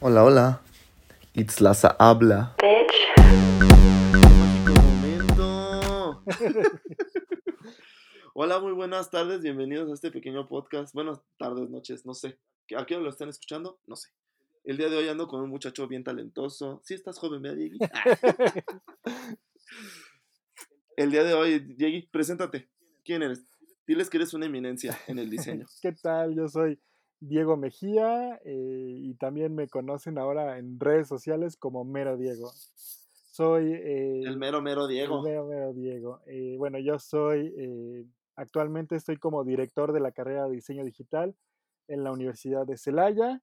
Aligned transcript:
Hola, 0.00 0.22
hola. 0.22 0.62
Itzlaza 1.34 1.96
habla. 1.98 2.54
momento. 4.72 6.22
hola, 8.34 8.60
muy 8.60 8.70
buenas 8.74 9.10
tardes. 9.10 9.42
Bienvenidos 9.42 9.90
a 9.90 9.94
este 9.94 10.12
pequeño 10.12 10.46
podcast. 10.46 10.94
Buenas 10.94 11.20
tardes, 11.36 11.68
noches, 11.68 12.06
no 12.06 12.14
sé. 12.14 12.38
¿A 12.76 12.86
qué 12.86 12.94
hora 12.94 13.02
lo 13.02 13.10
están 13.10 13.28
escuchando? 13.28 13.80
No 13.88 13.96
sé. 13.96 14.10
El 14.62 14.76
día 14.76 14.88
de 14.88 14.98
hoy 14.98 15.08
ando 15.08 15.26
con 15.26 15.40
un 15.40 15.50
muchacho 15.50 15.88
bien 15.88 16.04
talentoso. 16.04 16.80
Sí, 16.84 16.94
estás 16.94 17.18
joven, 17.18 17.42
¿verdad, 17.42 17.56
Diegui? 17.56 17.78
El 20.96 21.10
día 21.10 21.24
de 21.24 21.34
hoy, 21.34 21.58
Diegui, 21.58 22.06
preséntate. 22.06 22.70
¿Quién 23.04 23.24
eres? 23.24 23.44
Diles 23.84 24.08
que 24.08 24.18
eres 24.18 24.32
una 24.32 24.46
eminencia 24.46 24.96
en 25.08 25.18
el 25.18 25.28
diseño. 25.28 25.66
¿Qué 25.82 25.90
tal? 25.90 26.36
Yo 26.36 26.46
soy 26.46 26.78
Diego 27.20 27.56
Mejía 27.56 28.40
eh, 28.44 28.98
y 29.00 29.14
también 29.14 29.54
me 29.54 29.68
conocen 29.68 30.18
ahora 30.18 30.58
en 30.58 30.78
redes 30.78 31.08
sociales 31.08 31.56
como 31.56 31.84
Mero 31.84 32.16
Diego. 32.16 32.50
Soy... 32.74 33.72
eh, 33.72 34.22
el 34.24 34.38
mero, 34.38 34.62
mero 34.62 34.86
Diego. 34.86 35.18
El 35.18 35.24
mero, 35.24 35.46
mero 35.46 35.72
Diego. 35.72 36.20
Eh, 36.26 36.56
bueno, 36.58 36.78
yo 36.78 36.98
soy... 36.98 38.08
actualmente 38.36 38.96
estoy 38.96 39.16
como 39.16 39.44
director 39.44 39.92
de 39.92 40.00
la 40.00 40.12
carrera 40.12 40.46
de 40.46 40.54
diseño 40.54 40.84
digital 40.84 41.34
en 41.88 42.04
la 42.04 42.12
Universidad 42.12 42.66
de 42.66 42.76
Celaya. 42.76 43.42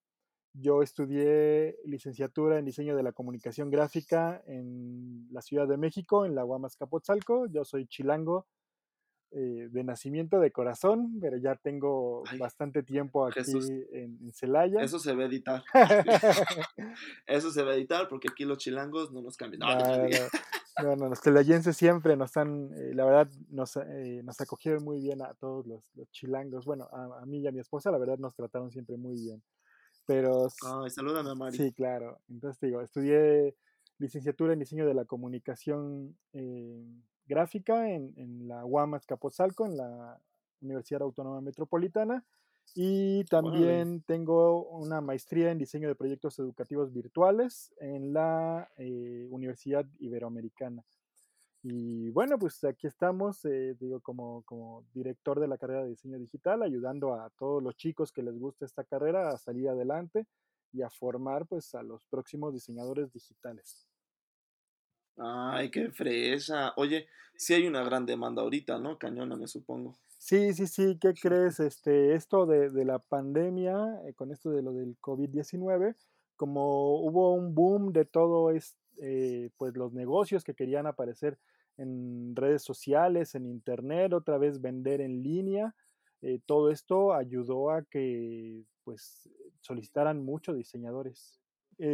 Yo 0.54 0.82
estudié 0.82 1.78
licenciatura 1.84 2.58
en 2.58 2.66
diseño 2.66 2.96
de 2.96 3.04
la 3.04 3.12
comunicación 3.12 3.70
gráfica 3.70 4.42
en 4.48 5.28
la 5.32 5.42
Ciudad 5.42 5.68
de 5.68 5.76
México, 5.76 6.26
en 6.26 6.34
la 6.34 6.44
Guamas 6.44 6.78
Capotzalco. 6.78 7.48
Yo 7.48 7.66
soy 7.66 7.88
chilango 7.88 8.48
eh, 9.38 9.68
de 9.70 9.84
nacimiento 9.84 10.40
de 10.40 10.50
corazón, 10.50 11.18
pero 11.20 11.36
ya 11.36 11.56
tengo 11.58 12.24
bastante 12.40 12.84
tiempo 12.84 13.28
aquí 13.28 13.42
en, 13.92 14.32
Celaya. 14.32 14.82
Eso 14.82 14.98
se 14.98 15.14
va 15.14 15.24
a 15.24 15.26
editar. 15.26 15.62
Eso 17.28 17.52
se 17.52 17.62
va 17.62 17.72
a 17.72 17.76
editar 17.76 18.08
porque 18.08 18.30
aquí 18.32 18.46
los 18.46 18.60
chilangos 18.60 19.12
no 19.12 19.22
nos 19.22 19.36
cambian. 19.36 19.60
No, 20.82 20.96
no, 20.96 21.10
los 21.10 21.20
celayenses 21.20 21.76
siempre 21.76 22.16
nos 22.16 22.38
han, 22.38 22.72
eh, 22.78 22.94
la 22.94 23.04
verdad, 23.04 23.30
nos, 23.50 23.76
eh, 23.76 24.22
nos, 24.24 24.40
acogieron 24.40 24.86
muy 24.86 25.02
bien 25.02 25.22
a 25.22 25.34
todos 25.34 25.68
los, 25.68 25.92
chilangos. 26.12 26.64
Bueno, 26.64 26.88
a, 26.94 27.26
mí 27.26 27.40
y 27.40 27.48
a 27.48 27.52
mi 27.52 27.60
esposa, 27.60 27.92
la 27.92 27.98
verdad, 27.98 28.18
nos 28.18 28.36
trataron 28.36 28.72
siempre 28.72 28.96
muy 28.96 29.20
bien. 29.20 29.44
Pero. 30.06 30.48
Ay, 30.82 30.90
salúdame 30.92 31.32
a 31.32 31.36
Mari. 31.36 31.58
Sí, 31.58 31.74
claro. 31.74 32.22
Entonces, 32.30 32.62
digo, 32.62 32.80
estudié 32.80 33.58
licenciatura 33.98 34.54
en 34.54 34.60
diseño 34.60 34.86
de 34.86 34.94
la 34.94 35.04
comunicación 35.04 36.18
gráfica 37.26 37.90
en, 37.90 38.14
en 38.18 38.48
la 38.48 38.66
UAMAS 38.66 39.06
Capozalco, 39.06 39.66
en 39.66 39.78
la 39.78 40.20
Universidad 40.62 41.02
Autónoma 41.02 41.42
Metropolitana. 41.42 42.26
Y 42.74 43.24
también 43.26 44.02
tengo 44.02 44.66
una 44.66 45.00
maestría 45.00 45.52
en 45.52 45.58
diseño 45.58 45.88
de 45.88 45.96
proyectos 45.96 46.40
educativos 46.40 46.92
virtuales 46.92 47.74
en 47.80 48.12
la 48.12 48.70
eh, 48.78 49.28
Universidad 49.30 49.86
Iberoamericana. 50.00 50.84
Y 51.62 52.10
bueno, 52.12 52.38
pues 52.38 52.64
aquí 52.64 52.88
estamos, 52.88 53.44
eh, 53.46 53.76
digo, 53.80 54.00
como, 54.02 54.44
como 54.44 54.84
director 54.94 55.40
de 55.40 55.48
la 55.48 55.58
carrera 55.58 55.84
de 55.84 55.90
diseño 55.90 56.20
digital, 56.20 56.64
ayudando 56.64 57.14
a 57.14 57.30
todos 57.32 57.64
los 57.64 57.76
chicos 57.76 58.12
que 58.12 58.24
les 58.24 58.38
gusta 58.38 58.66
esta 58.66 58.84
carrera 58.84 59.30
a 59.30 59.38
salir 59.38 59.70
adelante 59.70 60.28
y 60.74 60.82
a 60.82 60.90
formar 60.90 61.46
pues 61.46 61.74
a 61.76 61.82
los 61.82 62.06
próximos 62.06 62.54
diseñadores 62.54 63.12
digitales. 63.12 63.88
Ay, 65.18 65.72
qué 65.72 65.92
fresa. 65.92 66.74
Oye, 66.78 67.08
sí 67.36 67.54
hay 67.54 67.68
una 67.68 67.84
gran 67.84 68.06
demanda 68.06 68.42
ahorita, 68.42 68.78
¿no? 68.80 68.98
Cañona, 68.98 69.36
me 69.36 69.48
supongo. 69.48 69.98
Sí, 70.18 70.54
sí, 70.54 70.66
sí, 70.68 70.98
¿qué 71.00 71.14
crees? 71.14 71.60
Este, 71.60 72.16
esto 72.16 72.46
de, 72.48 72.72
de 72.72 72.84
la 72.86 73.00
pandemia, 73.00 74.02
eh, 74.08 74.14
con 74.16 74.32
esto 74.32 74.50
de 74.50 74.64
lo 74.64 74.74
del 74.74 74.98
COVID-19, 75.00 75.96
como 76.36 77.00
hubo 77.00 77.34
un 77.34 77.54
boom 77.54 77.94
de 77.94 78.06
todo, 78.06 78.50
es, 78.50 78.76
eh, 79.00 79.52
pues 79.58 79.78
los 79.78 79.94
negocios 79.94 80.44
que 80.44 80.56
querían 80.56 80.88
aparecer 80.88 81.38
en 81.78 82.36
redes 82.36 82.64
sociales, 82.64 83.36
en 83.36 83.46
internet, 83.46 84.14
otra 84.14 84.38
vez 84.38 84.62
vender 84.62 85.00
en 85.02 85.22
línea, 85.22 85.76
eh, 86.22 86.40
todo 86.46 86.72
esto 86.72 87.14
ayudó 87.14 87.70
a 87.70 87.84
que 87.84 88.64
pues 88.84 89.30
solicitaran 89.62 90.24
muchos 90.24 90.58
diseñadores. 90.58 91.40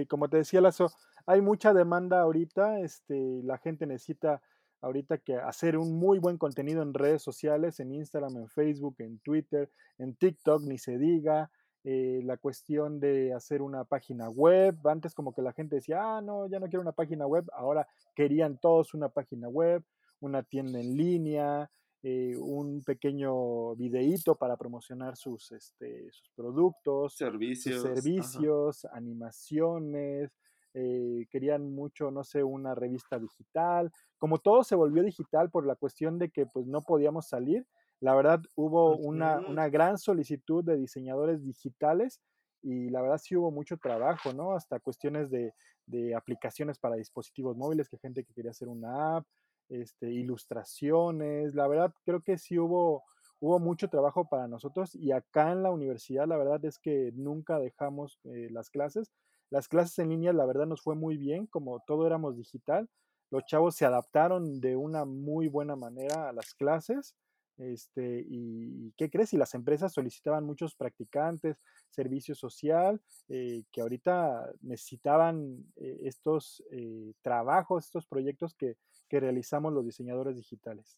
como 0.07 0.29
te 0.29 0.37
decía 0.37 0.61
Lazo, 0.61 0.91
hay 1.25 1.41
mucha 1.41 1.73
demanda 1.73 2.21
ahorita, 2.21 2.79
este, 2.79 3.41
la 3.43 3.57
gente 3.57 3.85
necesita 3.85 4.41
ahorita 4.81 5.19
que 5.19 5.35
hacer 5.35 5.77
un 5.77 5.97
muy 5.97 6.19
buen 6.19 6.37
contenido 6.37 6.81
en 6.81 6.93
redes 6.93 7.21
sociales, 7.21 7.79
en 7.79 7.91
Instagram, 7.93 8.35
en 8.37 8.49
Facebook, 8.49 8.95
en 8.99 9.19
Twitter, 9.19 9.69
en 9.97 10.15
TikTok, 10.15 10.63
ni 10.63 10.77
se 10.77 10.97
diga. 10.97 11.51
Eh, 11.83 12.21
la 12.23 12.37
cuestión 12.37 12.99
de 12.99 13.33
hacer 13.33 13.61
una 13.63 13.85
página 13.85 14.29
web. 14.29 14.75
Antes 14.85 15.15
como 15.15 15.33
que 15.33 15.41
la 15.41 15.51
gente 15.51 15.77
decía, 15.77 15.97
ah, 15.99 16.21
no, 16.21 16.47
ya 16.47 16.59
no 16.59 16.67
quiero 16.67 16.81
una 16.81 16.91
página 16.91 17.25
web. 17.25 17.45
Ahora 17.53 17.87
querían 18.15 18.59
todos 18.59 18.93
una 18.93 19.09
página 19.09 19.49
web, 19.49 19.83
una 20.19 20.43
tienda 20.43 20.79
en 20.79 20.95
línea, 20.95 21.71
eh, 22.03 22.35
un 22.37 22.83
pequeño 22.83 23.75
videíto 23.75 24.35
para 24.35 24.57
promocionar 24.57 25.17
sus, 25.17 25.51
este, 25.51 26.11
sus 26.11 26.29
productos, 26.35 27.15
servicios, 27.15 27.81
servicios 27.81 28.85
animaciones, 28.85 30.31
eh, 30.73 31.27
querían 31.29 31.73
mucho, 31.73 32.11
no 32.11 32.23
sé, 32.23 32.43
una 32.43 32.75
revista 32.75 33.19
digital. 33.19 33.91
Como 34.17 34.39
todo 34.39 34.63
se 34.63 34.75
volvió 34.75 35.03
digital 35.03 35.49
por 35.49 35.65
la 35.65 35.75
cuestión 35.75 36.17
de 36.17 36.29
que 36.29 36.45
pues 36.45 36.65
no 36.67 36.81
podíamos 36.81 37.27
salir, 37.27 37.65
la 37.99 38.15
verdad 38.15 38.41
hubo 38.55 38.97
una, 38.97 39.39
una 39.39 39.69
gran 39.69 39.97
solicitud 39.97 40.63
de 40.63 40.77
diseñadores 40.77 41.43
digitales 41.43 42.19
y 42.63 42.89
la 42.89 43.01
verdad 43.01 43.19
sí 43.19 43.35
hubo 43.35 43.51
mucho 43.51 43.77
trabajo, 43.77 44.33
¿no? 44.33 44.53
Hasta 44.53 44.79
cuestiones 44.79 45.29
de, 45.29 45.53
de, 45.85 46.15
aplicaciones 46.15 46.79
para 46.79 46.95
dispositivos 46.95 47.57
móviles, 47.57 47.89
que 47.89 47.97
gente 47.97 48.23
que 48.23 48.33
quería 48.33 48.51
hacer 48.51 48.67
una 48.67 49.17
app, 49.17 49.25
este, 49.69 50.11
ilustraciones, 50.11 51.55
la 51.55 51.67
verdad 51.67 51.93
creo 52.03 52.21
que 52.21 52.37
sí 52.37 52.59
hubo, 52.59 53.03
hubo 53.39 53.59
mucho 53.59 53.87
trabajo 53.87 54.27
para 54.27 54.47
nosotros 54.47 54.95
y 54.95 55.11
acá 55.11 55.51
en 55.51 55.63
la 55.63 55.71
universidad 55.71 56.27
la 56.27 56.37
verdad 56.37 56.63
es 56.65 56.77
que 56.77 57.11
nunca 57.13 57.57
dejamos 57.57 58.19
eh, 58.25 58.49
las 58.51 58.69
clases, 58.69 59.11
las 59.51 59.67
clases 59.67 59.99
en 59.99 60.09
línea, 60.09 60.33
la 60.33 60.45
verdad, 60.45 60.65
nos 60.65 60.81
fue 60.81 60.95
muy 60.95 61.17
bien, 61.17 61.45
como 61.45 61.83
todo 61.85 62.07
éramos 62.07 62.37
digital. 62.37 62.89
Los 63.29 63.45
chavos 63.45 63.75
se 63.75 63.85
adaptaron 63.85 64.61
de 64.61 64.77
una 64.77 65.05
muy 65.05 65.49
buena 65.49 65.75
manera 65.75 66.29
a 66.29 66.33
las 66.33 66.53
clases. 66.53 67.15
Este, 67.57 68.25
y 68.27 68.93
qué 68.97 69.11
crees, 69.11 69.33
y 69.33 69.37
las 69.37 69.53
empresas 69.53 69.93
solicitaban 69.93 70.45
muchos 70.45 70.73
practicantes, 70.73 71.57
servicio 71.89 72.33
social, 72.33 73.01
eh, 73.27 73.63
que 73.71 73.81
ahorita 73.81 74.51
necesitaban 74.61 75.65
eh, 75.75 75.99
estos 76.05 76.63
eh, 76.71 77.13
trabajos, 77.21 77.85
estos 77.85 78.07
proyectos 78.07 78.55
que, 78.55 78.77
que 79.09 79.19
realizamos 79.19 79.73
los 79.73 79.85
diseñadores 79.85 80.37
digitales. 80.37 80.97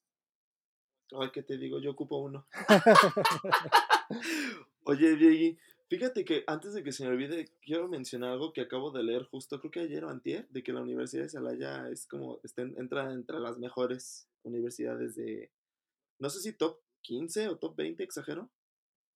Ay, 1.20 1.32
¿qué 1.34 1.44
te 1.44 1.58
digo? 1.58 1.80
Yo 1.80 1.92
ocupo 1.92 2.20
uno. 2.20 2.46
Oye, 4.86 5.16
Diegui, 5.16 5.58
Fíjate 5.94 6.26
que 6.26 6.44
antes 6.48 6.74
de 6.74 6.82
que 6.82 6.92
se 6.92 7.04
me 7.04 7.12
olvide, 7.12 7.50
quiero 7.62 7.88
mencionar 7.88 8.32
algo 8.32 8.52
que 8.52 8.62
acabo 8.62 8.90
de 8.90 9.04
leer 9.04 9.26
justo, 9.26 9.60
creo 9.60 9.70
que 9.70 9.82
ayer 9.82 10.04
o 10.04 10.10
antier, 10.10 10.50
de 10.50 10.64
que 10.64 10.74
la 10.74 10.82
Universidad 10.82 11.22
de 11.22 11.30
Celaya 11.30 11.88
es 11.88 12.08
como, 12.08 12.40
está, 12.42 12.64
entra 12.64 13.14
entre 13.14 13.40
las 13.40 13.60
mejores 13.60 14.28
universidades 14.42 15.14
de, 15.14 15.52
no 16.18 16.32
sé 16.32 16.40
si 16.40 16.54
top 16.54 16.80
15 17.02 17.48
o 17.50 17.58
top 17.58 17.76
20, 17.76 18.02
exagero. 18.02 18.50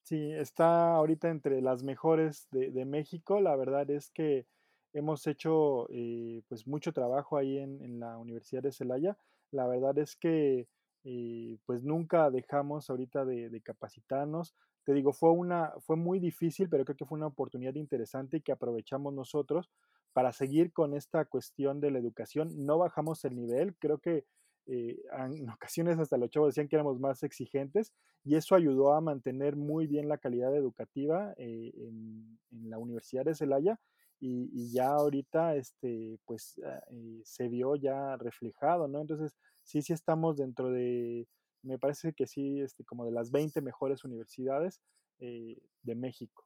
Sí, 0.03 0.31
está 0.33 0.93
ahorita 0.93 1.29
entre 1.29 1.63
las 1.63 1.81
mejores 1.81 2.47
de, 2.51 2.85
México. 2.85 3.41
La 3.41 3.55
verdad 3.55 3.89
es 3.89 4.11
que 4.11 4.45
hemos 4.93 5.25
hecho 5.25 5.87
eh, 5.89 6.43
pues 6.47 6.67
mucho 6.67 6.93
trabajo 6.93 7.37
ahí 7.37 7.57
en, 7.57 7.81
en, 7.81 7.99
la 7.99 8.19
Universidad 8.19 8.61
de 8.61 8.71
Celaya. 8.71 9.17
La 9.49 9.65
verdad 9.65 9.97
es 9.97 10.15
que 10.15 10.67
eh, 11.05 11.57
pues 11.65 11.83
nunca 11.83 12.29
dejamos 12.29 12.91
ahorita 12.91 13.25
de 13.25 13.61
capacitarnos 13.61 14.53
te 14.87 14.93
digo, 14.93 15.11
fue, 15.11 15.31
una, 15.31 15.73
fue 15.81 15.97
muy 15.97 16.17
difícil, 16.17 16.69
pero 16.69 16.85
creo 16.85 16.95
que 16.95 17.03
fue 17.03 17.17
una 17.17 17.27
oportunidad 17.27 17.75
interesante 17.75 18.37
y 18.37 18.41
que 18.41 18.53
aprovechamos 18.53 19.13
nosotros 19.13 19.69
para 20.13 20.31
seguir 20.31 20.71
con 20.71 20.93
esta 20.93 21.25
cuestión 21.25 21.81
de 21.81 21.91
la 21.91 21.99
educación. 21.99 22.65
No 22.65 22.77
bajamos 22.77 23.25
el 23.25 23.35
nivel, 23.35 23.75
creo 23.79 23.97
que 23.97 24.23
eh, 24.65 24.97
en 25.11 25.49
ocasiones 25.49 25.99
hasta 25.99 26.15
los 26.15 26.29
chavos 26.29 26.55
decían 26.55 26.69
que 26.69 26.77
éramos 26.77 27.01
más 27.01 27.21
exigentes 27.23 27.91
y 28.23 28.35
eso 28.35 28.55
ayudó 28.55 28.93
a 28.93 29.01
mantener 29.01 29.57
muy 29.57 29.87
bien 29.87 30.07
la 30.07 30.19
calidad 30.19 30.55
educativa 30.55 31.33
eh, 31.35 31.73
en, 31.75 32.39
la 32.69 32.77
Universidad 32.77 33.25
de 33.25 33.35
Celaya 33.35 33.81
y, 34.21 34.71
ya 34.71 34.91
ahorita 34.91 35.57
este, 35.57 36.17
pues, 36.23 36.61
eh, 36.91 37.21
se 37.25 37.49
vio 37.49 37.75
ya 37.75 38.15
reflejado, 38.15 38.87
¿no? 38.87 39.01
Entonces, 39.01 39.35
sí, 39.63 39.81
sí 39.81 39.91
estamos 39.91 40.37
dentro 40.37 40.71
de 40.71 41.27
me 41.61 41.77
parece 41.77 42.13
que 42.13 42.27
sí, 42.27 42.61
este, 42.61 42.83
como 42.83 43.05
de 43.05 43.11
las 43.11 43.31
20 43.31 43.61
mejores 43.61 44.03
universidades 44.03 44.81
eh, 45.19 45.57
de 45.81 45.95
México. 45.95 46.45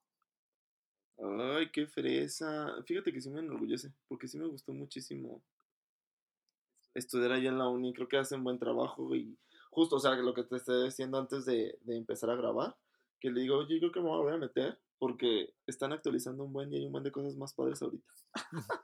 Ay, 1.17 1.71
qué 1.71 1.87
fresa. 1.87 2.75
Fíjate 2.85 3.13
que 3.13 3.21
sí 3.21 3.29
me 3.29 3.41
enorgullece, 3.41 3.93
porque 4.07 4.27
sí 4.27 4.39
me 4.39 4.47
gustó 4.47 4.73
muchísimo 4.73 5.43
estudiar 6.93 7.33
allá 7.33 7.49
en 7.49 7.57
la 7.57 7.67
uni. 7.67 7.93
Creo 7.93 8.07
que 8.07 8.17
hacen 8.17 8.43
buen 8.43 8.57
trabajo 8.57 9.15
y 9.15 9.37
justo, 9.69 9.95
o 9.97 9.99
sea, 9.99 10.15
lo 10.15 10.33
que 10.33 10.43
te 10.43 10.57
estoy 10.57 10.85
diciendo 10.85 11.17
antes 11.17 11.45
de, 11.45 11.77
empezar 11.87 12.29
a 12.29 12.35
grabar, 12.35 12.75
que 13.19 13.29
le 13.29 13.41
digo, 13.41 13.57
oye, 13.57 13.75
yo 13.75 13.79
creo 13.79 13.91
que 13.91 14.01
me 14.01 14.09
voy 14.09 14.33
a 14.33 14.37
meter 14.37 14.79
porque 14.99 15.53
están 15.65 15.93
actualizando 15.93 16.43
un 16.43 16.53
buen 16.53 16.71
y 16.71 16.77
hay 16.77 16.85
un 16.85 16.91
buen 16.91 17.03
de 17.03 17.11
cosas 17.11 17.35
más 17.35 17.53
padres 17.53 17.81
ahorita. 17.81 18.07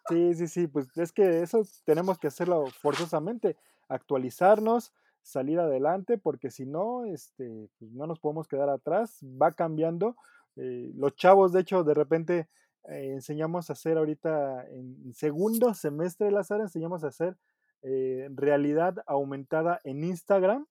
Sí, 0.09 0.33
sí, 0.33 0.47
sí, 0.47 0.67
pues 0.67 0.87
es 0.97 1.11
que 1.11 1.41
eso 1.41 1.61
tenemos 1.83 2.17
que 2.17 2.27
hacerlo 2.27 2.65
forzosamente, 2.67 3.57
actualizarnos, 3.89 4.93
salir 5.27 5.59
adelante, 5.59 6.17
porque 6.17 6.49
si 6.49 6.65
no, 6.65 7.03
este, 7.05 7.69
pues 7.77 7.91
no 7.91 8.07
nos 8.07 8.19
podemos 8.19 8.47
quedar 8.47 8.69
atrás, 8.69 9.19
va 9.23 9.51
cambiando. 9.51 10.15
Eh, 10.55 10.91
los 10.95 11.15
chavos, 11.15 11.51
de 11.51 11.61
hecho, 11.61 11.83
de 11.83 11.93
repente 11.93 12.47
eh, 12.85 13.11
enseñamos 13.13 13.69
a 13.69 13.73
hacer 13.73 13.97
ahorita 13.97 14.65
en 14.69 15.13
segundo 15.13 15.73
semestre 15.73 16.27
de 16.27 16.31
la 16.31 16.45
sala, 16.45 16.63
enseñamos 16.63 17.03
a 17.03 17.07
hacer 17.07 17.35
eh, 17.83 18.29
realidad 18.33 19.03
aumentada 19.05 19.81
en 19.83 20.03
Instagram. 20.03 20.65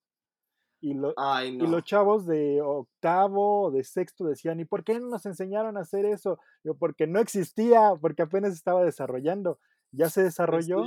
Y, 0.79 0.91
y, 0.91 1.67
los 1.67 1.83
chavos 1.85 2.27
de 2.27 2.61
octavo 2.61 3.63
o 3.63 3.71
de 3.71 3.83
sexto 3.83 4.25
decían, 4.25 4.59
¿y 4.59 4.65
por 4.65 4.83
qué 4.83 4.99
no 4.99 5.07
nos 5.07 5.25
enseñaron 5.25 5.75
a 5.77 5.81
hacer 5.81 6.05
eso? 6.05 6.39
Yo, 6.63 6.75
porque 6.75 7.07
no 7.07 7.19
existía, 7.19 7.93
porque 7.99 8.21
apenas 8.23 8.53
estaba 8.53 8.83
desarrollando. 8.83 9.59
Ya 9.97 10.11
se 10.11 10.21
desarrolló, 10.21 10.85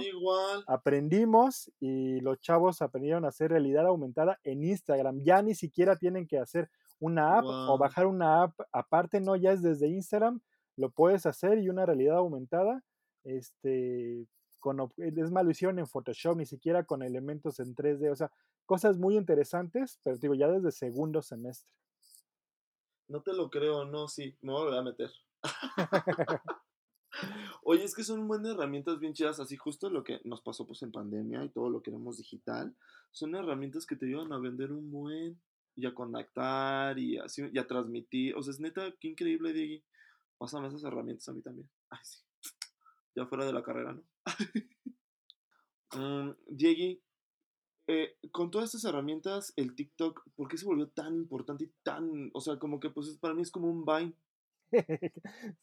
aprendimos 0.68 1.68
y 1.80 2.20
los 2.20 2.38
chavos 2.40 2.80
aprendieron 2.80 3.24
a 3.24 3.28
hacer 3.28 3.50
realidad 3.50 3.86
aumentada 3.86 4.38
en 4.44 4.62
Instagram. 4.62 5.20
Ya 5.24 5.42
ni 5.42 5.56
siquiera 5.56 5.96
tienen 5.96 6.28
que 6.28 6.38
hacer 6.38 6.70
una 7.00 7.38
app 7.38 7.44
o 7.44 7.76
bajar 7.76 8.06
una 8.06 8.44
app 8.44 8.60
aparte, 8.70 9.20
no, 9.20 9.34
ya 9.34 9.50
es 9.50 9.62
desde 9.62 9.88
Instagram, 9.88 10.40
lo 10.76 10.90
puedes 10.90 11.26
hacer 11.26 11.58
y 11.58 11.68
una 11.68 11.86
realidad 11.86 12.18
aumentada, 12.18 12.84
este, 13.24 14.28
con, 14.60 14.78
es 14.96 15.30
más, 15.32 15.44
lo 15.44 15.50
hicieron 15.50 15.80
en 15.80 15.88
Photoshop, 15.88 16.36
ni 16.36 16.46
siquiera 16.46 16.84
con 16.84 17.02
elementos 17.02 17.58
en 17.58 17.74
3D, 17.74 18.12
o 18.12 18.16
sea, 18.16 18.30
cosas 18.64 18.96
muy 18.96 19.16
interesantes, 19.16 19.98
pero 20.04 20.18
digo, 20.18 20.34
ya 20.34 20.46
desde 20.46 20.70
segundo 20.70 21.20
semestre. 21.20 21.68
No 23.08 23.22
te 23.22 23.32
lo 23.32 23.50
creo, 23.50 23.86
no, 23.86 24.06
sí, 24.06 24.36
me 24.40 24.52
voy 24.52 24.76
a 24.76 24.82
meter. 24.82 25.10
Oye, 27.62 27.84
es 27.84 27.94
que 27.94 28.04
son 28.04 28.28
buenas 28.28 28.52
herramientas 28.52 28.98
bien 28.98 29.12
chidas, 29.12 29.40
así 29.40 29.56
justo 29.56 29.90
lo 29.90 30.04
que 30.04 30.20
nos 30.24 30.40
pasó 30.42 30.66
pues 30.66 30.82
en 30.82 30.92
pandemia 30.92 31.44
y 31.44 31.48
todo 31.50 31.68
lo 31.68 31.82
que 31.82 31.90
queremos 31.90 32.18
digital, 32.18 32.74
son 33.10 33.34
herramientas 33.34 33.86
que 33.86 33.96
te 33.96 34.06
ayudan 34.06 34.32
a 34.32 34.38
vender 34.38 34.72
un 34.72 34.90
buen 34.90 35.40
y 35.76 35.86
a 35.86 35.94
conectar 35.94 36.98
y, 36.98 37.18
así, 37.18 37.42
y 37.52 37.58
a 37.58 37.66
transmitir. 37.66 38.36
O 38.36 38.42
sea, 38.42 38.52
es 38.52 38.60
neta, 38.60 38.92
qué 39.00 39.08
increíble, 39.08 39.52
Diego. 39.52 39.82
Pásame 40.38 40.68
esas 40.68 40.84
herramientas 40.84 41.28
a 41.28 41.32
mí 41.32 41.42
también. 41.42 41.68
Sí. 42.02 42.20
Ya 43.16 43.26
fuera 43.26 43.44
de 43.44 43.52
la 43.52 43.62
carrera, 43.62 43.92
¿no? 43.92 44.04
um, 45.96 46.34
Diego, 46.46 47.00
eh, 47.88 48.16
con 48.30 48.50
todas 48.50 48.66
estas 48.66 48.88
herramientas, 48.88 49.52
el 49.56 49.74
TikTok, 49.74 50.22
¿por 50.36 50.48
qué 50.48 50.56
se 50.56 50.64
volvió 50.64 50.88
tan 50.88 51.14
importante 51.16 51.64
y 51.64 51.72
tan, 51.82 52.30
o 52.32 52.40
sea, 52.40 52.56
como 52.56 52.78
que 52.78 52.90
pues 52.90 53.18
para 53.18 53.34
mí 53.34 53.42
es 53.42 53.50
como 53.50 53.68
un 53.68 53.84
Vine? 53.84 54.14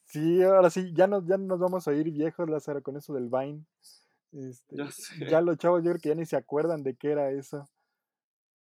Sí, 0.05 0.43
ahora 0.43 0.69
sí, 0.69 0.91
ya 0.93 1.07
nos, 1.07 1.25
ya 1.25 1.37
nos 1.37 1.59
vamos 1.59 1.87
a 1.87 1.93
ir 1.93 2.11
viejos, 2.11 2.49
Lázaro, 2.49 2.81
con 2.81 2.97
eso 2.97 3.13
del 3.13 3.29
Vine. 3.29 3.65
Este, 4.33 4.75
ya, 4.75 4.89
ya, 5.29 5.41
los 5.41 5.57
chavos 5.57 5.83
yo 5.83 5.91
creo 5.91 6.01
que 6.01 6.09
ya 6.09 6.15
ni 6.15 6.25
se 6.25 6.35
acuerdan 6.35 6.83
de 6.83 6.95
qué 6.95 7.11
era 7.11 7.31
eso. 7.31 7.67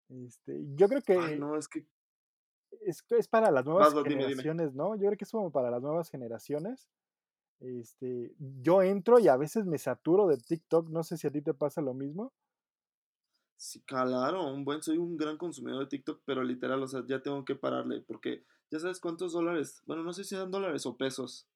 Este, 0.09 0.65
yo 0.75 0.89
creo 0.89 1.03
que, 1.03 1.37
no, 1.37 1.57
es 1.57 1.69
que 1.69 1.85
es, 2.83 3.05
es 3.11 3.29
para 3.29 3.51
las 3.51 3.65
nuevas 3.65 3.93
generaciones, 4.05 4.75
¿no? 4.75 4.95
Yo 4.95 5.07
creo 5.07 5.17
que 5.17 5.25
es 5.25 5.31
como 5.31 5.51
para 5.51 5.71
las 5.71 5.83
nuevas 5.83 6.11
generaciones. 6.11 6.89
Este, 7.61 8.35
yo 8.39 8.83
entro 8.83 9.19
y 9.19 9.29
a 9.29 9.37
veces 9.37 9.65
me 9.65 9.79
saturo 9.79 10.27
de 10.27 10.37
TikTok, 10.37 10.91
no 10.91 11.03
sé 11.03 11.17
si 11.17 11.27
a 11.27 11.31
ti 11.31 11.43
te 11.43 11.55
pasa 11.55 11.81
lo 11.81 11.95
mismo. 11.95 12.33
Sí, 13.57 13.81
claro, 13.83 14.53
un 14.53 14.65
buen, 14.65 14.83
soy 14.83 14.99
un 14.99 15.17
gran 15.17 15.39
consumidor 15.39 15.81
de 15.81 15.87
TikTok, 15.87 16.21
pero 16.27 16.43
literal, 16.43 16.83
o 16.83 16.87
sea, 16.87 17.03
ya 17.07 17.23
tengo 17.23 17.43
que 17.45 17.55
pararle, 17.55 18.03
porque 18.03 18.45
ya 18.71 18.81
sabes 18.81 19.01
cuántos 19.01 19.33
dólares, 19.33 19.83
bueno, 19.87 20.03
no 20.03 20.13
sé 20.13 20.25
si 20.25 20.37
dan 20.37 20.51
dólares 20.51 20.87
o 20.87 20.97
pesos. 20.97 21.49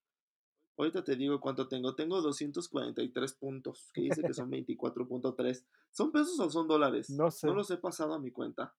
Ahorita 0.76 1.04
te 1.04 1.16
digo 1.16 1.40
cuánto 1.40 1.68
tengo, 1.68 1.94
tengo 1.94 2.22
243 2.22 3.34
puntos, 3.34 3.90
que 3.92 4.02
dice 4.02 4.22
que 4.22 4.32
son 4.32 4.50
24.3. 4.50 5.64
¿Son 5.90 6.10
pesos 6.10 6.38
o 6.40 6.48
son 6.50 6.68
dólares? 6.68 7.10
No 7.10 7.30
sé. 7.30 7.46
No 7.46 7.54
los 7.54 7.70
he 7.70 7.76
pasado 7.76 8.14
a 8.14 8.18
mi 8.18 8.30
cuenta. 8.30 8.74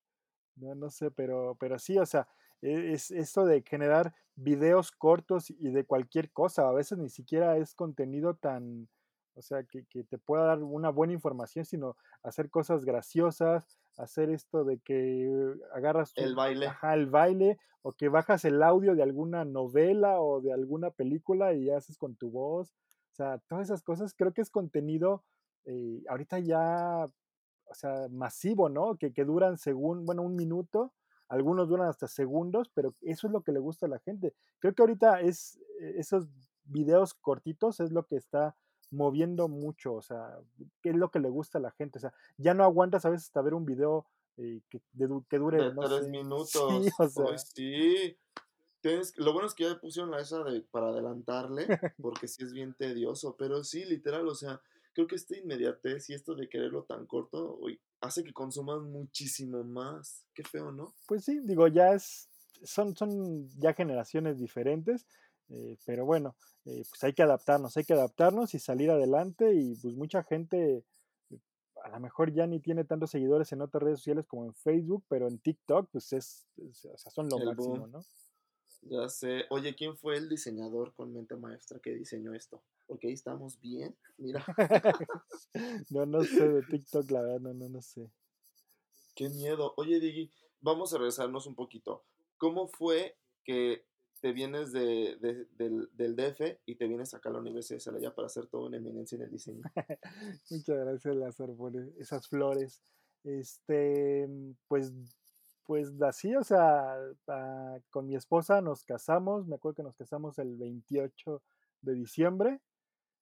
No, 0.56 0.74
no 0.76 0.90
sé, 0.90 1.12
pero, 1.12 1.56
pero 1.60 1.78
sí, 1.78 1.98
o 1.98 2.06
sea, 2.06 2.28
e, 2.62 2.94
es 2.94 3.12
esto 3.12 3.46
de 3.46 3.62
generar 3.62 4.16
videos 4.36 4.92
cortos 4.92 5.52
y 5.52 5.70
de 5.70 5.86
cualquier 5.86 6.32
cosa. 6.32 6.68
A 6.68 6.74
veces 6.74 6.98
ni 6.98 7.10
siquiera 7.10 7.58
es 7.58 7.76
contenido 7.76 8.36
tan, 8.36 8.90
o 9.36 9.42
sea, 9.42 9.64
que, 9.64 9.84
te 10.04 10.18
pueda 10.18 10.46
dar 10.46 10.64
una 10.64 10.90
buena 10.90 11.14
información, 11.14 11.66
sino 11.66 11.96
hacer 12.24 12.50
cosas 12.50 12.86
graciosas, 12.86 13.80
hacer 13.98 14.30
esto 14.30 14.64
de 14.64 14.80
que 14.80 15.30
agarras 15.74 16.12
el 16.16 16.36
baile. 16.36 16.68
Ajá, 16.68 16.94
el 16.94 17.08
baile, 17.08 17.58
o 17.82 17.94
que 17.94 18.10
bajas 18.10 18.46
el 18.46 18.62
audio 18.62 18.96
de 18.96 19.04
alguna 19.04 19.46
novela 19.46 20.20
o 20.20 20.42
de 20.42 20.54
alguna 20.54 20.92
película 20.92 21.54
y 21.54 21.70
haces 21.70 21.98
con 21.98 22.16
tu 22.16 22.30
voz. 22.30 22.70
O 23.12 23.16
sea, 23.16 23.40
todas 23.48 23.68
esas 23.68 23.84
cosas 23.84 24.14
creo 24.14 24.34
que 24.34 24.42
es 24.42 24.50
contenido 24.50 25.24
eh, 25.66 26.04
ahorita 26.10 26.40
ya 26.40 27.08
o 27.72 27.74
sea, 27.74 28.08
masivo, 28.10 28.70
¿no? 28.70 28.98
Que, 28.98 29.14
que 29.14 29.24
duran 29.24 29.58
según, 29.58 30.06
bueno, 30.06 30.24
un 30.24 30.36
minuto, 30.36 30.94
algunos 31.30 31.70
duran 31.70 31.88
hasta 31.88 32.08
segundos, 32.08 32.70
pero 32.74 32.94
eso 33.02 33.28
es 33.28 33.34
lo 33.34 33.42
que 33.42 33.54
le 33.54 33.60
gusta 33.60 33.86
a 33.86 33.90
la 33.90 34.00
gente. 34.00 34.34
Creo 34.60 34.74
que 34.74 34.82
ahorita 34.82 35.22
es 35.22 35.58
eh, 35.80 35.94
esos 35.98 36.28
videos 36.66 37.14
cortitos 37.14 37.80
es 37.80 37.92
lo 37.92 38.06
que 38.06 38.18
está 38.18 38.56
moviendo 38.92 39.48
mucho, 39.48 39.94
o 39.94 40.02
sea, 40.02 40.38
qué 40.82 40.90
es 40.90 40.96
lo 40.96 41.10
que 41.10 41.20
le 41.20 41.30
gusta 41.30 41.58
a 41.58 41.62
la 41.62 41.72
gente, 41.72 41.98
o 41.98 42.02
sea, 42.02 42.14
ya 42.38 42.54
no 42.54 42.64
aguantas 42.64 43.06
a 43.06 43.10
veces 43.10 43.28
hasta 43.28 43.42
ver 43.42 43.54
un 43.54 43.66
video 43.66 44.06
eh, 44.38 44.62
que, 44.70 44.82
que, 45.30 45.38
dure 45.38 45.64
de 45.64 45.72
tres 45.72 46.08
minutos. 46.10 46.52
Sí, 46.52 46.92
o 46.98 47.10
sea. 47.10 47.38
sí. 47.38 48.18
lo 49.18 49.34
bueno 49.34 49.48
es 49.48 49.54
que 49.54 49.64
ya 49.64 49.80
pusieron 49.80 50.12
la 50.12 50.20
esa 50.20 50.44
de 50.44 50.62
para 50.62 50.90
adelantarle, 50.90 51.68
porque 52.02 52.28
sí 52.28 52.44
es 52.44 52.54
bien 52.54 52.74
tedioso, 52.74 53.36
pero 53.38 53.64
sí, 53.64 53.86
literal, 53.86 54.28
o 54.28 54.36
sea, 54.36 54.62
creo 54.94 55.08
que 55.08 55.16
esta 55.16 55.38
inmediatez 55.38 56.10
y 56.10 56.14
esto 56.14 56.36
de 56.36 56.50
quererlo 56.50 56.84
tan 56.84 57.06
corto 57.06 57.60
hace 58.02 58.24
que 58.24 58.34
consuman 58.34 58.92
muchísimo 58.92 59.64
más. 59.64 60.26
Qué 60.34 60.44
feo, 60.44 60.72
¿no? 60.72 60.94
Pues 61.08 61.24
sí, 61.24 61.40
digo, 61.44 61.68
ya 61.68 61.94
es, 61.94 62.30
son, 62.64 62.96
son 62.96 63.48
ya 63.60 63.74
generaciones 63.74 64.40
diferentes, 64.40 65.06
eh, 65.50 65.78
pero 65.86 66.06
bueno, 66.06 66.36
eh, 66.66 66.84
pues 66.90 67.04
hay 67.04 67.14
que 67.14 67.24
adaptarnos, 67.24 67.76
hay 67.78 67.84
que 67.84 67.94
adaptarnos 67.94 68.54
y 68.54 68.60
salir 68.60 68.92
adelante 68.92 69.54
y 69.54 69.76
pues 69.76 69.96
mucha 69.96 70.24
gente 70.24 70.86
eh, 71.30 71.40
a 71.84 71.90
lo 71.90 72.00
mejor 72.00 72.32
ya 72.34 72.48
ni 72.48 72.60
tiene 72.60 72.86
tantos 72.86 73.12
seguidores 73.12 73.52
en 73.52 73.62
otras 73.62 73.84
redes 73.84 74.00
sociales 74.00 74.26
como 74.28 74.46
en 74.46 74.54
Facebook, 74.54 75.04
pero 75.08 75.28
en 75.28 75.40
TikTok 75.40 75.90
pues 75.92 76.14
es, 76.14 76.48
o 76.58 76.74
sea, 76.74 77.12
son 77.12 77.30
lo 77.30 77.38
máximo, 77.40 77.88
¿no? 77.88 78.04
Ya 78.84 79.08
sé. 79.10 79.46
Oye, 79.50 79.76
¿quién 79.76 79.96
fue 79.96 80.18
el 80.18 80.28
diseñador 80.28 80.94
con 80.94 81.14
mente 81.14 81.36
maestra 81.36 81.80
que 81.80 81.94
diseñó 81.94 82.34
esto? 82.34 82.64
Porque 82.88 83.08
ahí 83.08 83.14
estamos 83.14 83.60
bien. 83.60 83.96
Mira. 84.18 84.44
no, 85.90 86.06
no 86.06 86.24
sé 86.24 86.48
de 86.48 86.64
TikTok, 86.64 87.10
la 87.12 87.22
verdad, 87.22 87.40
no, 87.40 87.54
no, 87.54 87.70
no 87.70 87.82
sé. 87.82 88.10
Qué 89.16 89.30
miedo. 89.30 89.74
Oye, 89.78 90.00
Digi, 90.00 90.32
vamos 90.62 90.94
a 90.94 90.98
regresarnos 90.98 91.46
un 91.46 91.56
poquito. 91.56 92.04
¿Cómo 92.38 92.68
fue 92.68 93.18
que 93.44 93.86
te 94.22 94.32
vienes 94.34 94.72
de, 94.72 95.18
del, 95.58 95.90
del, 95.94 96.16
DF 96.16 96.60
y 96.66 96.76
te 96.76 96.88
vienes 96.88 97.14
acá 97.14 97.30
a 97.30 97.34
la 97.34 97.40
Universidad 97.40 97.78
de 97.78 97.82
Celaya 97.82 98.14
para 98.14 98.28
hacer 98.28 98.46
toda 98.46 98.68
una 98.68 98.78
eminencia 98.78 99.16
en 99.16 99.24
el 99.24 99.32
diseño? 99.32 99.64
Muchas 100.50 100.78
gracias, 100.78 101.16
Lázaro, 101.16 101.56
por 101.56 101.76
esas 101.98 102.28
flores. 102.28 102.82
Este, 103.24 104.28
pues 104.68 104.94
pues 105.66 105.90
así, 106.02 106.36
o 106.36 106.44
sea, 106.44 106.98
ah, 107.28 107.78
con 107.92 108.06
mi 108.06 108.16
esposa 108.16 108.62
nos 108.62 108.84
casamos, 108.84 109.48
me 109.48 109.56
acuerdo 109.56 109.76
que 109.76 109.84
nos 109.84 109.96
casamos 109.96 110.38
el 110.40 110.58
28 110.58 111.42
de 111.82 111.94
diciembre 111.94 112.60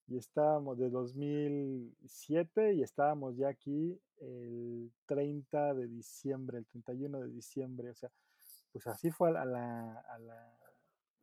y 0.07 0.17
estábamos 0.17 0.79
de 0.79 0.89
2007 0.89 2.73
y 2.73 2.81
estábamos 2.81 3.37
ya 3.37 3.49
aquí 3.49 4.01
el 4.17 4.91
30 5.05 5.75
de 5.75 5.87
diciembre, 5.87 6.57
el 6.57 6.65
31 6.65 7.19
de 7.19 7.27
diciembre, 7.27 7.89
o 7.91 7.95
sea, 7.95 8.09
pues 8.71 8.87
así 8.87 9.11
fue 9.11 9.29
a 9.37 9.41
a 9.41 9.45
la 9.45 10.58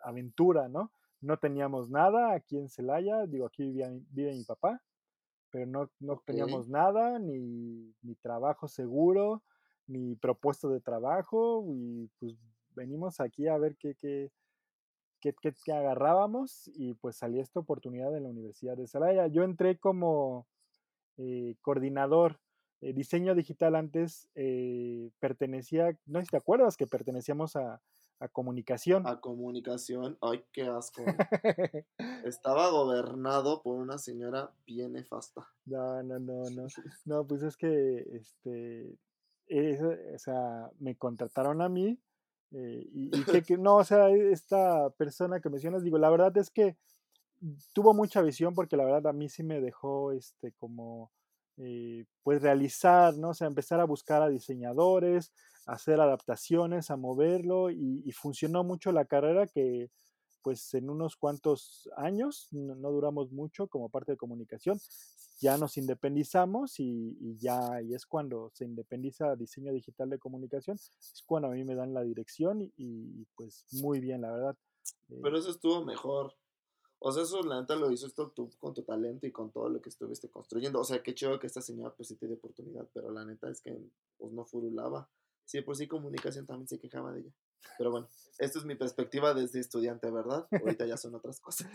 aventura, 0.06 0.68
¿no? 0.68 0.92
No 1.20 1.38
teníamos 1.38 1.90
nada 1.90 2.32
aquí 2.32 2.58
en 2.58 2.68
Celaya, 2.68 3.26
digo, 3.26 3.46
aquí 3.46 3.64
vive 4.10 4.32
mi 4.32 4.44
papá, 4.44 4.82
pero 5.50 5.66
no, 5.66 5.90
no 5.98 6.22
teníamos 6.24 6.68
nada, 6.68 7.18
ni, 7.18 7.94
ni 8.02 8.14
trabajo 8.16 8.68
seguro, 8.68 9.42
mi 9.86 10.14
propuesto 10.16 10.68
de 10.68 10.80
trabajo 10.80 11.64
y 11.68 12.10
pues 12.18 12.36
venimos 12.74 13.20
aquí 13.20 13.48
a 13.48 13.56
ver 13.56 13.76
qué, 13.76 13.94
qué, 13.94 14.30
qué, 15.20 15.34
qué, 15.64 15.72
agarrábamos 15.72 16.68
y 16.74 16.94
pues 16.94 17.16
salió 17.16 17.40
esta 17.40 17.60
oportunidad 17.60 18.14
en 18.16 18.24
la 18.24 18.28
Universidad 18.28 18.76
de 18.76 18.86
Celaya. 18.86 19.26
Yo 19.28 19.42
entré 19.42 19.78
como 19.78 20.46
eh, 21.16 21.56
coordinador 21.62 22.38
eh, 22.82 22.92
diseño 22.92 23.34
digital 23.34 23.74
antes 23.74 24.28
eh, 24.34 25.10
pertenecía, 25.18 25.96
no 26.04 26.18
sé 26.18 26.26
si 26.26 26.30
te 26.30 26.36
acuerdas 26.36 26.76
que 26.76 26.86
pertenecíamos 26.86 27.56
a, 27.56 27.80
a 28.18 28.28
comunicación. 28.28 29.06
A 29.06 29.20
comunicación, 29.20 30.16
ay, 30.20 30.44
qué 30.52 30.62
asco. 30.62 31.02
Estaba 32.24 32.70
gobernado 32.70 33.62
por 33.62 33.76
una 33.76 33.98
señora 33.98 34.50
bien 34.66 34.94
nefasta. 34.94 35.46
No, 35.66 36.02
no, 36.02 36.18
no, 36.20 36.50
no. 36.50 36.66
No, 37.04 37.26
pues 37.26 37.42
es 37.42 37.56
que 37.56 38.06
este 38.12 38.98
o 39.48 40.18
sea, 40.18 40.70
me 40.80 40.96
contrataron 40.96 41.62
a 41.62 41.68
mí 41.68 41.98
Eh, 42.52 42.88
y, 42.92 43.10
que, 43.24 43.42
que, 43.42 43.58
no, 43.58 43.76
o 43.76 43.84
sea, 43.84 44.08
esta 44.08 44.88
persona 44.90 45.40
que 45.40 45.50
mencionas, 45.50 45.82
digo, 45.82 45.98
la 45.98 46.10
verdad 46.10 46.36
es 46.36 46.48
que 46.48 46.76
tuvo 47.72 47.92
mucha 47.92 48.22
visión 48.22 48.54
porque 48.54 48.76
la 48.76 48.84
verdad 48.84 49.08
a 49.08 49.12
mí 49.12 49.28
sí 49.28 49.42
me 49.42 49.60
dejó 49.60 50.12
este 50.12 50.52
como 50.52 51.10
eh, 51.58 52.04
pues 52.22 52.42
realizar, 52.42 53.16
¿no? 53.16 53.30
O 53.30 53.34
sea, 53.34 53.46
empezar 53.46 53.80
a 53.80 53.84
buscar 53.84 54.22
a 54.22 54.28
diseñadores, 54.28 55.32
hacer 55.66 56.00
adaptaciones, 56.00 56.90
a 56.90 56.96
moverlo 56.96 57.70
y, 57.70 58.10
funcionó 58.12 58.64
mucho 58.64 58.92
la 58.92 59.04
carrera 59.04 59.46
que 59.46 59.90
pues 60.42 60.74
en 60.74 60.90
unos 60.90 61.16
cuantos 61.16 61.90
años, 61.96 62.48
no, 62.52 62.92
duramos 62.92 63.32
mucho 63.32 63.66
como 63.66 63.88
parte 63.88 64.12
de 64.12 64.16
comunicación, 64.16 64.78
ya 65.40 65.58
nos 65.58 65.76
independizamos 65.76 66.78
y, 66.78 67.36
ya 67.36 67.82
y 67.82 67.94
es 67.94 68.06
cuando 68.06 68.50
se 68.54 68.64
independiza 68.64 69.34
diseño 69.34 69.72
digital 69.72 70.08
de 70.08 70.20
comunicación, 70.20 70.76
es 70.76 71.24
cuando 71.26 71.48
a 71.48 71.50
mí 71.50 71.64
me 71.64 71.74
dan 71.74 71.92
la 71.92 72.02
dirección 72.02 72.62
y, 72.76 73.26
pues 73.34 73.66
muy 73.72 73.98
bien, 73.98 74.20
la 74.20 74.30
verdad. 74.30 74.56
Pero 75.20 75.36
eso 75.36 75.50
estuvo 75.50 75.84
mejor. 75.84 76.32
O 76.98 77.12
sea, 77.12 77.22
eso 77.22 77.42
la 77.42 77.60
neta 77.60 77.76
lo 77.76 77.90
hizo 77.90 78.06
esto 78.06 78.30
tú 78.30 78.50
con 78.58 78.74
tu 78.74 78.82
talento 78.82 79.26
y 79.26 79.32
con 79.32 79.50
todo 79.50 79.68
lo 79.68 79.80
que 79.80 79.90
estuviste 79.90 80.30
construyendo. 80.30 80.80
O 80.80 80.84
sea, 80.84 81.02
qué 81.02 81.14
chido 81.14 81.38
que 81.38 81.46
esta 81.46 81.60
señora 81.60 81.94
pues 81.94 82.08
sí 82.08 82.16
te 82.16 82.32
oportunidad, 82.32 82.88
pero 82.92 83.10
la 83.10 83.24
neta 83.24 83.50
es 83.50 83.60
que 83.60 83.78
pues 84.16 84.32
no 84.32 84.44
furulaba. 84.44 85.08
Sí, 85.44 85.60
por 85.60 85.76
sí 85.76 85.86
comunicación 85.86 86.46
también 86.46 86.68
se 86.68 86.78
quejaba 86.78 87.12
de 87.12 87.20
ella. 87.20 87.32
Pero 87.78 87.90
bueno, 87.90 88.08
esta 88.38 88.58
es 88.58 88.64
mi 88.64 88.74
perspectiva 88.74 89.34
desde 89.34 89.60
estudiante, 89.60 90.10
¿verdad? 90.10 90.46
Ahorita 90.50 90.86
ya 90.86 90.96
son 90.96 91.14
otras 91.14 91.40
cosas. 91.40 91.70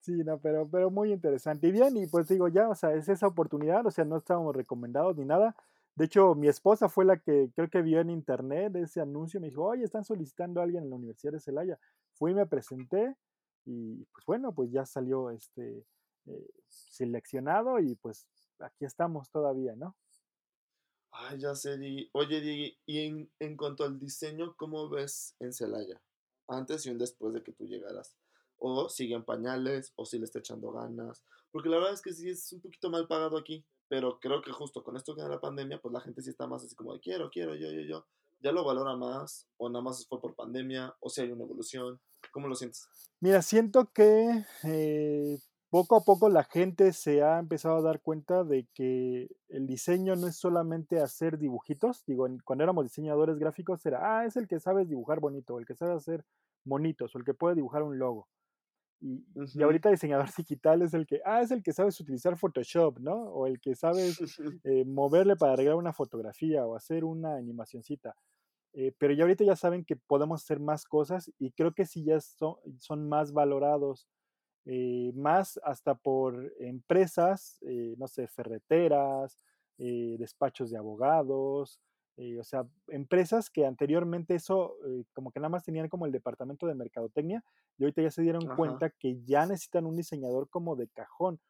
Sí, 0.00 0.24
no, 0.24 0.38
pero, 0.40 0.68
pero 0.68 0.90
muy 0.90 1.12
interesante. 1.12 1.68
Y 1.68 1.70
bien, 1.70 1.96
y 1.96 2.08
pues 2.08 2.26
digo, 2.26 2.48
ya, 2.48 2.68
o 2.68 2.74
sea, 2.74 2.92
es 2.92 3.08
esa 3.08 3.28
oportunidad, 3.28 3.86
o 3.86 3.90
sea, 3.92 4.04
no 4.04 4.16
estábamos 4.16 4.56
recomendados 4.56 5.16
ni 5.16 5.24
nada. 5.24 5.54
De 5.94 6.06
hecho, 6.06 6.34
mi 6.34 6.48
esposa 6.48 6.88
fue 6.88 7.04
la 7.04 7.18
que 7.18 7.50
creo 7.54 7.70
que 7.70 7.82
vio 7.82 8.00
en 8.00 8.10
internet 8.10 8.74
ese 8.74 9.00
anuncio, 9.00 9.40
me 9.40 9.48
dijo, 9.48 9.62
oye, 9.62 9.84
están 9.84 10.04
solicitando 10.04 10.60
a 10.60 10.64
alguien 10.64 10.82
en 10.82 10.90
la 10.90 10.96
Universidad 10.96 11.32
de 11.32 11.40
Celaya. 11.40 11.78
Fui 12.14 12.34
me 12.34 12.46
presenté 12.46 13.16
y 13.64 14.04
pues 14.06 14.24
bueno, 14.26 14.52
pues 14.54 14.70
ya 14.70 14.84
salió 14.84 15.30
este 15.30 15.86
eh, 16.26 16.50
seleccionado 16.68 17.78
y 17.78 17.94
pues 17.96 18.28
aquí 18.58 18.84
estamos 18.84 19.30
todavía, 19.30 19.74
¿no? 19.76 19.96
Ay, 21.10 21.38
ya 21.38 21.54
sé, 21.54 21.76
Di. 21.78 22.08
Oye, 22.12 22.40
Di, 22.40 22.78
y 22.86 23.28
en, 23.38 23.56
cuanto 23.56 23.84
al 23.84 23.98
diseño, 23.98 24.56
¿cómo 24.56 24.88
ves 24.88 25.36
en 25.40 25.52
Celaya? 25.52 26.00
Antes 26.48 26.86
y 26.86 26.90
un 26.90 26.98
después 26.98 27.34
de 27.34 27.42
que 27.42 27.52
tú 27.52 27.66
llegaras 27.66 28.16
o 28.64 28.88
sigue 28.88 29.14
en 29.14 29.24
pañales, 29.24 29.92
o 29.96 30.06
si 30.06 30.18
le 30.18 30.24
está 30.24 30.38
echando 30.38 30.70
ganas. 30.70 31.24
Porque 31.50 31.68
la 31.68 31.78
verdad 31.78 31.94
es 31.94 32.00
que 32.00 32.12
sí 32.12 32.30
es 32.30 32.52
un 32.52 32.60
poquito 32.60 32.90
mal 32.90 33.08
pagado 33.08 33.36
aquí, 33.36 33.64
pero 33.88 34.20
creo 34.20 34.40
que 34.40 34.52
justo 34.52 34.84
con 34.84 34.96
esto 34.96 35.16
que 35.16 35.22
de 35.22 35.28
la 35.28 35.40
pandemia, 35.40 35.80
pues 35.80 35.92
la 35.92 36.00
gente 36.00 36.22
sí 36.22 36.30
está 36.30 36.46
más 36.46 36.64
así 36.64 36.76
como 36.76 36.94
de 36.94 37.00
quiero, 37.00 37.28
quiero, 37.28 37.56
yo, 37.56 37.70
yo, 37.72 37.80
yo. 37.80 38.06
Ya 38.42 38.50
lo 38.50 38.64
valora 38.64 38.96
más, 38.96 39.46
o 39.56 39.68
nada 39.68 39.84
más 39.84 40.04
fue 40.08 40.20
por 40.20 40.34
pandemia, 40.34 40.94
o 41.00 41.08
si 41.08 41.20
hay 41.20 41.30
una 41.30 41.44
evolución. 41.44 42.00
¿Cómo 42.32 42.48
lo 42.48 42.56
sientes? 42.56 42.88
Mira, 43.20 43.40
siento 43.40 43.92
que 43.92 44.44
eh, 44.64 45.38
poco 45.70 45.96
a 45.96 46.00
poco 46.00 46.28
la 46.28 46.42
gente 46.44 46.92
se 46.92 47.22
ha 47.22 47.38
empezado 47.38 47.76
a 47.76 47.82
dar 47.82 48.00
cuenta 48.02 48.42
de 48.42 48.66
que 48.74 49.28
el 49.48 49.66
diseño 49.66 50.16
no 50.16 50.26
es 50.26 50.36
solamente 50.36 51.00
hacer 51.00 51.38
dibujitos. 51.38 52.04
Digo, 52.04 52.26
cuando 52.44 52.64
éramos 52.64 52.84
diseñadores 52.84 53.38
gráficos 53.38 53.86
era, 53.86 54.18
ah, 54.18 54.26
es 54.26 54.36
el 54.36 54.48
que 54.48 54.60
sabe 54.60 54.86
dibujar 54.86 55.20
bonito, 55.20 55.54
o 55.54 55.60
el 55.60 55.64
que 55.64 55.74
sabe 55.74 55.94
hacer 55.94 56.24
monitos, 56.64 57.14
o 57.14 57.18
el 57.18 57.24
que 57.24 57.34
puede 57.34 57.54
dibujar 57.54 57.82
un 57.84 57.98
logo. 57.98 58.28
Y, 59.00 59.24
ahorita 59.62 59.90
diseñador 59.90 60.26
digital 60.36 60.82
es 60.82 60.94
el 60.94 61.06
que, 61.06 61.20
ah, 61.24 61.42
es 61.42 61.50
el 61.50 61.62
que 61.62 61.72
sabes 61.72 61.98
utilizar 62.00 62.36
Photoshop, 62.36 62.98
¿no? 62.98 63.14
O 63.14 63.46
el 63.46 63.60
que 63.60 63.74
sabes 63.74 64.18
eh, 64.64 64.84
moverle 64.84 65.36
para 65.36 65.52
agregar 65.52 65.76
una 65.76 65.92
fotografía 65.92 66.66
o 66.66 66.76
hacer 66.76 67.04
una 67.04 67.36
animacioncita. 67.36 68.14
Eh, 68.74 68.92
pero 68.98 69.12
ya 69.12 69.24
ahorita 69.24 69.44
ya 69.44 69.56
saben 69.56 69.84
que 69.84 69.96
podemos 69.96 70.42
hacer 70.42 70.60
más 70.60 70.84
cosas 70.86 71.30
y 71.38 71.52
creo 71.52 71.72
que 71.72 71.84
sí 71.84 72.04
ya 72.04 72.20
son, 72.20 72.56
son 72.78 73.08
más 73.08 73.32
valorados, 73.32 74.08
eh, 74.64 75.12
más 75.14 75.60
hasta 75.64 75.94
por 75.94 76.52
empresas, 76.60 77.58
no 77.98 78.08
sé, 78.08 78.28
ferreteras, 78.28 79.38
despachos 79.78 80.70
de 80.70 80.78
abogados, 80.78 81.80
eh, 82.18 82.38
o 82.38 82.44
sea, 82.44 82.66
empresas 82.88 83.48
que 83.48 83.64
anteriormente 83.64 84.34
eso, 84.34 84.76
eh, 84.86 85.04
como 85.14 85.32
que 85.32 85.40
nada 85.40 85.48
más 85.48 85.64
tenían 85.64 85.88
como 85.88 86.04
el 86.04 86.12
departamento 86.12 86.66
de 86.66 86.74
mercadotecnia, 86.74 87.42
y 87.78 87.84
ahorita 87.84 88.02
ya 88.02 88.10
se 88.10 88.22
dieron 88.22 88.46
cuenta 88.54 88.90
que 88.90 89.22
ya 89.24 89.46
necesitan 89.46 89.86
un 89.86 89.96
diseñador 89.96 90.48
como 90.50 90.76
de 90.76 90.88
cajón. 90.88 91.40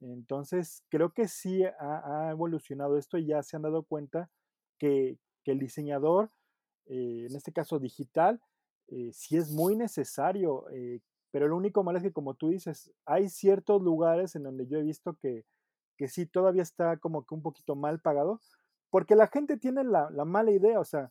Entonces, 0.00 0.84
creo 0.88 1.12
que 1.12 1.26
sí 1.26 1.64
ha, 1.64 2.28
evolucionado 2.30 2.98
esto 2.98 3.18
y 3.18 3.26
ya 3.26 3.42
se 3.42 3.56
han 3.56 3.62
dado 3.62 3.82
cuenta 3.82 4.30
que, 4.78 5.18
el 5.46 5.58
diseñador, 5.58 6.30
eh, 6.86 7.26
en 7.28 7.36
este 7.36 7.52
caso 7.52 7.78
digital, 7.78 8.40
sí 9.12 9.36
es 9.36 9.52
muy 9.52 9.76
necesario, 9.76 10.66
pero 11.30 11.46
lo 11.46 11.56
único 11.56 11.84
malo 11.84 11.98
es 11.98 12.04
que, 12.04 12.12
como 12.12 12.34
tú 12.34 12.48
dices, 12.48 12.92
hay 13.04 13.28
ciertos 13.28 13.80
lugares 13.80 14.34
en 14.34 14.42
donde 14.42 14.66
yo 14.66 14.78
he 14.78 14.82
visto 14.82 15.14
que, 15.22 15.44
que 15.96 16.08
sí 16.08 16.26
todavía 16.26 16.62
está 16.62 16.96
como 16.96 17.24
que 17.24 17.34
un 17.34 17.42
poquito 17.42 17.76
mal 17.76 18.00
pagado, 18.00 18.40
porque 18.90 19.14
la 19.14 19.28
gente 19.28 19.56
tiene 19.56 19.84
la, 19.84 20.10
mala 20.24 20.50
idea, 20.50 20.80
o 20.80 20.84
sea, 20.84 21.10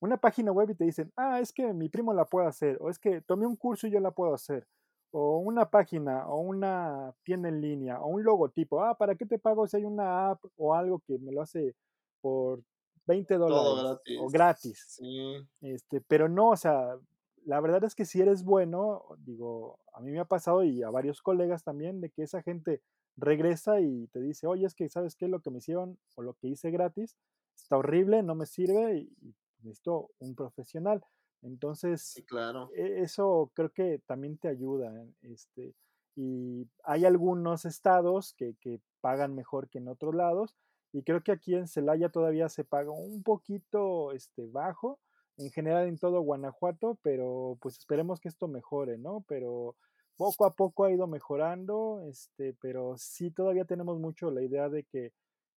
una 0.00 0.18
página 0.18 0.52
web 0.52 0.70
y 0.70 0.74
te 0.74 0.84
dicen, 0.84 1.12
ah, 1.16 1.40
es 1.40 1.52
que 1.52 1.72
mi 1.72 1.88
primo 1.88 2.12
la 2.12 2.26
puede 2.26 2.46
hacer, 2.46 2.76
o 2.80 2.90
es 2.90 2.98
que 2.98 3.22
tomé 3.22 3.46
un 3.46 3.56
curso 3.56 3.86
y 3.86 3.90
yo 3.90 4.00
la 4.00 4.10
puedo 4.10 4.34
hacer, 4.34 4.66
o 5.10 5.38
una 5.38 5.70
página, 5.70 6.28
o 6.28 6.40
una 6.40 7.14
tienda 7.24 7.48
en 7.48 7.60
línea, 7.60 8.00
o 8.00 8.08
un 8.08 8.22
logotipo, 8.24 8.84
ah, 8.84 8.96
¿para 8.96 9.14
qué 9.16 9.26
te 9.26 9.38
pago 9.38 9.66
si 9.66 9.78
hay 9.78 9.84
una 9.84 10.30
app 10.30 10.44
o 10.56 10.74
algo 10.74 11.00
que 11.00 11.18
me 11.18 11.32
lo 11.32 11.42
hace 11.42 11.74
por 12.20 12.60
20 13.06 13.34
dólares 13.36 14.00
o 14.20 14.28
gratis? 14.28 14.84
Sí. 14.88 15.36
Este, 15.60 16.00
pero 16.00 16.28
no, 16.28 16.50
o 16.50 16.56
sea, 16.56 16.98
la 17.44 17.60
verdad 17.60 17.84
es 17.84 17.94
que 17.94 18.04
si 18.04 18.20
eres 18.20 18.44
bueno, 18.44 19.04
digo, 19.18 19.78
a 19.92 20.00
mí 20.00 20.10
me 20.10 20.20
ha 20.20 20.24
pasado 20.24 20.64
y 20.64 20.82
a 20.82 20.90
varios 20.90 21.22
colegas 21.22 21.62
también, 21.62 22.00
de 22.00 22.10
que 22.10 22.22
esa 22.22 22.42
gente 22.42 22.82
regresa 23.16 23.80
y 23.80 24.08
te 24.08 24.20
dice, 24.20 24.46
oye, 24.46 24.66
es 24.66 24.74
que 24.74 24.88
sabes 24.88 25.16
qué, 25.16 25.28
lo 25.28 25.40
que 25.40 25.50
me 25.50 25.58
hicieron 25.58 25.98
o 26.14 26.22
lo 26.22 26.34
que 26.34 26.48
hice 26.48 26.70
gratis 26.70 27.16
está 27.56 27.76
horrible, 27.76 28.22
no 28.22 28.34
me 28.34 28.46
sirve 28.46 28.98
y, 28.98 29.34
necesito 29.62 30.10
un 30.18 30.34
profesional. 30.34 31.02
Entonces, 31.42 32.22
claro. 32.28 32.70
E, 32.74 33.02
eso 33.02 33.50
creo 33.54 33.70
que 33.70 34.00
también 34.06 34.38
te 34.38 34.48
ayuda. 34.48 34.92
Este, 35.22 35.74
y 36.14 36.68
hay 36.84 37.04
algunos 37.04 37.64
estados 37.64 38.34
que, 38.34 38.54
que, 38.60 38.80
pagan 39.00 39.34
mejor 39.36 39.68
que 39.68 39.78
en 39.78 39.88
otros 39.88 40.14
lados. 40.14 40.56
Y 40.96 41.02
creo 41.02 41.22
que 41.22 41.30
aquí 41.30 41.54
en 41.54 41.68
Celaya 41.68 42.08
todavía 42.08 42.48
se 42.48 42.64
paga 42.64 42.90
un 42.90 43.22
poquito 43.22 44.12
este, 44.12 44.46
bajo, 44.46 44.98
en 45.36 45.50
general 45.50 45.88
en 45.88 45.98
todo 45.98 46.22
Guanajuato, 46.22 46.98
pero 47.02 47.58
pues 47.60 47.76
esperemos 47.76 48.18
que 48.18 48.30
esto 48.30 48.48
mejore, 48.48 48.96
¿no? 48.96 49.22
Pero 49.28 49.76
poco 50.16 50.46
a 50.46 50.54
poco 50.54 50.84
ha 50.86 50.90
ido 50.90 51.06
mejorando, 51.06 52.00
este, 52.08 52.56
pero 52.62 52.94
sí 52.96 53.30
todavía 53.30 53.66
tenemos 53.66 54.00
mucho 54.00 54.30
la 54.30 54.42
idea 54.42 54.70
de 54.70 54.84
que 54.84 55.12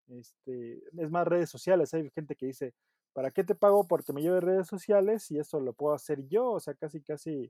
este, 0.10 0.84
es 0.98 1.10
más 1.10 1.26
redes 1.26 1.50
sociales. 1.50 1.94
Hay 1.94 2.10
gente 2.10 2.36
que 2.36 2.48
dice, 2.48 2.74
¿para 3.14 3.32
qué 3.32 3.46
te 3.46 3.56
pago? 3.56 3.88
Porque 3.88 4.12
me 4.12 4.22
lleve 4.22 4.42
redes 4.42 4.68
sociales 4.68 5.32
y 5.32 5.40
eso 5.40 5.62
lo 5.62 5.72
puedo 5.72 5.94
hacer 5.94 6.28
yo. 6.28 6.52
O 6.52 6.60
sea, 6.60 6.74
casi, 6.74 7.02
casi 7.02 7.50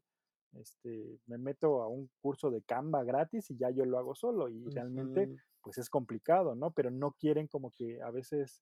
este, 0.53 1.19
me 1.25 1.39
meto 1.39 1.81
a 1.81 1.87
un 1.87 2.07
curso 2.21 2.51
de 2.51 2.61
Canva 2.61 3.03
gratis 3.03 3.49
y 3.49 3.57
ya 3.57 3.71
yo 3.71 3.83
lo 3.85 3.97
hago 3.97 4.13
solo. 4.13 4.47
Y 4.47 4.69
realmente, 4.69 5.35
pues 5.61 5.77
es 5.77 5.89
complicado, 5.89 6.55
¿no? 6.55 6.71
Pero 6.71 6.91
no 6.91 7.11
quieren 7.11 7.47
como 7.47 7.71
que 7.71 8.01
a 8.01 8.11
veces, 8.11 8.61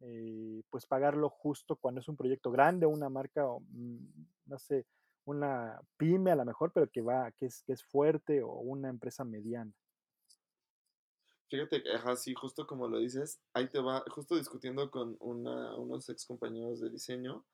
eh, 0.00 0.62
pues 0.70 0.86
pagarlo 0.86 1.28
justo 1.28 1.76
cuando 1.76 2.00
es 2.00 2.08
un 2.08 2.16
proyecto 2.16 2.50
grande, 2.50 2.86
una 2.86 3.08
marca, 3.08 3.46
mm, 3.46 3.98
no 4.46 4.58
sé, 4.58 4.86
una 5.24 5.80
pyme 5.96 6.30
a 6.30 6.36
lo 6.36 6.44
mejor, 6.44 6.72
pero 6.72 6.88
que 6.90 7.02
va, 7.02 7.30
que 7.32 7.46
es, 7.46 7.62
que 7.62 7.72
es 7.72 7.84
fuerte 7.84 8.42
o 8.42 8.52
una 8.54 8.88
empresa 8.88 9.24
mediana. 9.24 9.72
Fíjate 11.48 11.82
que, 11.82 11.90
así 11.90 12.32
justo 12.34 12.66
como 12.66 12.88
lo 12.88 12.98
dices, 12.98 13.40
ahí 13.54 13.68
te 13.68 13.80
va, 13.80 14.04
justo 14.08 14.36
discutiendo 14.36 14.90
con 14.90 15.16
una, 15.18 15.76
unos 15.76 16.08
ex 16.08 16.24
compañeros 16.24 16.80
de 16.80 16.90
diseño, 16.90 17.44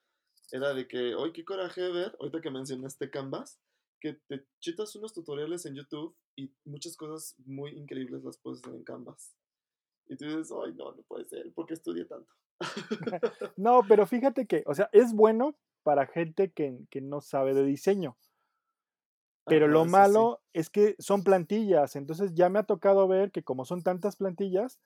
era 0.52 0.74
de 0.74 0.86
que, 0.86 1.14
hoy 1.14 1.32
qué 1.32 1.44
coraje 1.44 1.80
ver, 1.90 2.14
ahorita 2.20 2.40
que 2.40 2.50
mencionaste 2.50 3.10
Canvas, 3.10 3.58
que 4.00 4.14
te 4.28 4.46
chitas 4.60 4.94
unos 4.96 5.12
tutoriales 5.12 5.66
en 5.66 5.74
YouTube 5.74 6.16
y 6.36 6.52
muchas 6.64 6.96
cosas 6.96 7.34
muy 7.44 7.72
increíbles 7.72 8.22
las 8.24 8.38
puedes 8.38 8.60
hacer 8.60 8.74
en 8.74 8.84
Canvas. 8.84 9.34
Y 10.08 10.16
tú 10.16 10.24
dices, 10.24 10.52
ay, 10.52 10.72
no, 10.74 10.92
no 10.92 11.02
puede 11.02 11.24
ser, 11.24 11.52
¿por 11.52 11.66
qué 11.66 11.74
estudié 11.74 12.04
tanto? 12.04 12.32
no, 13.56 13.82
pero 13.88 14.06
fíjate 14.06 14.46
que, 14.46 14.62
o 14.66 14.74
sea, 14.74 14.88
es 14.92 15.12
bueno 15.12 15.56
para 15.82 16.06
gente 16.06 16.52
que, 16.52 16.86
no 17.00 17.20
sabe 17.20 17.54
de 17.54 17.64
diseño. 17.64 18.16
Pero 19.48 19.68
lo 19.68 19.84
malo 19.84 20.40
es 20.52 20.70
que 20.70 20.96
son 20.98 21.22
plantillas, 21.22 21.94
entonces 21.94 22.34
ya 22.34 22.48
me 22.48 22.58
ha 22.58 22.64
tocado 22.64 23.06
ver 23.06 23.30
que 23.30 23.44
como 23.44 23.64
son 23.64 23.82
tantas 23.82 24.16
plantillas, 24.16 24.80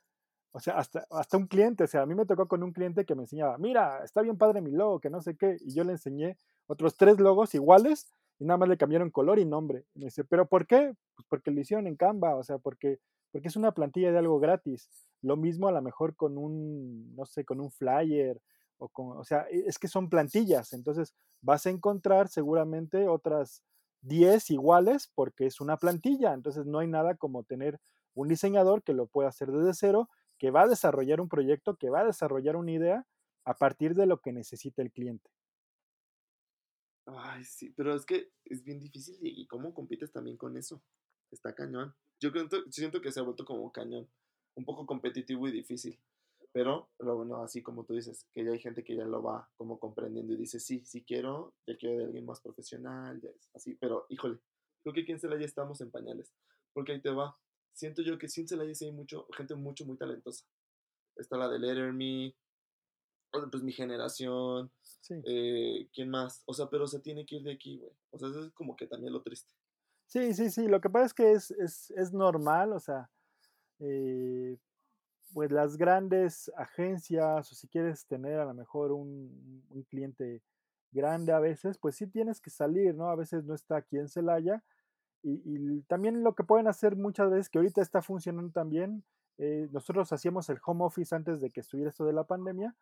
o 0.53 0.61
sea, 0.61 0.75
hasta, 0.75 1.07
hasta 1.11 1.39
un 1.39 1.47
cliente, 1.47 1.85
o 1.85 1.87
sea, 1.87 2.03
a 2.03 2.07
mí 2.07 2.15
me 2.15 2.27
tocó 2.27 2.47
con 2.47 2.63
un 2.63 2.73
cliente 2.73 3.07
que 3.07 3.15
me 3.15 3.23
enseñaba, 3.23 3.57
mira, 3.57 4.05
está 4.05 4.21
bien 4.21 4.37
padre 4.37 4.61
mi 4.61 4.73
logo, 4.73 5.01
que 5.01 5.09
no 5.09 5.23
sé 5.23 5.37
qué, 5.37 5.57
y 5.61 5.75
yo 5.75 5.85
le 5.85 5.93
enseñé 5.93 6.37
otros 6.67 6.97
tres 6.97 7.19
logos 7.19 7.55
iguales 7.55 8.13
y 8.41 8.47
nada 8.47 8.57
más 8.57 8.69
le 8.71 8.79
cambiaron 8.79 9.11
color 9.11 9.39
y 9.39 9.45
nombre. 9.45 9.85
Me 9.95 10.07
dice, 10.07 10.25
¿pero 10.25 10.49
por 10.49 10.67
qué? 10.67 10.95
Pues 11.15 11.27
porque 11.29 11.51
lo 11.51 11.61
hicieron 11.61 11.87
en 11.87 11.97
Canva, 11.97 12.35
o 12.37 12.43
sea, 12.43 12.59
porque, 12.59 12.99
porque 13.31 13.49
es 13.49 13.57
una 13.57 13.73
plantilla 13.73 14.11
de 14.11 14.19
algo 14.19 14.41
gratis. 14.41 14.89
Lo 15.21 15.37
mismo 15.37 15.69
a 15.69 15.73
lo 15.73 15.83
mejor 15.83 16.17
con 16.17 16.39
un, 16.39 17.15
no 17.15 17.27
sé, 17.27 17.45
con 17.45 17.61
un 17.61 17.71
flyer 17.71 18.41
o, 18.79 18.89
con, 18.89 19.19
o 19.19 19.25
sea, 19.25 19.47
e, 19.51 19.65
es 19.67 19.79
que 19.79 19.89
son 19.89 20.09
plantillas, 20.09 20.73
entonces 20.73 21.15
vas 21.43 21.67
a 21.67 21.71
encontrar 21.71 22.29
seguramente 22.29 23.09
otras 23.09 23.63
10 24.01 24.51
iguales 24.51 25.13
porque 25.15 25.45
es 25.45 25.61
una 25.61 25.77
plantilla, 25.77 26.33
entonces 26.33 26.65
no 26.65 26.79
hay 26.79 26.89
nada 26.89 27.17
como 27.17 27.45
tener 27.45 27.79
un 28.15 28.29
diseñador 28.29 28.83
que 28.83 28.95
lo 28.95 29.07
pueda 29.07 29.29
hacer 29.29 29.53
desde 29.53 29.75
cero, 29.75 30.09
que 30.39 30.51
va 30.51 30.63
a 30.63 30.69
desarrollar 30.69 31.21
un 31.21 31.29
proyecto, 31.29 31.77
que 31.77 31.91
va 31.91 32.01
a 32.01 32.07
desarrollar 32.07 32.57
una 32.57 32.73
idea 32.73 33.07
a 33.45 33.55
partir 33.55 33.95
de 33.95 34.07
lo 34.07 34.19
que 34.21 34.33
necesita 34.33 34.81
el 34.81 34.91
cliente. 34.91 35.31
Ay, 37.19 37.45
sí, 37.45 37.73
pero 37.77 37.95
es 37.95 38.05
que 38.05 38.31
es 38.45 38.65
bien 38.65 38.81
difícil 38.81 39.19
y, 39.21 39.47
cómo 39.47 39.75
compites 39.75 40.13
también 40.13 40.37
con 40.37 40.57
eso. 40.57 40.83
Está 41.31 41.55
cañón. 41.55 41.95
Yo 42.21 42.33
creo, 42.33 42.49
siento 42.71 43.01
que 43.01 43.13
se 43.13 43.21
ha 43.21 43.23
vuelto 43.23 43.45
como 43.45 43.71
cañón, 43.73 44.09
un 44.55 44.65
poco 44.65 44.87
competitivo 44.87 45.49
y 45.49 45.53
difícil. 45.53 45.99
Pero 46.53 46.91
lo 46.99 47.17
bueno, 47.17 47.43
así 47.43 47.63
como 47.63 47.85
tú 47.85 47.95
dices, 47.95 48.27
que 48.35 48.45
ya 48.45 48.51
hay 48.51 48.59
gente 48.59 48.83
que 48.83 48.97
ya 48.97 49.05
lo 49.05 49.23
va 49.23 49.49
como 49.57 49.79
comprendiendo 49.79 50.33
y 50.33 50.37
dice, 50.37 50.59
sí, 50.59 50.85
sí 50.85 51.05
quiero, 51.05 51.55
ya 51.67 51.77
quiero 51.77 51.99
de 51.99 52.05
alguien 52.07 52.27
más 52.27 52.41
profesional, 52.41 53.21
ya 53.21 53.31
es 53.31 53.49
así. 53.55 53.75
Pero, 53.77 54.07
híjole, 54.09 54.39
creo 54.83 54.93
que 54.93 55.03
aquí 55.03 55.13
en 55.13 55.21
Celaya 55.21 55.45
estamos 55.45 55.81
en 55.81 55.91
pañales. 55.91 56.33
Porque 56.73 56.93
ahí 56.93 57.01
te 57.01 57.11
va. 57.11 57.39
Siento 57.73 58.03
yo 58.03 58.19
que 58.19 58.29
sin 58.29 58.49
Celaya 58.49 58.75
sí 58.75 58.87
hay 58.87 58.93
mucho, 58.93 59.27
gente 59.37 59.55
mucho, 59.55 59.87
muy 59.87 59.97
talentosa. 59.97 60.45
Está 61.17 61.37
la 61.37 61.49
de 61.49 61.59
Letter 61.61 61.93
Me, 61.93 62.35
pues 63.31 63.63
mi 63.63 63.73
generación, 63.73 64.73
eh, 65.09 65.89
¿quién 65.93 66.11
más? 66.11 66.43
O 66.47 66.55
sea, 66.55 66.69
pero 66.69 66.87
se 66.87 67.01
tiene 67.01 67.25
que 67.27 67.37
ir 67.37 67.43
de 67.43 67.53
aquí, 67.53 67.79
güey. 67.79 67.93
O 68.11 68.19
sea, 68.19 68.29
eso 68.29 68.45
es 68.45 68.53
como 68.53 68.77
que 68.77 68.87
también 68.87 69.13
lo 69.13 69.23
triste. 69.23 69.53
Sí, 70.07 70.35
sí, 70.35 70.51
sí, 70.51 70.67
lo 70.67 70.81
que 70.81 70.91
pasa 70.91 71.07
es 71.07 71.15
que 71.15 71.33
es, 71.33 71.51
es, 71.53 71.91
es 71.93 72.13
normal, 72.13 72.73
o 72.73 72.81
sea, 72.81 73.09
eh, 73.79 74.57
pues 75.33 75.53
las 75.53 75.77
grandes 75.77 76.51
agencias 76.57 77.53
o 77.53 77.55
si 77.55 77.69
quieres 77.69 78.05
tener 78.07 78.41
a 78.41 78.45
lo 78.45 78.55
mejor 78.55 78.91
un, 78.91 79.65
un, 79.71 79.83
cliente 79.85 80.43
grande 80.91 81.33
a 81.33 81.39
veces, 81.39 81.79
pues 81.79 81.95
sí 81.95 82.09
tienes 82.09 82.41
que 82.41 82.51
salir, 82.51 82.95
¿no? 82.95 83.09
A 83.09 83.15
veces 83.15 83.45
no 83.45 83.55
está 83.55 83.77
aquí 83.77 83.99
en 83.99 84.09
Celaya. 84.09 84.65
Y, 85.23 85.41
y 85.45 85.83
también 85.83 86.25
lo 86.25 86.35
que 86.35 86.45
pueden 86.45 86.67
hacer 86.67 86.97
muchas 86.97 87.31
veces, 87.31 87.49
que 87.49 87.59
ahorita 87.59 87.81
está 87.81 88.03
funcionando 88.03 88.51
también, 88.51 89.05
eh, 89.43 89.69
nosotros 89.73 90.13
hacíamos 90.13 90.51
el 90.51 90.59
home 90.63 90.85
office 90.85 91.15
antes 91.15 91.41
de 91.41 91.51
que 91.51 91.61
estuviera 91.61 91.89
esto 91.89 92.05
de 92.05 92.13
la 92.13 92.25
pandemia, 92.25 92.77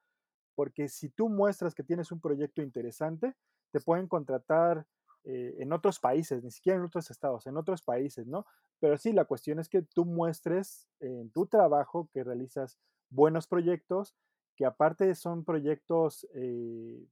porque 0.58 0.88
si 0.88 1.08
tú 1.08 1.28
muestras 1.28 1.72
que 1.72 1.84
tienes 1.84 2.10
un 2.10 2.20
proyecto 2.20 2.62
interesante, 2.62 3.36
te 3.70 3.78
pueden 3.78 4.08
contratar 4.08 4.88
eh, 5.22 5.54
en 5.60 5.72
otros 5.72 6.00
países, 6.00 6.42
ni 6.42 6.50
siquiera 6.50 6.80
en 6.80 6.84
otros 6.84 7.12
estados, 7.12 7.46
en 7.46 7.56
otros 7.56 7.80
países, 7.80 8.26
¿no? 8.26 8.44
Pero 8.80 8.98
sí, 8.98 9.12
la 9.12 9.24
cuestión 9.24 9.60
es 9.60 9.68
que 9.68 9.82
tú 9.82 10.04
muestres 10.04 10.88
en 10.98 11.30
tu 11.30 11.46
trabajo 11.46 12.08
que 12.12 12.24
realizas 12.24 12.76
buenos 13.08 13.46
proyectos, 13.46 14.16
que 14.56 14.66
aparte 14.66 15.14
son 15.14 15.44
proyectos, 15.44 16.26
eh, 16.34 17.06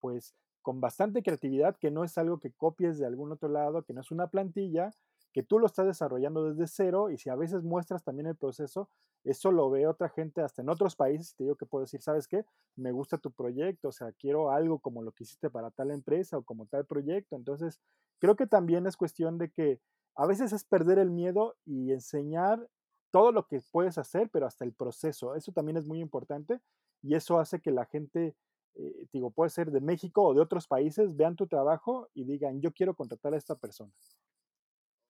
pues, 0.00 0.34
con 0.60 0.82
bastante 0.82 1.22
creatividad, 1.22 1.78
que 1.78 1.90
no 1.90 2.04
es 2.04 2.18
algo 2.18 2.38
que 2.38 2.52
copies 2.52 2.98
de 2.98 3.06
algún 3.06 3.32
otro 3.32 3.48
lado, 3.48 3.82
que 3.82 3.94
no 3.94 4.02
es 4.02 4.10
una 4.10 4.26
plantilla, 4.26 4.90
que 5.32 5.42
tú 5.42 5.58
lo 5.58 5.66
estás 5.66 5.86
desarrollando 5.86 6.44
desde 6.44 6.66
cero 6.66 7.10
y 7.10 7.18
si 7.18 7.30
a 7.30 7.36
veces 7.36 7.62
muestras 7.62 8.02
también 8.02 8.26
el 8.26 8.36
proceso, 8.36 8.88
eso 9.24 9.52
lo 9.52 9.70
ve 9.70 9.86
otra 9.86 10.08
gente 10.08 10.40
hasta 10.40 10.62
en 10.62 10.70
otros 10.70 10.96
países 10.96 11.32
y 11.32 11.36
te 11.36 11.44
digo 11.44 11.56
que 11.56 11.66
puedo 11.66 11.84
decir, 11.84 12.00
¿sabes 12.00 12.26
qué? 12.26 12.44
Me 12.76 12.92
gusta 12.92 13.18
tu 13.18 13.30
proyecto, 13.30 13.88
o 13.88 13.92
sea, 13.92 14.12
quiero 14.12 14.50
algo 14.50 14.78
como 14.78 15.02
lo 15.02 15.12
que 15.12 15.24
hiciste 15.24 15.50
para 15.50 15.70
tal 15.70 15.90
empresa 15.90 16.38
o 16.38 16.42
como 16.42 16.66
tal 16.66 16.86
proyecto. 16.86 17.36
Entonces, 17.36 17.80
creo 18.18 18.36
que 18.36 18.46
también 18.46 18.86
es 18.86 18.96
cuestión 18.96 19.38
de 19.38 19.50
que 19.50 19.80
a 20.16 20.26
veces 20.26 20.52
es 20.52 20.64
perder 20.64 20.98
el 20.98 21.10
miedo 21.10 21.56
y 21.64 21.92
enseñar 21.92 22.68
todo 23.10 23.32
lo 23.32 23.46
que 23.46 23.60
puedes 23.72 23.98
hacer, 23.98 24.30
pero 24.30 24.46
hasta 24.46 24.64
el 24.64 24.72
proceso. 24.72 25.34
Eso 25.34 25.52
también 25.52 25.76
es 25.76 25.86
muy 25.86 26.00
importante 26.00 26.60
y 27.02 27.14
eso 27.14 27.38
hace 27.38 27.60
que 27.60 27.70
la 27.70 27.84
gente, 27.86 28.34
eh, 28.74 29.06
digo, 29.12 29.30
puede 29.30 29.50
ser 29.50 29.70
de 29.70 29.80
México 29.80 30.22
o 30.22 30.34
de 30.34 30.40
otros 30.40 30.66
países, 30.66 31.14
vean 31.16 31.36
tu 31.36 31.46
trabajo 31.46 32.08
y 32.14 32.24
digan, 32.24 32.60
yo 32.60 32.72
quiero 32.72 32.94
contratar 32.94 33.34
a 33.34 33.36
esta 33.36 33.54
persona. 33.56 33.92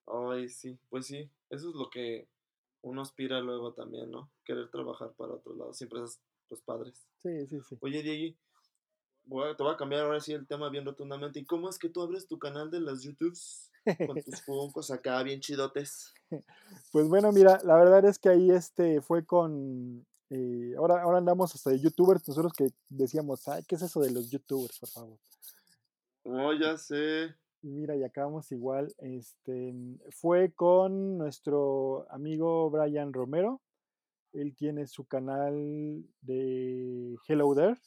Ay, 0.07 0.49
sí, 0.49 0.77
pues 0.89 1.07
sí, 1.07 1.29
eso 1.49 1.69
es 1.69 1.75
lo 1.75 1.89
que 1.89 2.27
uno 2.81 3.01
aspira 3.01 3.39
luego 3.39 3.73
también, 3.73 4.09
¿no? 4.09 4.31
Querer 4.43 4.69
trabajar 4.69 5.13
para 5.13 5.33
otros 5.33 5.57
lados, 5.57 5.77
siempre 5.77 6.03
es 6.03 6.19
pues 6.47 6.61
padres. 6.61 7.07
Sí, 7.19 7.47
sí, 7.47 7.61
sí. 7.61 7.77
Oye, 7.79 8.01
Diego, 8.01 8.35
te 9.55 9.63
voy 9.63 9.73
a 9.73 9.77
cambiar 9.77 10.01
ahora 10.01 10.19
sí 10.19 10.33
el 10.33 10.47
tema 10.47 10.69
bien 10.69 10.85
rotundamente. 10.85 11.39
¿Y 11.39 11.45
cómo 11.45 11.69
es 11.69 11.79
que 11.79 11.89
tú 11.89 12.01
abres 12.01 12.27
tu 12.27 12.39
canal 12.39 12.69
de 12.69 12.81
las 12.81 13.03
YouTubes 13.03 13.71
con 14.05 14.21
tus 14.25 14.41
funcos 14.41 14.91
acá 14.91 15.23
bien 15.23 15.39
chidotes? 15.39 16.13
Pues 16.91 17.07
bueno, 17.07 17.31
mira, 17.31 17.59
la 17.63 17.75
verdad 17.77 18.03
es 18.05 18.19
que 18.19 18.29
ahí 18.29 18.51
este 18.51 19.01
fue 19.01 19.25
con 19.25 20.05
eh, 20.29 20.73
ahora, 20.77 21.01
ahora 21.01 21.17
andamos 21.17 21.53
hasta 21.53 21.71
de 21.71 21.79
youtubers, 21.79 22.25
nosotros 22.25 22.53
que 22.53 22.69
decíamos, 22.87 23.45
ay, 23.49 23.63
¿qué 23.67 23.75
es 23.75 23.81
eso 23.81 23.99
de 23.99 24.11
los 24.11 24.29
youtubers, 24.29 24.79
por 24.79 24.89
favor? 24.89 25.19
Oh, 26.23 26.53
ya 26.53 26.77
sé. 26.77 27.35
Mira, 27.63 27.95
y 27.95 28.03
acabamos 28.03 28.51
igual. 28.51 28.93
Este 28.99 29.73
fue 30.09 30.51
con 30.53 31.17
nuestro 31.17 32.07
amigo 32.09 32.69
Brian 32.69 33.13
Romero. 33.13 33.61
Él 34.33 34.55
tiene 34.55 34.87
su 34.87 35.05
canal 35.05 36.03
de 36.21 37.17
Hello 37.27 37.53
There. 37.53 37.77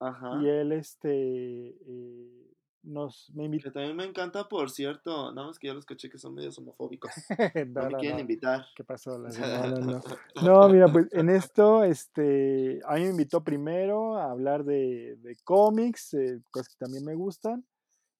Ajá. 0.00 0.40
Y 0.42 0.48
él 0.48 0.72
este 0.72 1.68
eh, 1.68 2.54
nos 2.84 3.30
me 3.34 3.44
invitó. 3.44 3.64
Que 3.64 3.70
también 3.72 3.96
me 3.96 4.04
encanta, 4.04 4.48
por 4.48 4.70
cierto. 4.70 5.32
Nada 5.32 5.48
más 5.48 5.58
que 5.58 5.66
ya 5.66 5.74
los 5.74 5.82
escuché 5.82 6.08
que 6.08 6.18
son 6.18 6.34
medios 6.34 6.56
homofóbicos. 6.58 7.10
no, 7.68 7.90
me 7.90 7.96
quieren 7.98 8.20
invitar. 8.20 8.64
¿Qué 8.74 8.84
pasó? 8.84 9.18
No, 10.42 10.68
mira, 10.68 10.88
pues 10.88 11.12
en 11.12 11.28
esto, 11.30 11.84
este, 11.84 12.80
a 12.86 12.94
mí 12.94 13.02
me 13.02 13.10
invitó 13.10 13.42
primero 13.42 14.16
a 14.16 14.30
hablar 14.30 14.64
de, 14.64 15.16
de 15.16 15.36
cómics, 15.44 16.14
eh, 16.14 16.40
cosas 16.50 16.68
que 16.68 16.76
también 16.76 17.04
me 17.04 17.14
gustan. 17.14 17.64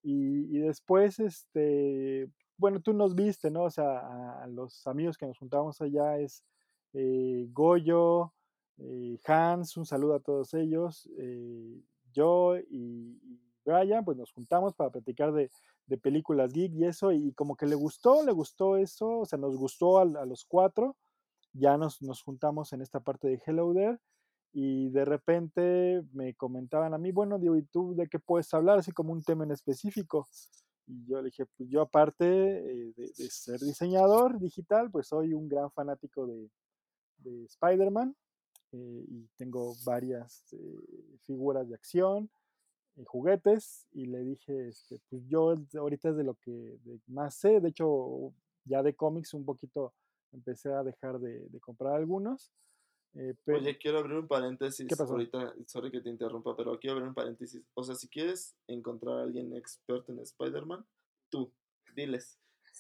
Y, 0.06 0.58
después, 0.58 1.18
este, 1.18 2.28
bueno, 2.58 2.80
tú 2.80 2.92
nos 2.92 3.14
viste, 3.14 3.50
¿no? 3.50 3.64
O 3.64 3.70
sea, 3.70 4.42
a, 4.42 4.46
los 4.46 4.86
amigos 4.86 5.16
que 5.16 5.26
nos 5.26 5.38
juntábamos 5.38 5.80
allá 5.80 6.18
es 6.18 6.44
eh, 6.92 7.48
Goyo, 7.50 8.34
eh, 8.76 9.18
Hans, 9.26 9.78
un 9.78 9.86
saludo 9.86 10.16
a 10.16 10.20
todos 10.20 10.52
ellos, 10.52 11.08
eh, 11.16 11.80
yo 12.12 12.58
y, 12.58 13.18
Brian, 13.64 14.04
pues 14.04 14.18
nos 14.18 14.30
juntamos 14.30 14.74
para 14.74 14.90
platicar 14.90 15.32
de, 15.32 15.50
películas 16.02 16.52
geek 16.52 16.74
y 16.74 16.84
eso, 16.84 17.10
y 17.12 17.32
como 17.32 17.56
que 17.56 17.66
le 17.66 17.74
gustó, 17.74 18.22
le 18.24 18.32
gustó 18.32 18.76
eso, 18.76 19.20
o 19.20 19.24
sea, 19.24 19.38
nos 19.38 19.56
gustó 19.56 19.98
a, 19.98 20.02
a 20.02 20.26
los 20.26 20.44
cuatro, 20.44 20.96
ya 21.54 21.78
nos, 21.78 22.02
nos, 22.02 22.22
juntamos 22.22 22.72
en 22.74 22.82
esta 22.82 23.00
parte 23.00 23.28
de 23.28 23.40
Hello 23.46 23.72
There, 23.72 23.98
y 24.56 24.88
de 24.90 25.04
repente 25.04 26.04
me 26.12 26.32
comentaban 26.34 26.94
a 26.94 26.98
mí, 26.98 27.10
bueno, 27.10 27.40
digo, 27.40 27.56
¿y 27.56 27.62
tú 27.64 27.92
de 27.96 28.06
qué 28.08 28.20
puedes 28.20 28.54
hablar? 28.54 28.78
Así 28.78 28.92
como 28.92 29.12
un 29.12 29.20
tema 29.24 29.42
en 29.42 29.50
específico. 29.50 30.28
Y 30.86 31.04
yo 31.06 31.18
le 31.18 31.24
dije, 31.24 31.44
pues 31.56 31.68
yo 31.68 31.80
aparte 31.80 32.24
eh, 32.24 32.92
de, 32.96 33.08
ser 33.30 33.58
diseñador 33.58 34.38
digital, 34.38 34.92
pues 34.92 35.08
soy 35.08 35.34
un 35.34 35.48
gran 35.48 35.72
fanático 35.72 36.28
de, 36.28 36.48
de 37.18 37.44
Spider-Man 37.46 38.14
eh, 38.70 39.04
y 39.08 39.26
tengo 39.36 39.74
varias 39.84 40.44
eh, 40.52 41.18
figuras 41.26 41.68
de 41.68 41.74
acción 41.74 42.30
y 42.94 43.04
juguetes 43.04 43.88
y 43.90 44.06
le 44.06 44.22
dije, 44.22 44.68
este, 44.68 45.00
pues 45.10 45.26
yo 45.26 45.56
ahorita 45.76 46.10
es 46.10 46.16
de 46.16 46.22
lo 46.22 46.34
que 46.34 46.78
más 47.08 47.34
sé, 47.34 47.60
de 47.60 47.70
hecho 47.70 48.32
ya 48.64 48.84
de 48.84 48.94
cómics 48.94 49.34
un 49.34 49.44
poquito 49.44 49.94
empecé 50.30 50.72
a 50.72 50.84
dejar 50.84 51.18
de, 51.18 51.48
de 51.48 51.60
comprar 51.60 51.94
algunos 51.94 52.52
eh, 53.14 53.35
Oye, 53.46 53.79
quiero 53.79 53.98
abrir 53.98 54.18
un 54.18 54.29
paréntesis. 54.29 54.87
¿Qué 54.88 54.96
pasó? 54.96 55.12
Ahorita, 55.12 55.55
sorry 55.66 55.90
que 55.90 56.00
te 56.00 56.11
interrumpa, 56.11 56.57
pero 56.57 56.79
quiero 56.79 56.96
abrir 56.96 57.09
un 57.09 57.14
paréntesis. 57.14 57.62
O 57.74 57.85
sea, 57.85 57.94
si 57.94 58.09
quieres 58.09 58.57
encontrar 58.66 59.18
a 59.18 59.22
alguien 59.22 59.55
experto 59.55 60.12
en 60.12 60.20
Spider-Man, 60.20 60.85
tú, 61.31 61.53
diles 61.94 62.38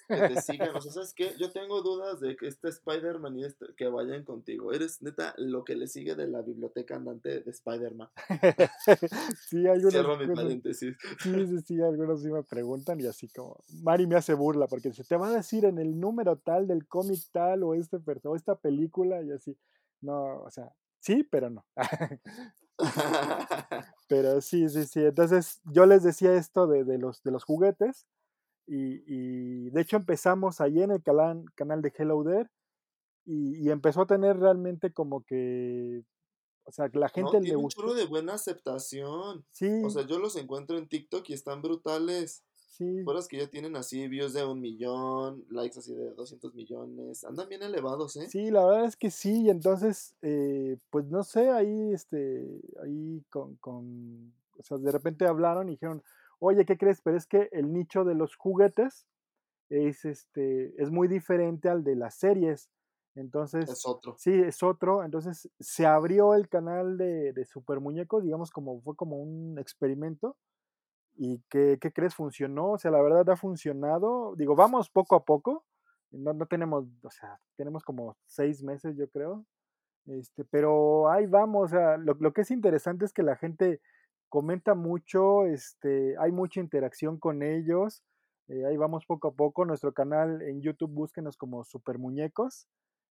que 0.08 0.16
te 0.16 0.40
sigan. 0.40 0.74
O 0.74 0.80
sea, 0.80 0.92
¿sabes 0.92 1.14
qué? 1.14 1.34
Yo 1.38 1.50
tengo 1.50 1.82
dudas 1.82 2.20
de 2.20 2.36
que 2.36 2.46
este 2.46 2.68
Spider-Man 2.68 3.38
y 3.38 3.44
este, 3.44 3.66
que 3.76 3.88
vayan 3.88 4.24
contigo. 4.24 4.72
Eres 4.72 5.02
neta 5.02 5.34
lo 5.38 5.64
que 5.64 5.76
le 5.76 5.86
sigue 5.86 6.14
de 6.14 6.26
la 6.26 6.42
biblioteca 6.42 6.96
andante 6.96 7.40
de 7.40 7.50
Spider-Man. 7.50 8.08
sí, 9.48 9.66
algunos. 9.66 9.92
Cierro 9.92 10.16
mi 10.16 10.34
paréntesis. 10.34 10.96
Sí, 11.20 11.46
sí, 11.46 11.58
sí, 11.64 11.80
algunos 11.80 12.22
sí 12.22 12.30
me 12.30 12.42
preguntan 12.42 13.00
y 13.00 13.06
así 13.06 13.28
como. 13.28 13.56
Mari 13.82 14.06
me 14.06 14.16
hace 14.16 14.34
burla 14.34 14.66
porque 14.66 14.92
se 14.92 15.04
te 15.04 15.16
va 15.16 15.28
a 15.28 15.32
decir 15.32 15.64
en 15.64 15.78
el 15.78 15.98
número 15.98 16.36
tal 16.36 16.66
del 16.66 16.86
cómic 16.86 17.20
tal 17.32 17.62
o, 17.62 17.74
este, 17.74 17.98
o 18.24 18.36
esta 18.36 18.56
película 18.56 19.22
y 19.22 19.30
así. 19.30 19.56
No, 20.04 20.42
o 20.42 20.50
sea, 20.50 20.70
sí, 21.00 21.24
pero 21.24 21.50
no. 21.50 21.64
pero 24.08 24.40
sí, 24.40 24.68
sí, 24.68 24.84
sí. 24.84 25.00
Entonces 25.00 25.60
yo 25.64 25.86
les 25.86 26.02
decía 26.02 26.34
esto 26.34 26.66
de, 26.66 26.84
de 26.84 26.98
los, 26.98 27.22
de 27.22 27.30
los 27.30 27.44
juguetes 27.44 28.06
y, 28.66 29.02
y, 29.06 29.70
de 29.70 29.80
hecho 29.80 29.96
empezamos 29.96 30.60
ahí 30.60 30.82
en 30.82 30.90
el 30.90 31.02
canal, 31.02 31.44
canal 31.54 31.82
de 31.82 31.92
Hello 31.96 32.22
There 32.24 32.50
y, 33.26 33.66
y, 33.66 33.70
empezó 33.70 34.02
a 34.02 34.06
tener 34.06 34.38
realmente 34.38 34.92
como 34.92 35.24
que, 35.24 36.02
o 36.64 36.72
sea, 36.72 36.90
que 36.90 36.98
la 36.98 37.08
gente 37.08 37.40
le 37.40 37.54
gustó. 37.54 37.90
un 37.90 37.96
de 37.96 38.06
buena 38.06 38.34
aceptación. 38.34 39.46
Sí. 39.52 39.82
O 39.84 39.90
sea, 39.90 40.06
yo 40.06 40.18
los 40.18 40.36
encuentro 40.36 40.76
en 40.76 40.88
TikTok 40.88 41.28
y 41.30 41.34
están 41.34 41.62
brutales. 41.62 42.44
Sí. 42.76 43.04
Puras 43.04 43.28
que 43.28 43.38
ya 43.38 43.48
tienen 43.48 43.76
así 43.76 44.08
views 44.08 44.32
de 44.32 44.44
un 44.44 44.60
millón, 44.60 45.44
likes 45.50 45.78
así 45.78 45.94
de 45.94 46.10
200 46.14 46.54
millones. 46.54 47.24
Andan 47.24 47.48
bien 47.48 47.62
elevados, 47.62 48.16
¿eh? 48.16 48.26
Sí, 48.28 48.50
la 48.50 48.64
verdad 48.64 48.84
es 48.86 48.96
que 48.96 49.10
sí, 49.10 49.42
y 49.42 49.50
entonces, 49.50 50.16
eh, 50.22 50.78
pues 50.90 51.06
no 51.06 51.22
sé, 51.22 51.50
ahí, 51.50 51.92
este, 51.92 52.60
ahí 52.82 53.22
con, 53.30 53.56
con, 53.56 54.34
o 54.58 54.62
sea, 54.62 54.78
de 54.78 54.90
repente 54.90 55.26
hablaron 55.26 55.68
y 55.68 55.72
dijeron, 55.72 56.02
oye, 56.40 56.64
¿qué 56.64 56.76
crees? 56.78 57.00
Pero 57.02 57.16
es 57.16 57.26
que 57.26 57.48
el 57.52 57.72
nicho 57.72 58.04
de 58.04 58.14
los 58.14 58.34
juguetes 58.36 59.06
es, 59.70 60.04
este, 60.04 60.80
es 60.82 60.90
muy 60.90 61.08
diferente 61.08 61.68
al 61.68 61.84
de 61.84 61.96
las 61.96 62.16
series. 62.16 62.70
Entonces, 63.16 63.70
Es 63.70 63.86
otro. 63.86 64.14
sí, 64.18 64.32
es 64.32 64.62
otro. 64.62 65.04
Entonces, 65.04 65.50
se 65.60 65.86
abrió 65.86 66.34
el 66.34 66.48
canal 66.48 66.98
de, 66.98 67.32
de 67.32 67.44
Super 67.44 67.80
Muñecos, 67.80 68.24
digamos, 68.24 68.50
como 68.50 68.80
fue 68.82 68.96
como 68.96 69.18
un 69.18 69.58
experimento. 69.58 70.36
¿Y 71.16 71.40
qué, 71.50 71.78
qué 71.80 71.92
crees? 71.92 72.14
Funcionó. 72.14 72.72
O 72.72 72.78
sea, 72.78 72.90
la 72.90 73.02
verdad 73.02 73.28
ha 73.30 73.36
funcionado. 73.36 74.34
Digo, 74.36 74.56
vamos 74.56 74.90
poco 74.90 75.16
a 75.16 75.24
poco. 75.24 75.64
No, 76.10 76.32
no 76.32 76.46
tenemos, 76.46 76.84
o 77.02 77.10
sea, 77.10 77.40
tenemos 77.56 77.82
como 77.84 78.16
seis 78.26 78.62
meses, 78.62 78.96
yo 78.96 79.08
creo. 79.08 79.44
Este, 80.06 80.44
pero 80.44 81.10
ahí 81.10 81.26
vamos. 81.26 81.66
O 81.66 81.68
sea, 81.68 81.96
lo, 81.96 82.14
lo 82.14 82.32
que 82.32 82.42
es 82.42 82.50
interesante 82.50 83.04
es 83.04 83.12
que 83.12 83.22
la 83.22 83.36
gente 83.36 83.80
comenta 84.28 84.74
mucho, 84.74 85.46
este, 85.46 86.16
hay 86.18 86.32
mucha 86.32 86.60
interacción 86.60 87.18
con 87.18 87.42
ellos. 87.42 88.02
eh, 88.48 88.66
ahí 88.66 88.76
vamos 88.76 89.06
poco 89.06 89.28
a 89.28 89.32
poco. 89.34 89.64
Nuestro 89.64 89.92
canal 89.94 90.42
en 90.42 90.60
YouTube, 90.62 90.90
búsquenos 90.92 91.36
como 91.36 91.64
Super 91.64 91.98
Muñecos. 91.98 92.66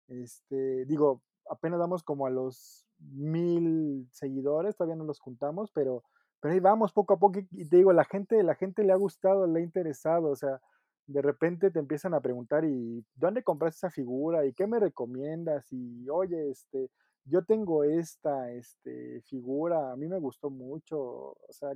Este, 0.10 0.86
digo, 0.86 1.22
apenas 1.50 1.80
vamos 1.80 2.04
como 2.04 2.26
a 2.28 2.30
los 2.30 2.86
mil 3.00 4.08
seguidores, 4.12 4.76
todavía 4.76 4.96
no 4.96 5.06
los 5.06 5.20
juntamos, 5.20 5.72
pero, 5.72 6.04
pero 6.44 6.56
ahí 6.56 6.60
vamos 6.60 6.92
poco 6.92 7.14
a 7.14 7.18
poco. 7.18 7.40
Y 7.52 7.66
te 7.70 7.78
digo, 7.78 7.94
la 7.94 8.04
gente, 8.04 8.44
la 8.44 8.54
gente 8.56 8.84
le 8.84 8.92
ha 8.92 8.98
gustado, 8.98 9.48
le 9.48 9.62
ha 9.62 9.64
interesado. 9.64 10.30
O 10.30 10.36
sea, 10.36 10.60
de 11.08 11.22
repente 11.22 11.72
te 11.72 11.80
empiezan 11.80 12.14
a 12.14 12.20
preguntar, 12.20 12.66
¿y 12.66 13.02
dónde 13.16 13.44
compraste 13.44 13.78
esa 13.78 13.90
figura? 13.90 14.46
¿Y 14.46 14.52
qué 14.52 14.68
me 14.68 14.78
recomiendas? 14.78 15.72
Y 15.72 16.10
oye, 16.10 16.50
este, 16.52 16.90
yo 17.24 17.46
tengo 17.46 17.86
esta, 17.86 18.52
este, 18.52 19.22
figura, 19.22 19.94
a 19.94 19.96
mí 19.96 20.10
me 20.10 20.20
gustó 20.20 20.50
mucho. 20.50 21.00
O 21.00 21.52
sea, 21.52 21.70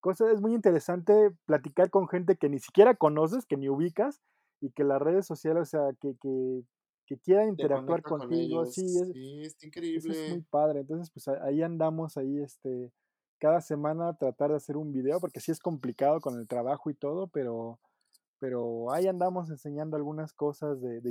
cosas, 0.00 0.32
es 0.32 0.40
muy 0.40 0.54
interesante 0.54 1.32
platicar 1.44 1.90
con 1.90 2.08
gente 2.08 2.36
que 2.36 2.48
ni 2.48 2.58
siquiera 2.58 2.94
conoces, 2.94 3.44
que 3.44 3.58
ni 3.58 3.68
ubicas, 3.68 4.22
y 4.62 4.70
que 4.70 4.84
las 4.84 5.02
redes 5.02 5.26
sociales, 5.26 5.60
o 5.60 5.66
sea, 5.66 5.92
que, 6.00 6.16
que, 6.22 6.62
interactuar 7.50 8.00
con 8.00 8.20
contigo, 8.20 8.62
ellos. 8.62 8.72
sí, 8.72 8.82
es, 8.86 8.96
eso 8.96 9.50
es 9.52 9.60
muy 9.60 9.66
increíble. 9.66 10.44
padre. 10.48 10.80
Entonces, 10.80 11.10
pues 11.10 11.28
ahí 11.28 11.60
andamos, 11.60 12.16
ahí, 12.16 12.38
este, 12.38 12.90
cada 13.38 13.60
semana 13.60 14.16
tratar 14.18 14.50
de 14.50 14.56
hacer 14.56 14.76
un 14.76 14.92
video, 14.92 15.20
porque 15.20 15.40
sí 15.40 15.52
es 15.52 15.60
complicado 15.60 16.20
con 16.20 16.38
el 16.38 16.48
trabajo 16.48 16.90
y 16.90 16.94
todo, 16.94 17.28
pero, 17.28 17.80
pero 18.38 18.92
ahí 18.92 19.06
andamos 19.08 19.50
enseñando 19.50 19.96
algunas 19.96 20.32
cosas 20.34 20.80
de, 20.82 21.00
de 21.00 21.10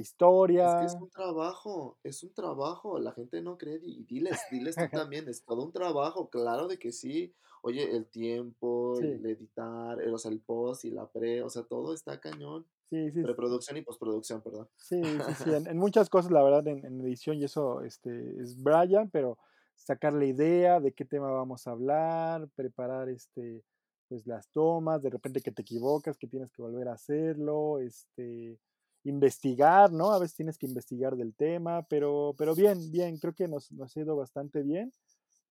Es 0.58 0.74
que 0.76 0.86
es 0.86 0.96
historia. 0.96 1.00
un 1.00 1.10
trabajo, 1.10 2.00
es 2.04 2.24
un 2.24 2.34
trabajo. 2.34 2.98
La 3.00 3.12
gente 3.14 3.42
no 3.42 3.58
cree 3.58 3.80
y 3.84 4.04
diles, 4.06 4.48
diles 4.50 4.78
tú 4.80 4.90
también, 4.90 5.28
es 5.28 5.44
todo 5.46 5.64
un 5.66 5.72
trabajo, 5.74 6.30
claro 6.30 6.68
de 6.68 6.80
que 6.80 6.92
sí. 6.92 7.36
Oye, 7.62 7.96
el 7.96 8.08
tiempo, 8.10 9.00
Sí, 9.00 9.06
el 9.12 9.26
editar, 9.26 10.02
el, 10.02 10.14
o 10.14 10.18
sea, 10.18 10.32
el 10.32 10.42
post 10.42 10.86
y 10.86 10.92
la 10.92 11.12
pre, 11.12 11.42
o 11.44 11.50
sea, 11.50 11.64
todo 11.64 11.94
está 11.94 12.20
cañón. 12.20 12.68
sí, 12.90 13.12
sí, 13.12 13.26
sí, 13.26 13.28
Preproducción 13.28 13.78
y 13.78 13.82
postproducción, 13.84 14.42
perdón. 14.42 14.70
sí, 14.78 15.22
sí, 15.22 15.36
sí, 15.36 15.52
En, 15.54 15.68
en 15.68 15.78
muchas 15.78 16.10
cosas, 16.10 16.32
la 16.32 16.44
verdad, 16.44 16.68
en, 16.68 16.86
en 16.86 17.02
edición 17.02 17.38
y 17.38 17.46
eso, 17.46 17.82
este, 17.82 18.42
es 18.42 18.62
Brian, 18.62 19.10
pero 19.10 19.38
sacar 19.76 20.14
la 20.14 20.26
idea 20.26 20.80
de 20.80 20.94
qué 20.94 21.06
tema 21.06 21.30
vamos 21.32 21.68
a 21.68 21.72
hablar, 21.72 22.48
preparar, 22.56 23.10
este, 23.10 23.64
pues 24.08 24.26
las 24.28 24.50
tomas, 24.52 25.02
de 25.02 25.10
repente 25.10 25.42
que 25.42 25.52
te 25.52 25.62
equivocas, 25.64 26.18
que 26.18 26.28
tienes 26.28 26.52
que 26.52 26.62
volver 26.62 26.88
a 26.88 26.94
hacerlo, 26.94 27.80
este, 27.80 28.60
investigar, 29.04 29.92
¿no? 29.92 30.12
A 30.12 30.20
veces 30.20 30.36
tienes 30.36 30.58
que 30.58 30.66
investigar 30.68 31.16
del 31.16 31.36
tema, 31.36 31.84
pero, 31.90 32.34
pero 32.38 32.56
bien, 32.56 32.92
bien, 32.92 33.18
creo 33.20 33.34
que 33.34 33.48
nos, 33.48 33.72
nos 33.72 33.96
ha 33.96 34.00
ido 34.02 34.16
bastante 34.16 34.64
bien. 34.64 34.92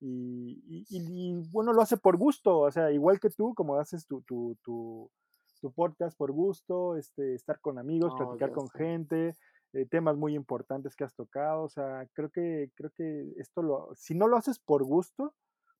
Y, 0.01 0.61
y, 0.67 0.87
y- 0.91 1.31
y, 1.31 1.35
bueno, 1.51 1.73
lo 1.73 1.81
hace 1.83 1.97
por 1.97 2.17
gusto, 2.17 2.61
o 2.61 2.71
sea, 2.71 2.91
igual 2.93 3.21
que 3.21 3.31
tú, 3.31 3.55
como 3.55 3.77
haces 3.77 4.07
tu, 4.07 4.23
tu, 4.23 4.57
tu, 4.63 5.11
tu 5.61 5.73
podcast 5.73 6.17
por 6.17 6.33
gusto, 6.33 6.97
este, 6.97 7.35
estar 7.35 7.61
con 7.61 7.79
amigos, 7.79 8.13
Oh, 8.15 8.19
platicar 8.19 8.51
con 8.53 8.69
gente, 8.71 9.37
eh, 9.75 9.87
temas 9.87 10.17
muy 10.17 10.35
importantes 10.35 10.97
que 10.97 11.05
has 11.05 11.15
tocado, 11.15 11.65
o 11.65 11.69
sea, 11.69 12.09
creo 12.15 12.31
que, 12.31 12.71
creo 12.75 12.91
que 12.91 13.33
esto 13.37 13.63
lo, 13.63 13.91
si 13.95 14.15
no 14.15 14.29
lo 14.29 14.37
haces 14.37 14.59
por 14.59 14.85
gusto, 14.85 15.35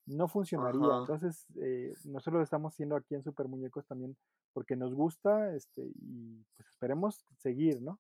no 0.07 0.29
funcionaría. 0.29 0.81
Ajá. 0.87 0.99
Entonces, 1.01 1.47
eh, 1.63 1.95
nosotros 2.05 2.39
lo 2.41 2.43
estamos 2.43 2.75
haciendo 2.75 2.97
aquí 2.97 3.15
en 3.15 3.23
Super 3.23 3.49
Muñecos 3.49 3.87
también 3.87 4.17
porque 4.53 4.77
nos 4.77 4.95
gusta, 4.95 5.55
este, 5.55 5.83
y 5.83 6.45
pues 6.57 6.69
esperemos 6.69 7.25
seguir, 7.39 7.81
¿no? 7.81 7.99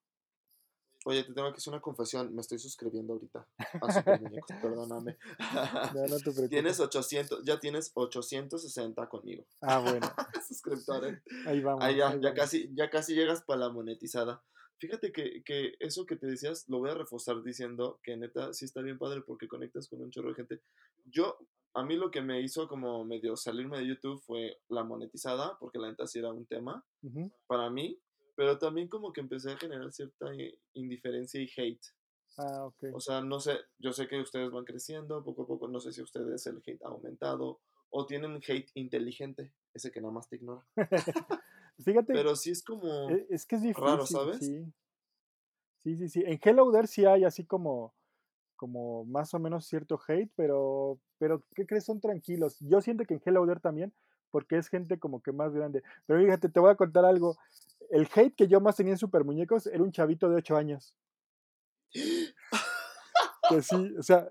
Oye, 1.07 1.23
te 1.23 1.35
tengo 1.35 1.51
que 1.53 1.59
hacer 1.59 1.73
una 1.73 1.83
confesión. 1.83 2.35
Me 2.35 2.41
estoy 2.41 2.59
suscribiendo 2.59 3.13
ahorita 3.13 3.47
a 3.83 3.93
Super 3.93 4.21
Muñecos, 4.23 4.57
perdóname. 4.61 5.19
No, 5.95 6.07
no 6.07 6.17
te 6.17 6.23
preocupes. 6.33 6.51
Tienes 6.51 6.81
800, 6.81 7.45
ya 7.45 7.61
tienes 7.61 7.91
860 7.95 9.09
conmigo. 9.09 9.45
Ah, 9.61 9.81
bueno, 9.81 10.07
Suscriptores. 10.49 11.23
ahí 11.47 11.61
Ah, 11.61 11.65
vamos, 11.65 11.81
ya, 11.83 11.87
ahí 11.87 11.97
ya 11.97 12.05
vamos. 12.07 12.33
casi, 12.35 12.71
ya 12.75 12.89
casi 12.91 13.15
llegas 13.15 13.43
para 13.43 13.61
la 13.61 13.69
monetizada. 13.71 14.43
Fíjate 14.79 15.13
que, 15.13 15.43
que 15.45 15.75
eso 15.79 16.05
que 16.05 16.17
te 16.17 16.27
decías 16.27 16.69
lo 16.69 16.79
voy 16.79 16.91
a 16.91 16.95
reforzar 16.95 17.43
diciendo 17.43 18.01
que 18.03 18.17
neta 18.17 18.53
sí 18.53 18.65
está 18.65 18.83
bien 18.83 18.99
padre 18.99 19.23
porque 19.23 19.49
conectas 19.49 19.89
con 19.89 20.03
un 20.03 20.11
chorro 20.11 20.31
de 20.31 20.35
gente. 20.35 20.63
Yo, 21.05 21.39
a 21.75 21.85
mí 21.85 21.97
lo 21.97 22.11
que 22.11 22.23
me 22.23 22.41
hizo 22.41 22.69
como 22.69 23.05
medio 23.05 23.37
salirme 23.37 23.79
de 23.79 23.87
YouTube 23.87 24.21
fue 24.23 24.61
la 24.69 24.85
monetizada, 24.85 25.57
porque 25.59 25.79
la 25.79 25.89
neta 25.89 26.07
sí 26.07 26.19
era 26.19 26.33
un 26.33 26.47
tema 26.47 26.85
para 27.47 27.71
mí, 27.71 28.01
pero 28.37 28.59
también 28.59 28.89
como 28.89 29.13
que 29.13 29.21
empecé 29.21 29.53
a 29.53 29.57
generar 29.57 29.93
cierta 29.93 30.27
indiferencia 30.75 31.41
y 31.41 31.51
hate. 31.57 31.87
Ah, 32.37 32.67
ok. 32.67 32.95
O 32.95 33.01
sea, 33.01 33.21
no 33.21 33.39
sé, 33.39 33.59
yo 33.79 33.93
sé 33.93 34.09
que 34.09 34.21
ustedes 34.21 34.51
van 34.51 34.65
creciendo 34.65 35.23
poco 35.23 35.43
a 35.43 35.47
poco, 35.47 35.69
no 35.69 35.81
sé 35.81 35.93
si 35.93 36.03
ustedes 36.03 36.47
el 36.47 36.63
hate 36.67 36.83
ha 36.83 36.89
aumentado 36.89 37.61
o 37.91 38.07
tienen 38.07 38.33
un 38.33 38.43
hate 38.47 38.71
inteligente, 38.75 39.53
ese 39.73 39.93
que 39.93 40.01
nada 40.01 40.13
más 40.13 40.29
te 40.29 40.37
ignora. 40.37 40.67
Fíjate, 41.83 42.13
Pero 42.13 42.37
sí 42.37 42.51
es 42.51 42.63
como 42.63 43.11
e- 43.11 43.27
es 43.31 43.47
que 43.47 43.57
es 43.57 43.63
raro, 43.75 44.05
difícil, 44.05 44.17
¿sabes? 44.17 44.39
sí. 44.39 44.73
Sí, 45.83 45.97
sí, 45.97 46.09
sí. 46.09 46.23
En 46.27 46.39
Hello 46.43 46.71
There 46.73 46.87
sí 46.87 47.05
hay 47.05 47.25
así 47.25 47.45
como, 47.45 47.93
como 48.57 49.05
más 49.05 49.35
o 49.35 49.39
menos 49.39 49.67
cierto 49.67 50.01
hate, 50.09 50.31
pero, 50.35 50.99
pero 51.19 51.43
¿qué 51.55 51.67
crees? 51.67 51.85
Son 51.85 52.01
tranquilos. 52.01 52.59
Yo 52.61 52.81
siento 52.81 53.05
que 53.05 53.15
en 53.15 53.23
Hello 53.25 53.47
There 53.47 53.61
también, 53.61 53.93
porque 54.31 54.57
es 54.57 54.69
gente 54.69 54.99
como 54.99 55.23
que 55.23 55.33
más 55.33 55.53
grande. 55.53 55.83
Pero 56.07 56.21
fíjate, 56.21 56.49
te 56.49 56.61
voy 56.61 56.71
a 56.71 56.77
contar 56.77 57.05
algo. 57.05 57.37
El 57.91 58.09
hate 58.15 58.35
que 58.35 58.49
yo 58.49 58.61
más 58.61 58.77
tenía 58.77 58.95
en 58.95 58.99
Super 58.99 59.25
Muñecos 59.25 59.67
era 59.67 59.83
un 59.83 59.93
chavito 59.93 60.31
de 60.31 60.37
8 60.37 60.57
años. 60.57 60.97
Que 63.51 63.61
sí, 63.61 63.95
o 63.99 64.03
sea, 64.03 64.27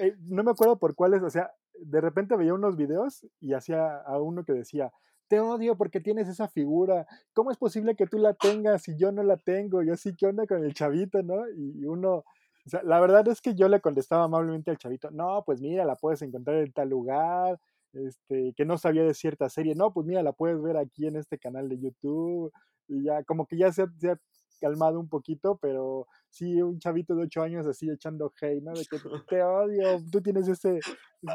eh, 0.00 0.14
no 0.20 0.42
me 0.44 0.50
acuerdo 0.50 0.78
por 0.78 0.94
cuáles, 0.94 1.22
o 1.22 1.30
sea, 1.30 1.52
de 1.80 2.00
repente 2.02 2.36
veía 2.36 2.52
unos 2.52 2.76
videos 2.76 3.26
y 3.40 3.54
hacía 3.54 3.96
a 4.02 4.20
uno 4.20 4.44
que 4.44 4.52
decía, 4.52 4.92
te 5.28 5.40
odio 5.40 5.76
porque 5.76 6.00
tienes 6.00 6.28
esa 6.28 6.48
figura, 6.48 7.06
¿cómo 7.32 7.50
es 7.50 7.56
posible 7.56 7.94
que 7.94 8.06
tú 8.06 8.18
la 8.18 8.34
tengas 8.34 8.88
y 8.88 8.96
yo 8.96 9.12
no 9.12 9.22
la 9.22 9.36
tengo? 9.36 9.82
Y 9.82 9.90
así, 9.90 10.14
¿qué 10.16 10.26
onda 10.26 10.46
con 10.46 10.64
el 10.64 10.74
chavito, 10.74 11.22
no? 11.22 11.48
Y, 11.50 11.84
uno, 11.84 12.16
o 12.16 12.24
sea, 12.70 12.82
la 12.82 13.00
verdad 13.00 13.26
es 13.28 13.40
que 13.40 13.54
yo 13.54 13.68
le 13.68 13.80
contestaba 13.80 14.24
amablemente 14.24 14.70
al 14.70 14.78
chavito, 14.78 15.10
no, 15.10 15.42
pues 15.44 15.60
mira, 15.60 15.84
la 15.84 15.96
puedes 15.96 16.22
encontrar 16.22 16.58
en 16.58 16.72
tal 16.72 16.88
lugar, 16.88 17.58
este, 17.92 18.52
que 18.56 18.64
no 18.64 18.78
sabía 18.78 19.04
de 19.04 19.14
cierta 19.14 19.48
serie, 19.48 19.74
no, 19.74 19.92
pues 19.92 20.06
mira, 20.06 20.22
la 20.22 20.32
puedes 20.32 20.60
ver 20.62 20.76
aquí 20.76 21.06
en 21.06 21.16
este 21.16 21.38
canal 21.38 21.68
de 21.68 21.78
YouTube, 21.78 22.52
y 22.88 23.04
ya, 23.04 23.22
como 23.24 23.46
que 23.46 23.58
ya 23.58 23.72
se, 23.72 23.86
se 23.98 24.16
calmado 24.58 25.00
un 25.00 25.08
poquito, 25.08 25.58
pero 25.60 26.06
sí, 26.30 26.60
un 26.60 26.78
chavito 26.78 27.14
de 27.14 27.22
8 27.24 27.42
años 27.42 27.66
así 27.66 27.88
echando 27.90 28.32
hate, 28.40 28.62
¿no? 28.62 28.72
De 28.72 28.84
que 28.84 28.98
te 29.28 29.42
odio, 29.42 30.02
tú 30.10 30.20
tienes 30.20 30.48
ese, 30.48 30.80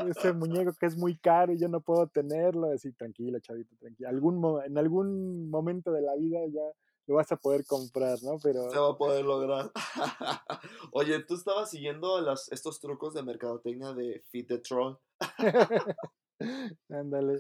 ese, 0.08 0.34
muñeco 0.34 0.74
que 0.80 0.86
es 0.86 0.98
muy 0.98 1.18
caro 1.18 1.54
y 1.54 1.60
yo 1.60 1.68
no 1.68 1.82
puedo 1.82 2.08
tenerlo. 2.08 2.72
Así, 2.72 2.92
tranquilo, 2.94 3.40
chavito, 3.40 3.76
tranquilo. 3.78 4.10
Algún, 4.10 4.64
en 4.66 4.78
algún 4.78 5.50
momento 5.50 5.92
de 5.92 6.02
la 6.02 6.16
vida 6.16 6.40
ya 6.48 6.64
lo 7.08 7.16
vas 7.16 7.32
a 7.32 7.38
poder 7.38 7.66
comprar, 7.66 8.18
¿no? 8.24 8.40
Se 8.40 8.50
Pero 8.50 8.70
va 8.70 8.92
a 8.92 8.98
poder 8.98 9.26
lograr. 9.26 9.72
Oye, 10.94 11.20
tú 11.24 11.36
estabas 11.36 11.70
siguiendo 11.70 12.22
las, 12.22 12.52
estos 12.52 12.80
trucos 12.80 13.14
de 13.14 13.24
mercadotecnia 13.24 13.94
de 13.94 14.24
Feed 14.30 14.48
the 14.48 14.60
Troll. 14.60 14.96
ándale. 16.90 17.40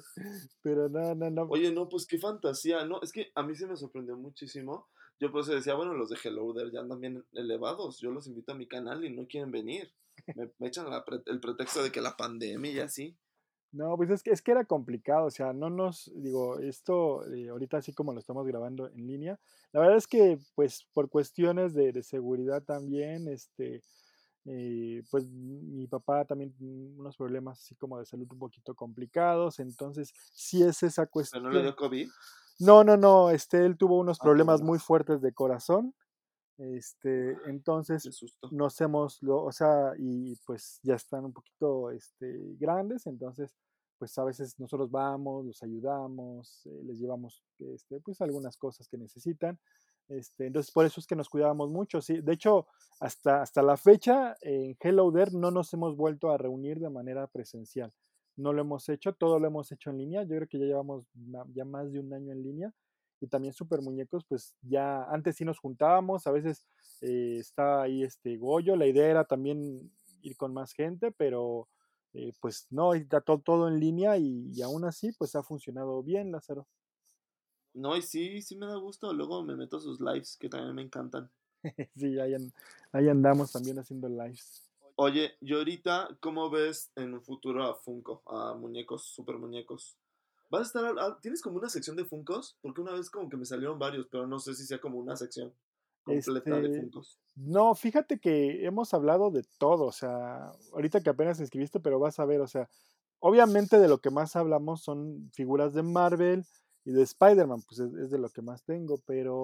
Pero 0.61 0.89
no, 0.89 1.15
no, 1.15 1.29
no. 1.29 1.43
Oye, 1.49 1.71
no, 1.71 1.87
pues 1.87 2.05
qué 2.05 2.17
fantasía, 2.17 2.85
¿no? 2.85 3.01
Es 3.01 3.11
que 3.11 3.31
a 3.35 3.43
mí 3.43 3.55
se 3.55 3.67
me 3.67 3.77
sorprendió 3.77 4.17
muchísimo. 4.17 4.89
Yo 5.19 5.31
por 5.31 5.41
eso 5.41 5.53
decía, 5.53 5.75
bueno, 5.75 5.93
los 5.93 6.09
de 6.09 6.17
Hello 6.23 6.53
There 6.53 6.71
ya 6.71 6.81
andan 6.81 6.99
bien 6.99 7.25
elevados. 7.33 7.99
Yo 7.99 8.11
los 8.11 8.27
invito 8.27 8.51
a 8.51 8.55
mi 8.55 8.67
canal 8.67 9.03
y 9.05 9.09
no 9.15 9.27
quieren 9.27 9.51
venir. 9.51 9.93
Me, 10.33 10.51
me 10.59 10.67
echan 10.67 10.89
la 10.89 11.03
pre- 11.05 11.23
el 11.25 11.39
pretexto 11.39 11.81
de 11.83 11.91
que 11.91 12.01
la 12.01 12.17
pandemia 12.17 12.71
y 12.71 12.79
así. 12.79 13.17
No, 13.71 13.97
pues 13.97 14.11
es 14.11 14.21
que, 14.21 14.29
es 14.29 14.43
que 14.43 14.51
era 14.51 14.65
complicado, 14.65 15.25
o 15.25 15.31
sea, 15.31 15.51
no 15.51 15.67
nos, 15.71 16.11
digo, 16.15 16.59
esto 16.59 17.25
eh, 17.33 17.49
ahorita 17.49 17.77
así 17.77 17.91
como 17.91 18.13
lo 18.13 18.19
estamos 18.19 18.45
grabando 18.45 18.87
en 18.87 19.07
línea, 19.07 19.39
la 19.71 19.79
verdad 19.79 19.97
es 19.97 20.05
que 20.05 20.37
pues 20.53 20.85
por 20.93 21.09
cuestiones 21.09 21.73
de, 21.73 21.91
de 21.91 22.03
seguridad 22.03 22.61
también, 22.63 23.27
este, 23.27 23.81
eh, 24.45 25.01
pues 25.09 25.25
mi 25.27 25.87
papá 25.87 26.23
también 26.25 26.53
unos 26.59 27.17
problemas 27.17 27.61
así 27.61 27.75
como 27.75 27.97
de 27.97 28.05
salud 28.05 28.27
un 28.31 28.37
poquito 28.39 28.75
complicados, 28.75 29.59
entonces 29.59 30.13
sí 30.33 30.61
es 30.61 30.83
esa 30.83 31.07
Pero 31.29 31.43
no 31.43 31.49
le 31.51 31.61
cuestión. 31.61 31.63
dio 31.63 31.75
COVID. 31.75 32.09
No, 32.59 32.83
no, 32.83 32.97
no, 32.97 33.29
este, 33.31 33.65
él 33.65 33.77
tuvo 33.77 33.99
unos 33.99 34.19
Ah, 34.19 34.23
problemas 34.23 34.61
muy 34.61 34.79
fuertes 34.79 35.21
de 35.21 35.33
corazón. 35.33 35.93
Este, 36.57 37.35
entonces 37.47 38.07
nos 38.51 38.79
hemos, 38.81 39.21
lo, 39.23 39.43
o 39.43 39.51
sea, 39.51 39.93
y 39.97 40.35
pues 40.45 40.79
ya 40.83 40.95
están 40.95 41.25
un 41.25 41.33
poquito 41.33 41.91
este, 41.91 42.55
grandes, 42.59 43.07
entonces 43.07 43.55
pues 43.97 44.17
a 44.17 44.23
veces 44.23 44.59
nosotros 44.59 44.91
vamos, 44.91 45.45
los 45.45 45.63
ayudamos, 45.63 46.65
eh, 46.65 46.81
les 46.85 46.99
llevamos 46.99 47.43
este, 47.59 47.99
pues 48.01 48.21
algunas 48.21 48.57
cosas 48.57 48.87
que 48.87 48.97
necesitan. 48.97 49.59
Este, 50.09 50.47
entonces 50.47 50.71
por 50.71 50.85
eso 50.85 50.99
es 50.99 51.07
que 51.07 51.15
nos 51.15 51.29
cuidábamos 51.29 51.69
mucho. 51.71 52.01
Sí. 52.01 52.21
De 52.21 52.33
hecho, 52.33 52.67
hasta, 52.99 53.41
hasta 53.41 53.61
la 53.63 53.77
fecha 53.77 54.35
en 54.41 54.77
Hello 54.79 55.11
There 55.11 55.31
no 55.33 55.51
nos 55.51 55.73
hemos 55.73 55.95
vuelto 55.97 56.31
a 56.31 56.37
reunir 56.37 56.79
de 56.79 56.89
manera 56.89 57.27
presencial. 57.27 57.93
No 58.35 58.53
lo 58.53 58.61
hemos 58.61 58.89
hecho, 58.89 59.13
todo 59.13 59.39
lo 59.39 59.47
hemos 59.47 59.71
hecho 59.71 59.89
en 59.89 59.97
línea. 59.97 60.23
Yo 60.23 60.35
creo 60.35 60.47
que 60.47 60.59
ya 60.59 60.65
llevamos 60.65 61.05
ya 61.53 61.65
más 61.65 61.91
de 61.91 61.99
un 61.99 62.13
año 62.13 62.31
en 62.31 62.43
línea 62.43 62.73
y 63.23 63.27
también 63.27 63.53
Super 63.53 63.81
Muñecos, 63.81 64.25
pues 64.25 64.53
ya 64.61 65.03
antes 65.05 65.37
sí 65.37 65.45
nos 65.45 65.57
juntábamos, 65.57 66.27
a 66.27 66.31
veces 66.31 66.65
eh, 66.99 67.37
está 67.39 67.83
ahí 67.83 68.03
este 68.03 68.35
Goyo, 68.35 68.75
la 68.75 68.85
idea 68.85 69.07
era 69.07 69.23
también 69.23 69.89
ir 70.21 70.35
con 70.35 70.53
más 70.53 70.73
gente, 70.73 71.09
pero 71.11 71.69
eh, 72.11 72.33
pues 72.41 72.67
no, 72.69 72.93
está 72.93 73.21
todo, 73.21 73.39
todo 73.39 73.67
en 73.69 73.79
línea 73.79 74.17
y, 74.17 74.51
y 74.53 74.61
aún 74.61 74.83
así 74.83 75.13
pues 75.13 75.35
ha 75.35 75.43
funcionado 75.43 76.03
bien, 76.03 76.33
Lázaro. 76.33 76.67
No, 77.73 77.95
y 77.97 78.01
sí, 78.01 78.41
sí 78.41 78.55
me 78.55 78.67
da 78.67 78.75
gusto. 78.75 79.13
Luego 79.13 79.41
me 79.43 79.55
meto 79.55 79.77
a 79.77 79.79
sus 79.79 79.99
lives, 79.99 80.37
que 80.37 80.49
también 80.49 80.75
me 80.75 80.81
encantan. 80.83 81.31
sí, 81.95 82.19
ahí, 82.19 82.35
ahí 82.91 83.09
andamos 83.09 83.51
también 83.51 83.79
haciendo 83.79 84.09
lives. 84.09 84.69
Oye, 84.95 85.31
y 85.41 85.53
ahorita, 85.53 86.17
¿cómo 86.19 86.49
ves 86.49 86.91
en 86.95 87.13
un 87.13 87.23
futuro 87.23 87.63
a 87.63 87.75
Funko, 87.75 88.21
a 88.27 88.53
muñecos, 88.53 89.03
super 89.05 89.37
muñecos? 89.37 89.97
¿Vas 90.49 90.75
a 90.75 90.91
estar, 90.91 91.19
tienes 91.21 91.41
como 91.41 91.57
una 91.57 91.69
sección 91.69 91.95
de 91.95 92.05
Funkos? 92.05 92.57
Porque 92.61 92.81
una 92.81 92.93
vez 92.93 93.09
como 93.09 93.27
que 93.29 93.37
me 93.37 93.45
salieron 93.45 93.79
varios, 93.79 94.07
pero 94.11 94.27
no 94.27 94.39
sé 94.39 94.53
si 94.53 94.65
sea 94.65 94.79
como 94.79 94.99
una 94.99 95.15
sección 95.15 95.51
completa 96.03 96.61
de 96.61 96.67
Este, 96.67 96.79
Funkos. 96.81 97.19
no, 97.35 97.73
fíjate 97.75 98.19
que 98.19 98.65
hemos 98.65 98.93
hablado 98.93 99.31
de 99.31 99.43
todo, 99.57 99.85
o 99.85 99.91
sea, 99.91 100.51
ahorita 100.73 101.01
que 101.01 101.09
apenas 101.09 101.39
escribiste, 101.39 101.79
pero 101.79 101.99
vas 101.99 102.19
a 102.19 102.25
ver, 102.25 102.41
o 102.41 102.47
sea, 102.47 102.69
obviamente 103.19 103.79
de 103.79 103.87
lo 103.87 103.99
que 103.99 104.11
más 104.11 104.35
hablamos 104.35 104.83
son 104.83 105.31
figuras 105.33 105.73
de 105.73 105.81
Marvel 105.83 106.45
y 106.85 106.91
de 106.91 107.01
Spider-Man, 107.03 107.63
pues 107.67 107.79
es, 107.79 107.93
es 107.95 108.11
de 108.11 108.19
lo 108.19 108.29
que 108.29 108.41
más 108.43 108.63
tengo, 108.63 108.99
pero, 109.07 109.35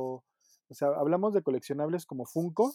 o 0.68 0.74
sea, 0.74 0.90
hablamos 0.90 1.34
de 1.34 1.42
coleccionables 1.42 2.06
como 2.06 2.26
Funko, 2.26 2.74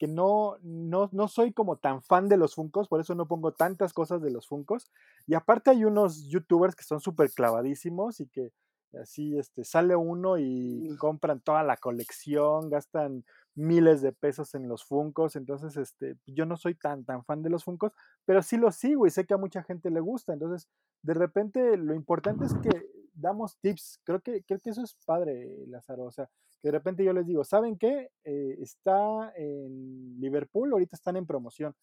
que 0.00 0.08
no, 0.08 0.56
no, 0.62 1.10
no 1.12 1.28
soy 1.28 1.52
como 1.52 1.76
tan 1.76 2.00
fan 2.00 2.26
de 2.26 2.38
los 2.38 2.54
Funkos, 2.54 2.88
por 2.88 3.02
eso 3.02 3.14
no 3.14 3.28
pongo 3.28 3.52
tantas 3.52 3.92
cosas 3.92 4.22
de 4.22 4.30
los 4.30 4.48
Funkos. 4.48 4.90
Y 5.26 5.34
aparte 5.34 5.68
hay 5.68 5.84
unos 5.84 6.26
youtubers 6.26 6.74
que 6.74 6.84
son 6.84 7.00
súper 7.00 7.30
clavadísimos 7.30 8.18
y 8.20 8.26
que 8.26 8.50
así 8.98 9.36
este, 9.38 9.62
sale 9.62 9.94
uno 9.96 10.38
y 10.38 10.96
compran 10.98 11.40
toda 11.40 11.62
la 11.64 11.76
colección, 11.76 12.70
gastan 12.70 13.26
miles 13.54 14.00
de 14.00 14.12
pesos 14.12 14.54
en 14.54 14.68
los 14.68 14.86
Funkos, 14.86 15.36
entonces 15.36 15.76
este, 15.76 16.16
yo 16.26 16.46
no 16.46 16.56
soy 16.56 16.74
tan, 16.74 17.04
tan 17.04 17.22
fan 17.26 17.42
de 17.42 17.50
los 17.50 17.64
Funkos, 17.64 17.92
pero 18.24 18.42
sí 18.42 18.56
los 18.56 18.76
sigo 18.76 19.06
y 19.06 19.10
sé 19.10 19.26
que 19.26 19.34
a 19.34 19.36
mucha 19.36 19.62
gente 19.62 19.90
le 19.90 20.00
gusta, 20.00 20.32
entonces 20.32 20.66
de 21.02 21.12
repente 21.12 21.76
lo 21.76 21.92
importante 21.92 22.46
es 22.46 22.54
que 22.54 22.88
damos 23.20 23.58
tips, 23.58 24.00
creo 24.04 24.20
que, 24.20 24.42
creo 24.42 24.58
que 24.60 24.70
eso 24.70 24.82
es 24.82 24.94
padre, 25.06 25.66
Lázaro, 25.66 26.04
o 26.04 26.10
sea, 26.10 26.28
que 26.60 26.68
de 26.68 26.72
repente 26.72 27.04
yo 27.04 27.12
les 27.12 27.26
digo, 27.26 27.44
¿saben 27.44 27.76
qué? 27.76 28.10
Eh, 28.24 28.56
está 28.60 29.32
en 29.36 30.20
Liverpool, 30.20 30.72
ahorita 30.72 30.96
están 30.96 31.16
en 31.16 31.26
promoción. 31.26 31.74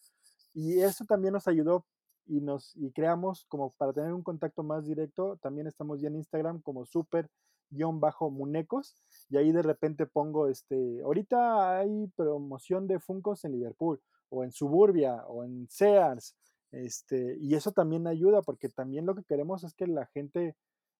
Y 0.54 0.80
eso 0.80 1.06
también 1.06 1.34
nos 1.34 1.48
ayudó 1.48 1.86
y 2.28 2.42
nos 2.42 2.76
y 2.76 2.92
creamos 2.92 3.46
como 3.48 3.72
para 3.74 3.94
tener 3.94 4.14
un 4.14 4.24
contacto 4.24 4.64
más 4.64 4.86
directo, 4.86 5.38
también 5.38 5.68
estamos 5.68 6.02
ya 6.02 6.10
en 6.10 6.16
Instagram 6.16 6.62
como 6.62 6.86
super 6.86 7.30
guion 7.70 8.00
bajo 8.00 8.30
munecos 8.30 8.96
y 9.30 9.38
ahí 9.38 9.52
de 9.52 9.62
repente 9.62 10.06
pongo 10.06 10.48
este, 10.48 11.02
ahorita 11.02 11.80
hay 11.80 12.08
promoción 12.16 12.88
de 12.88 13.00
Funcos 13.00 13.46
en 13.46 13.54
Liverpool 13.54 14.02
o 14.30 14.44
en 14.44 14.52
Suburbia 14.52 15.26
o 15.28 15.44
en 15.44 15.68
Sears, 15.70 16.36
este, 16.72 17.38
y 17.40 17.56
eso 17.56 17.72
también 17.72 18.08
ayuda 18.08 18.42
porque 18.42 18.70
también 18.70 19.06
lo 19.06 19.16
que 19.16 19.24
queremos 19.24 19.64
es 19.64 19.74
que 19.74 19.88
la 19.88 20.06
gente 20.08 20.56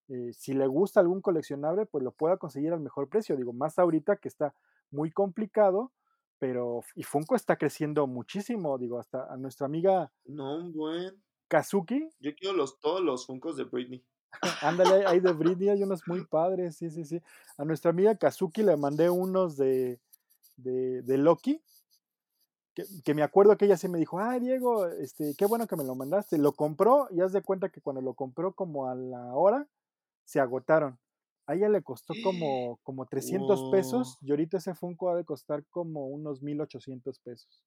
eh, 0.08 0.32
si 0.32 0.54
le 0.54 0.66
gusta 0.66 1.00
algún 1.00 1.20
coleccionable, 1.20 1.86
pues 1.86 2.02
lo 2.02 2.12
pueda 2.12 2.38
conseguir 2.38 2.72
al 2.72 2.80
mejor 2.80 3.08
precio. 3.08 3.36
Digo, 3.36 3.52
más 3.52 3.78
ahorita 3.78 4.16
que 4.16 4.28
está 4.28 4.54
muy 4.90 5.10
complicado, 5.10 5.92
pero 6.38 6.80
y 6.94 7.02
Funko 7.02 7.34
está 7.34 7.56
creciendo 7.56 8.06
muchísimo. 8.06 8.78
Digo, 8.78 8.98
hasta 8.98 9.30
a 9.32 9.36
nuestra 9.36 9.66
amiga 9.66 10.10
No, 10.24 10.56
un 10.56 10.72
buen. 10.72 11.22
Kazuki, 11.48 12.10
Yo 12.20 12.34
quiero 12.34 12.56
los, 12.56 12.78
todos 12.78 13.02
los 13.02 13.26
Funkos 13.26 13.56
de 13.56 13.64
Britney. 13.64 14.04
ándale, 14.62 15.06
hay 15.06 15.20
de 15.20 15.32
Britney, 15.32 15.70
hay 15.70 15.82
unos 15.82 16.06
muy 16.06 16.24
padres, 16.26 16.76
sí, 16.76 16.90
sí, 16.90 17.04
sí. 17.04 17.20
A 17.56 17.64
nuestra 17.64 17.90
amiga 17.90 18.14
Kazuki 18.16 18.62
le 18.62 18.76
mandé 18.76 19.08
unos 19.08 19.56
de, 19.56 19.98
de, 20.56 21.02
de 21.02 21.18
Loki, 21.18 21.62
que, 22.74 22.84
que 23.02 23.14
me 23.14 23.22
acuerdo 23.22 23.56
que 23.56 23.64
ella 23.64 23.78
sí 23.78 23.88
me 23.88 23.98
dijo, 23.98 24.20
ay 24.20 24.40
Diego, 24.40 24.86
este, 24.86 25.34
qué 25.36 25.46
bueno 25.46 25.66
que 25.66 25.76
me 25.76 25.84
lo 25.84 25.94
mandaste. 25.94 26.36
Lo 26.36 26.52
compró 26.52 27.08
y 27.10 27.22
haz 27.22 27.32
de 27.32 27.42
cuenta 27.42 27.70
que 27.70 27.80
cuando 27.80 28.02
lo 28.02 28.12
compró 28.12 28.52
como 28.52 28.88
a 28.88 28.94
la 28.94 29.34
hora, 29.34 29.66
se 30.28 30.40
agotaron. 30.40 30.98
A 31.46 31.54
ella 31.54 31.68
le 31.70 31.82
costó 31.82 32.16
como, 32.16 32.78
como 32.84 33.06
300 33.06 33.64
Wow, 33.64 33.64
pesos 33.64 34.18
y 34.20 34.30
ahorita 34.30 34.58
ese 34.58 34.74
Funko 34.74 35.10
ha 35.10 35.16
de 35.16 35.24
costar 35.24 35.64
como 35.70 36.06
unos 36.08 36.42
1800 36.42 37.18
pesos. 37.20 37.64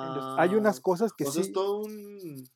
Entonces, 0.00 0.30
hay 0.36 0.54
unas 0.54 0.80
cosas 0.80 1.12
que 1.12 1.24
O 1.24 1.32
sea, 1.32 1.40
es 1.42 1.50
sí, 1.50 1.52
todo 1.52 1.78
un... 1.78 2.48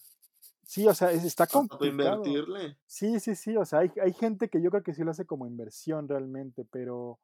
sí, 0.65 0.87
o 0.87 0.95
sea, 0.95 1.13
es- 1.13 1.25
está 1.25 1.47
complicado. 1.47 2.41
invertirle. 2.41 2.79
Sí, 2.87 3.21
sí, 3.21 3.35
sí, 3.37 3.57
o 3.57 3.65
sea, 3.67 3.81
hay, 3.81 3.93
hay 4.03 4.13
gente 4.15 4.49
que 4.49 4.63
yo 4.63 4.71
creo 4.71 4.83
que 4.83 4.95
sí 4.95 5.05
lo 5.05 5.11
hace 5.11 5.27
como 5.27 5.47
inversión 5.47 6.09
realmente, 6.09 6.65
pero, 6.71 7.21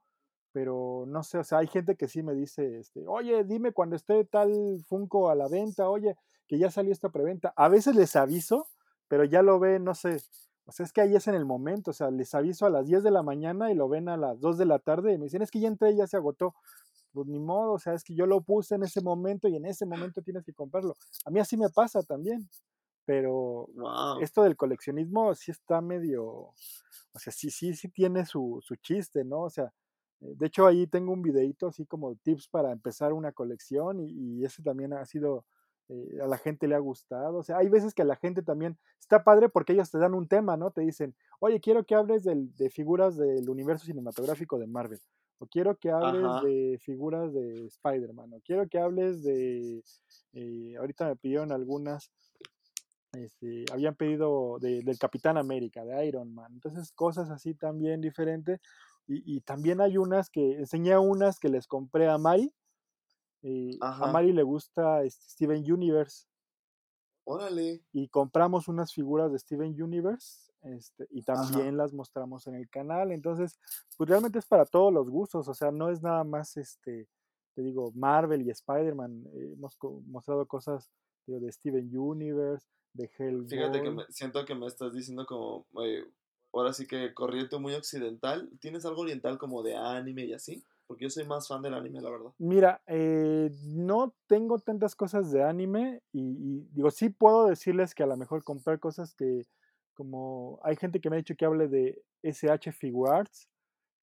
pero 0.53 1.05
no 1.09 1.23
sé, 1.25 1.39
o 1.39 1.45
sea, 1.45 1.59
hay 1.59 1.69
gente 1.69 1.97
que 1.97 2.09
sí 2.09 2.23
me 2.23 2.35
dice, 2.35 2.79
este, 2.81 3.07
oye, 3.09 3.45
dime 3.45 3.73
cuando 3.73 3.97
esté 3.97 4.25
tal 4.27 4.85
Funko 4.89 5.31
a 5.31 5.35
la 5.37 5.49
venta, 5.49 5.89
oye, 5.91 6.17
que 6.49 6.59
ya 6.59 6.71
salió 6.71 6.93
esta 6.93 7.11
preventa. 7.11 7.55
A 7.57 7.69
veces 7.71 7.97
les 7.97 8.17
aviso, 8.17 8.69
pero 9.09 9.25
ya 9.25 9.43
lo 9.43 9.61
ven, 9.61 9.85
no 9.85 9.95
sé, 9.95 10.25
o 10.67 10.73
sea, 10.73 10.85
es 10.87 10.93
que 10.93 11.01
ahí 11.03 11.15
es 11.17 11.29
en 11.29 11.35
el 11.35 11.45
momento, 11.47 11.91
o 11.91 11.95
sea, 11.95 12.11
les 12.11 12.35
aviso 12.35 12.67
a 12.67 12.71
las 12.71 12.87
10 12.87 13.03
de 13.03 13.11
la 13.11 13.23
mañana 13.23 13.71
y 13.71 13.75
lo 13.75 13.89
ven 13.89 14.09
a 14.09 14.17
las 14.17 14.41
2 14.41 14.59
de 14.59 14.67
la 14.67 14.79
tarde 14.79 15.13
y 15.15 15.19
me 15.19 15.25
dicen, 15.25 15.43
es 15.43 15.51
que 15.51 15.61
ya 15.61 15.69
entré 15.69 15.93
y 15.93 15.97
ya 15.97 16.07
se 16.07 16.17
agotó. 16.17 16.55
Pues 17.13 17.27
ni 17.29 17.39
modo, 17.41 17.75
o 17.75 17.79
sea, 17.79 17.95
es 17.95 18.05
que 18.05 18.15
yo 18.15 18.27
lo 18.27 18.43
puse 18.43 18.75
en 18.77 18.83
ese 18.85 19.01
momento 19.03 19.49
y 19.49 19.57
en 19.57 19.67
ese 19.67 19.87
momento 19.87 20.23
tienes 20.23 20.45
que 20.45 20.53
comprarlo. 20.55 20.97
A 21.25 21.31
mí 21.31 21.41
así 21.41 21.57
me 21.57 21.71
pasa 21.71 22.03
también, 22.03 22.49
pero 23.07 23.71
Wow. 23.77 24.21
esto 24.21 24.43
del 24.45 24.57
coleccionismo 24.57 25.35
sí 25.35 25.51
está 25.53 25.81
medio, 25.81 26.25
o 26.25 27.19
sea, 27.19 27.33
sí, 27.33 27.51
sí, 27.51 27.75
sí 27.75 27.89
tiene 27.89 28.25
su, 28.27 28.61
su 28.63 28.77
chiste, 28.77 29.25
¿no? 29.25 29.43
O 29.43 29.51
sea, 29.51 29.73
eh, 30.21 30.35
de 30.37 30.47
hecho 30.47 30.67
ahí 30.67 30.87
tengo 30.87 31.13
un 31.13 31.23
videito 31.23 31.69
así 31.69 31.87
como 31.87 32.15
tips 32.17 32.49
para 32.49 32.73
empezar 32.73 33.13
una 33.13 33.33
colección 33.33 34.01
y, 34.01 34.41
y 34.41 34.45
ese 34.45 34.63
también 34.63 34.93
ha 34.95 35.05
sido, 35.07 35.47
eh, 35.89 36.19
a 36.23 36.27
la 36.27 36.39
gente 36.39 36.67
le 36.67 36.75
ha 36.75 36.79
gustado, 36.79 37.39
o 37.39 37.43
sea, 37.43 37.59
hay 37.59 37.69
veces 37.69 37.93
que 37.95 38.03
a 38.03 38.07
la 38.07 38.17
gente 38.17 38.43
también 38.43 38.79
está 39.01 39.23
padre 39.25 39.49
porque 39.49 39.73
ellos 39.75 39.91
te 39.91 39.99
dan 39.99 40.15
un 40.15 40.29
tema, 40.29 40.57
¿no? 40.57 40.71
Te 40.71 40.81
dicen, 40.81 41.15
oye, 41.41 41.61
quiero 41.61 41.85
que 41.85 41.95
hables 41.95 42.25
del- 42.25 42.55
de 42.57 42.71
figuras 42.71 43.17
del 43.17 43.49
universo 43.51 43.85
cinematográfico 43.85 44.59
de 44.59 44.67
Marvel, 44.67 45.01
o 45.39 45.47
quiero 45.47 45.77
que 45.77 45.91
hables 45.91 46.25
Ajá. 46.25 46.43
de 46.43 46.79
figuras 46.83 47.33
de 47.35 47.67
Spider-Man, 47.67 48.33
o 48.35 48.41
quiero 48.41 48.69
que 48.69 48.79
hables 48.79 49.23
de, 49.23 49.83
eh, 50.33 50.77
ahorita 50.79 51.09
me 51.09 51.17
pidieron 51.17 51.53
algunas 51.53 52.11
este, 53.13 53.65
habían 53.73 53.95
pedido 53.95 54.59
de- 54.59 54.83
del 54.83 54.99
Capitán 54.99 55.37
América, 55.37 55.85
de 55.85 56.05
Iron 56.07 56.35
Man, 56.35 56.53
entonces 56.55 56.91
cosas 56.93 57.31
así 57.31 57.55
también 57.55 58.01
diferentes. 58.01 58.61
Y, 59.07 59.37
y 59.37 59.41
también 59.43 59.81
hay 59.81 59.99
unas 59.99 60.31
que, 60.31 60.55
enseñé 60.55 60.97
unas 60.99 61.39
que 61.39 61.49
les 61.49 61.67
compré 61.67 62.09
a 62.09 62.19
Mari, 62.19 62.53
eh, 63.45 63.81
a. 63.81 64.07
Mari 64.09 64.33
le 64.33 64.43
gusta 64.45 65.05
este, 65.05 65.31
Steven 65.31 65.73
Universe 65.73 66.27
Órale. 67.27 67.85
y 67.93 68.09
compramos 68.09 68.69
unas 68.69 68.93
figuras 68.93 69.31
de 69.33 69.39
Steven 69.39 69.81
Universe 69.81 70.53
este, 70.63 71.07
y 71.11 71.23
Ajá. 71.33 71.59
también 71.59 71.77
las 71.77 71.93
mostramos 71.93 72.47
en 72.47 72.55
el 72.55 72.69
canal, 72.71 73.13
entonces 73.13 73.59
pues 73.97 74.09
realmente 74.09 74.39
es 74.39 74.47
para 74.47 74.65
todos 74.65 74.93
los 74.93 75.09
gustos, 75.11 75.47
o 75.49 75.55
sea, 75.55 75.71
no 75.71 75.91
es 75.91 76.03
nada 76.03 76.25
más 76.25 76.57
este, 76.57 77.09
te 77.55 77.63
digo, 77.63 77.93
Marvel 77.95 78.43
y 78.43 78.51
Spider-Man, 78.51 79.27
eh, 79.35 79.53
hemos 79.53 79.77
co- 79.77 80.03
mostrado 80.07 80.47
cosas 80.47 80.91
digo, 81.27 81.39
de 81.41 81.53
Steven 81.53 81.97
Universe, 81.97 82.67
de 82.95 83.11
Fíjate 83.47 83.83
que 83.83 83.91
Hellboy, 83.91 83.91
me, 83.91 84.05
siento 84.11 84.45
que 84.45 84.55
me 84.55 84.67
estás 84.67 84.93
diciendo 84.93 85.25
como, 85.27 85.67
eh, 85.83 86.05
ahora 86.53 86.73
sí 86.75 86.87
que 86.87 87.15
corriente 87.15 87.59
muy 87.59 87.75
occidental. 87.75 88.51
¿Tienes 88.61 88.85
algo 88.87 89.03
oriental 89.03 89.39
como 89.39 89.63
de 89.63 89.77
anime 89.77 90.25
y 90.27 90.33
así? 90.35 90.63
Porque 90.87 91.05
yo 91.05 91.11
soy 91.11 91.27
más 91.27 91.49
fan 91.49 91.63
del 91.63 91.75
anime, 91.75 92.01
la 92.01 92.11
verdad. 92.11 92.33
Mira, 92.39 92.83
eh, 92.87 93.51
no 93.65 94.15
tengo 94.27 94.59
tantas 94.59 94.95
cosas 94.95 95.33
de 95.33 95.43
anime 95.43 96.03
y, 96.13 96.21
y 96.21 96.69
digo, 96.73 96.91
sí 96.91 97.09
puedo 97.09 97.47
decirles 97.47 97.95
que 97.95 98.03
a 98.03 98.07
lo 98.07 98.17
mejor 98.17 98.45
comprar 98.45 98.79
cosas 98.81 99.15
que, 99.15 99.47
como 99.95 100.61
hay 100.63 100.77
gente 100.77 101.01
que 101.01 101.09
me 101.09 101.17
ha 101.17 101.19
dicho 101.19 101.37
que 101.37 101.47
hable 101.47 101.69
de 101.69 102.03
SH 102.23 102.73
Figuarts, 102.73 103.49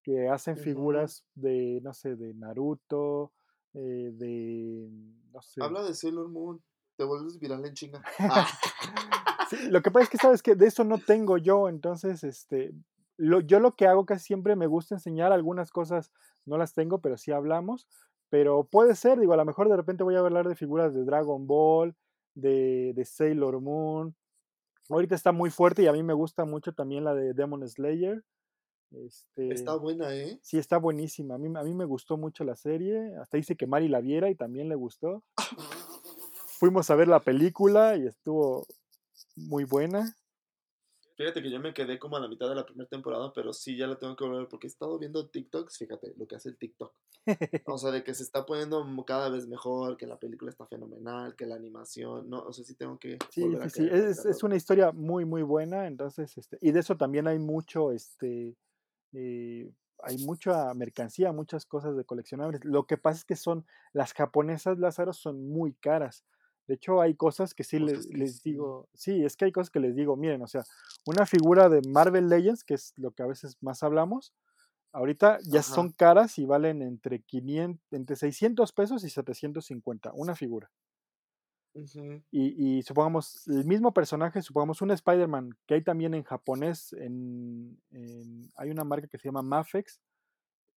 que 0.02 0.28
hacen 0.28 0.56
figuras 0.56 1.24
de, 1.34 1.80
no 1.82 1.94
sé, 1.94 2.16
de 2.16 2.34
Naruto, 2.34 3.32
eh, 3.74 4.10
de, 4.12 4.88
no 5.32 5.40
sé. 5.42 5.62
Habla 5.62 5.82
de 5.84 5.94
Sailor 5.94 6.28
Moon. 6.28 6.62
Te 6.96 7.04
vuelves 7.04 7.38
viral 7.38 7.64
en 7.64 7.74
chinga. 7.74 8.02
Ah. 8.18 8.46
Sí, 9.50 9.68
lo 9.68 9.82
que 9.82 9.90
pasa 9.90 10.04
es 10.04 10.08
que, 10.08 10.16
sabes 10.16 10.42
que 10.42 10.54
de 10.54 10.66
eso 10.66 10.82
no 10.82 10.96
tengo 10.96 11.36
yo, 11.36 11.68
entonces, 11.68 12.24
este, 12.24 12.72
lo, 13.16 13.40
yo 13.40 13.60
lo 13.60 13.72
que 13.72 13.86
hago 13.86 14.06
casi 14.06 14.26
siempre 14.26 14.56
me 14.56 14.66
gusta 14.66 14.94
enseñar 14.94 15.32
algunas 15.32 15.70
cosas, 15.70 16.12
no 16.44 16.58
las 16.58 16.74
tengo, 16.74 17.00
pero 17.00 17.16
sí 17.16 17.32
hablamos. 17.32 17.88
Pero 18.28 18.64
puede 18.64 18.94
ser, 18.94 19.20
digo, 19.20 19.34
a 19.34 19.36
lo 19.36 19.44
mejor 19.44 19.68
de 19.68 19.76
repente 19.76 20.04
voy 20.04 20.14
a 20.14 20.20
hablar 20.20 20.48
de 20.48 20.56
figuras 20.56 20.94
de 20.94 21.04
Dragon 21.04 21.46
Ball, 21.46 21.94
de, 22.34 22.92
de 22.94 23.04
Sailor 23.04 23.60
Moon. 23.60 24.16
Ahorita 24.88 25.14
está 25.14 25.32
muy 25.32 25.50
fuerte 25.50 25.82
y 25.82 25.86
a 25.86 25.92
mí 25.92 26.02
me 26.02 26.14
gusta 26.14 26.44
mucho 26.44 26.72
también 26.72 27.04
la 27.04 27.14
de 27.14 27.34
Demon 27.34 27.68
Slayer. 27.68 28.24
Este, 28.90 29.52
Está 29.52 29.74
buena, 29.76 30.14
¿eh? 30.14 30.38
sí, 30.42 30.58
está 30.58 30.78
buenísima. 30.78 31.36
A 31.36 31.38
mí, 31.38 31.48
a 31.54 31.62
mí 31.62 31.74
me 31.74 31.84
gustó 31.84 32.16
mucho 32.16 32.44
la 32.44 32.56
serie. 32.56 33.14
Hasta 33.16 33.36
dice 33.36 33.56
que 33.56 33.66
Mari 33.66 33.88
la 33.88 34.00
viera 34.00 34.28
y 34.30 34.34
también 34.34 34.68
le 34.68 34.74
gustó. 34.74 35.22
Fuimos 36.58 36.90
a 36.90 36.94
ver 36.94 37.08
la 37.08 37.20
película 37.20 37.96
y 37.96 38.06
estuvo 38.06 38.66
muy 39.36 39.64
buena. 39.64 40.14
Fíjate 41.16 41.42
que 41.42 41.50
yo 41.50 41.60
me 41.60 41.74
quedé 41.74 41.98
como 41.98 42.16
a 42.16 42.20
la 42.20 42.28
mitad 42.28 42.48
de 42.48 42.54
la 42.54 42.64
primera 42.66 42.88
temporada, 42.88 43.32
pero 43.34 43.52
sí 43.52 43.76
ya 43.76 43.86
la 43.86 43.98
tengo 43.98 44.16
que 44.16 44.24
volver 44.24 44.48
porque 44.48 44.66
he 44.66 44.70
estado 44.70 44.98
viendo 44.98 45.28
TikToks, 45.28 45.78
fíjate 45.78 46.14
lo 46.16 46.26
que 46.26 46.36
hace 46.36 46.50
el 46.50 46.56
TikTok. 46.56 46.94
O 47.64 47.78
sea, 47.78 47.90
de 47.92 48.02
que 48.02 48.14
se 48.14 48.24
está 48.24 48.44
poniendo 48.44 48.84
cada 49.06 49.28
vez 49.28 49.46
mejor, 49.46 49.96
que 49.96 50.06
la 50.06 50.18
película 50.18 50.50
está 50.50 50.66
fenomenal, 50.66 51.36
que 51.36 51.46
la 51.46 51.54
animación, 51.54 52.28
no, 52.28 52.40
o 52.40 52.52
sea, 52.52 52.64
sí 52.64 52.74
tengo 52.74 52.98
que 52.98 53.18
Sí, 53.30 53.40
volver 53.40 53.62
a 53.62 53.68
sí, 53.68 53.70
sí, 53.70 53.88
caer, 53.88 53.94
es, 54.08 54.24
es 54.26 54.42
una 54.42 54.56
historia 54.56 54.92
muy, 54.92 55.24
muy 55.24 55.42
buena, 55.42 55.86
entonces, 55.86 56.36
este, 56.36 56.58
y 56.60 56.72
de 56.72 56.80
eso 56.80 56.96
también 56.96 57.28
hay 57.28 57.38
mucho, 57.38 57.92
este, 57.92 58.56
eh, 59.12 59.72
hay 60.02 60.18
mucha 60.18 60.74
mercancía, 60.74 61.32
muchas 61.32 61.66
cosas 61.66 61.96
de 61.96 62.04
coleccionables. 62.04 62.64
Lo 62.64 62.86
que 62.86 62.98
pasa 62.98 63.18
es 63.18 63.24
que 63.24 63.36
son, 63.36 63.64
las 63.92 64.12
japonesas, 64.14 64.78
Lázaro, 64.78 65.12
son 65.12 65.48
muy 65.48 65.74
caras. 65.74 66.24
De 66.68 66.74
hecho, 66.74 67.00
hay 67.00 67.14
cosas 67.14 67.54
que 67.54 67.64
sí 67.64 67.78
les 67.78 68.42
digo, 68.42 68.88
sí, 68.94 69.24
es 69.24 69.36
que 69.36 69.46
hay 69.46 69.52
cosas 69.52 69.70
que 69.70 69.80
les 69.80 69.94
digo, 69.96 70.16
miren, 70.16 70.42
o 70.42 70.46
sea, 70.46 70.62
una 71.06 71.26
figura 71.26 71.68
de 71.68 71.82
Marvel 71.88 72.28
Legends, 72.28 72.64
que 72.64 72.74
es 72.74 72.92
lo 72.96 73.10
que 73.12 73.22
a 73.22 73.26
veces 73.26 73.56
más 73.60 73.82
hablamos, 73.82 74.32
ahorita 74.92 75.38
ya 75.46 75.60
Ajá. 75.60 75.62
son 75.62 75.90
caras 75.92 76.38
y 76.38 76.46
valen 76.46 76.82
entre 76.82 77.22
500, 77.22 77.82
entre 77.92 78.16
600 78.16 78.72
pesos 78.72 79.04
y 79.04 79.10
750, 79.10 80.12
una 80.14 80.34
figura. 80.36 80.70
Y, 82.30 82.78
y 82.78 82.82
supongamos 82.82 83.46
el 83.48 83.64
mismo 83.66 83.92
personaje, 83.92 84.40
supongamos 84.40 84.80
un 84.80 84.90
Spider-Man 84.90 85.50
que 85.66 85.74
hay 85.74 85.82
también 85.82 86.14
en 86.14 86.22
japonés, 86.22 86.92
en, 86.94 87.78
en- 87.90 88.50
hay 88.56 88.70
una 88.70 88.84
marca 88.84 89.06
que 89.08 89.18
se 89.18 89.28
llama 89.28 89.42
Mafex, 89.42 90.00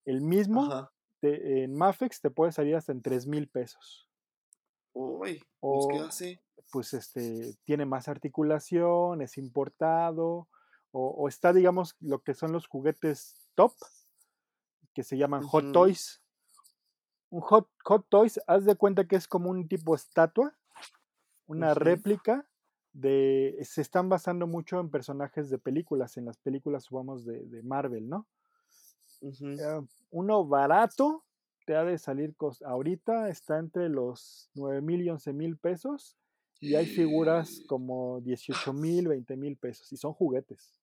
el 0.06 0.22
mismo 0.22 0.78
te- 1.20 1.64
en 1.64 1.76
Mafex 1.76 2.20
te 2.20 2.30
puede 2.30 2.52
salir 2.52 2.76
hasta 2.76 2.92
en 2.92 3.02
3 3.02 3.26
mil 3.26 3.48
pesos. 3.48 4.08
Uy, 4.94 5.44
pues 5.60 5.86
¿qué 5.90 6.00
O 6.00 6.04
hace? 6.04 6.40
pues 6.72 6.94
este, 6.94 7.54
tiene 7.64 7.84
más 7.84 8.08
articulación, 8.08 9.22
es 9.22 9.38
importado, 9.38 10.48
o, 10.90 11.08
o 11.08 11.28
está, 11.28 11.52
digamos, 11.52 11.96
lo 12.00 12.22
que 12.22 12.34
son 12.34 12.52
los 12.52 12.66
juguetes 12.66 13.48
top, 13.54 13.72
que 14.92 15.02
se 15.02 15.16
llaman 15.16 15.42
Hot 15.42 15.72
Toys. 15.72 16.22
Un 17.30 17.40
Hot, 17.42 17.68
Hot 17.84 18.06
Toys, 18.08 18.40
haz 18.46 18.64
de 18.64 18.76
cuenta 18.76 19.06
que 19.06 19.16
es 19.16 19.28
como 19.28 19.50
un 19.50 19.68
tipo 19.68 19.94
estatua, 19.94 20.56
una 21.46 21.74
réplica 21.74 22.48
de. 22.92 23.58
Se 23.62 23.82
están 23.82 24.08
basando 24.08 24.46
mucho 24.46 24.80
en 24.80 24.90
personajes 24.90 25.50
de 25.50 25.58
películas, 25.58 26.16
en 26.16 26.26
las 26.26 26.38
películas, 26.38 26.88
vamos, 26.90 27.24
de, 27.24 27.44
de 27.44 27.62
Marvel, 27.62 28.08
¿no? 28.08 28.26
Eh, 29.20 29.80
uno 30.10 30.46
barato 30.46 31.24
te 31.64 31.74
ha 31.76 31.84
de 31.84 31.98
salir 31.98 32.34
ahorita, 32.64 33.28
está 33.28 33.58
entre 33.58 33.88
los 33.88 34.50
9 34.54 34.80
mil 34.82 35.02
y 35.02 35.10
11 35.10 35.32
mil 35.32 35.56
pesos. 35.56 36.16
Y 36.60 36.76
hay 36.76 36.86
figuras 36.86 37.62
como 37.66 38.20
18 38.22 38.72
mil, 38.72 39.08
20 39.08 39.36
mil 39.36 39.56
pesos. 39.56 39.92
Y 39.92 39.96
son 39.96 40.12
juguetes. 40.12 40.80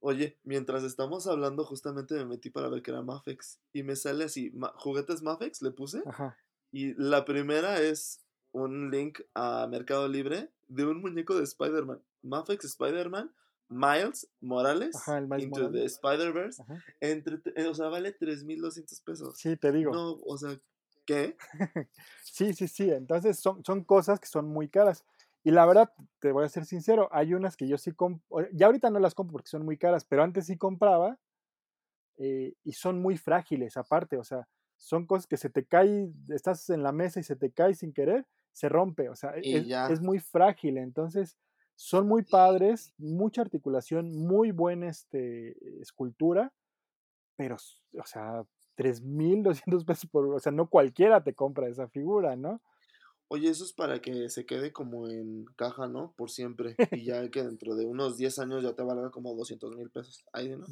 Oye, 0.00 0.38
mientras 0.44 0.84
estamos 0.84 1.26
hablando, 1.26 1.64
justamente 1.64 2.14
me 2.14 2.24
metí 2.24 2.50
para 2.50 2.68
ver 2.68 2.82
que 2.82 2.92
era 2.92 3.02
Mafex 3.02 3.58
y 3.72 3.82
me 3.82 3.96
sale 3.96 4.24
así, 4.24 4.50
ma- 4.52 4.72
juguetes 4.76 5.22
Mafex, 5.22 5.60
le 5.62 5.72
puse, 5.72 6.02
Ajá. 6.06 6.36
y 6.70 6.94
la 6.94 7.24
primera 7.24 7.80
es 7.82 8.24
un 8.52 8.92
link 8.92 9.20
a 9.34 9.66
Mercado 9.68 10.06
Libre 10.06 10.52
de 10.68 10.84
un 10.86 11.00
muñeco 11.00 11.36
de 11.36 11.42
Spider-Man, 11.42 12.00
Mafex 12.22 12.64
Spider-Man, 12.64 13.34
Miles 13.68 14.28
Morales, 14.40 14.96
Ajá, 14.96 15.18
el 15.18 15.28
Miles 15.28 15.44
Into 15.44 15.60
the 15.60 15.66
Morales. 15.68 15.92
Spider-Verse, 15.92 16.62
Ajá. 16.62 16.82
entre, 17.00 17.40
eh, 17.56 17.66
o 17.66 17.74
sea, 17.74 17.88
vale 17.88 18.12
3.200 18.12 19.00
pesos. 19.00 19.36
Sí, 19.38 19.56
te 19.56 19.72
digo. 19.72 19.92
No, 19.92 20.18
o 20.26 20.36
sea, 20.38 20.58
¿qué? 21.06 21.36
Sí, 22.22 22.52
sí, 22.54 22.68
sí. 22.68 22.90
Entonces 22.90 23.38
son, 23.38 23.64
son 23.64 23.84
cosas 23.84 24.20
que 24.20 24.26
son 24.26 24.46
muy 24.48 24.68
caras. 24.68 25.04
Y 25.44 25.50
la 25.50 25.66
verdad, 25.66 25.92
te 26.20 26.32
voy 26.32 26.44
a 26.44 26.48
ser 26.48 26.64
sincero, 26.66 27.08
hay 27.12 27.32
unas 27.34 27.56
que 27.56 27.66
yo 27.68 27.78
sí 27.78 27.92
compro, 27.92 28.48
ya 28.52 28.66
ahorita 28.66 28.90
no 28.90 28.98
las 28.98 29.14
compro 29.14 29.32
porque 29.32 29.48
son 29.48 29.64
muy 29.64 29.78
caras, 29.78 30.04
pero 30.04 30.22
antes 30.22 30.46
sí 30.46 30.56
compraba 30.58 31.18
eh, 32.16 32.54
y 32.64 32.72
son 32.72 33.00
muy 33.00 33.16
frágiles 33.16 33.76
aparte, 33.76 34.16
o 34.16 34.24
sea, 34.24 34.48
son 34.76 35.06
cosas 35.06 35.26
que 35.26 35.36
se 35.36 35.50
te 35.50 35.64
cae, 35.66 36.10
estás 36.28 36.68
en 36.70 36.82
la 36.82 36.92
mesa 36.92 37.20
y 37.20 37.22
se 37.22 37.36
te 37.36 37.50
cae 37.52 37.74
sin 37.74 37.92
querer, 37.92 38.26
se 38.52 38.68
rompe, 38.68 39.08
o 39.08 39.16
sea, 39.16 39.32
e- 39.36 39.70
es 39.86 40.00
muy 40.00 40.18
frágil, 40.18 40.78
entonces 40.78 41.36
son 41.78 42.08
muy 42.08 42.24
padres, 42.24 42.92
mucha 42.98 43.40
articulación, 43.40 44.12
muy 44.12 44.50
buena 44.50 44.88
este, 44.88 45.56
escultura, 45.80 46.52
pero, 47.36 47.54
o 47.54 48.04
sea, 48.04 48.42
3.200 48.76 49.84
pesos 49.84 50.10
por, 50.10 50.26
o 50.34 50.40
sea, 50.40 50.50
no 50.50 50.68
cualquiera 50.68 51.22
te 51.22 51.34
compra 51.34 51.68
esa 51.68 51.86
figura, 51.86 52.34
¿no? 52.34 52.60
Oye, 53.28 53.48
eso 53.48 53.62
es 53.62 53.72
para 53.72 54.00
que 54.00 54.28
se 54.28 54.44
quede 54.44 54.72
como 54.72 55.06
en 55.06 55.44
caja, 55.54 55.86
¿no? 55.86 56.14
Por 56.16 56.30
siempre. 56.30 56.74
Y 57.00 57.04
ya 57.04 57.30
que 57.30 57.44
dentro 57.44 57.76
de 57.76 57.86
unos 57.86 58.16
10 58.16 58.40
años 58.40 58.64
ya 58.64 58.72
te 58.72 58.82
valga 58.82 59.12
como 59.12 59.36
200 59.36 59.76
mil 59.76 59.88
pesos. 59.88 60.24
Ahí, 60.32 60.48
¿no? 60.56 60.66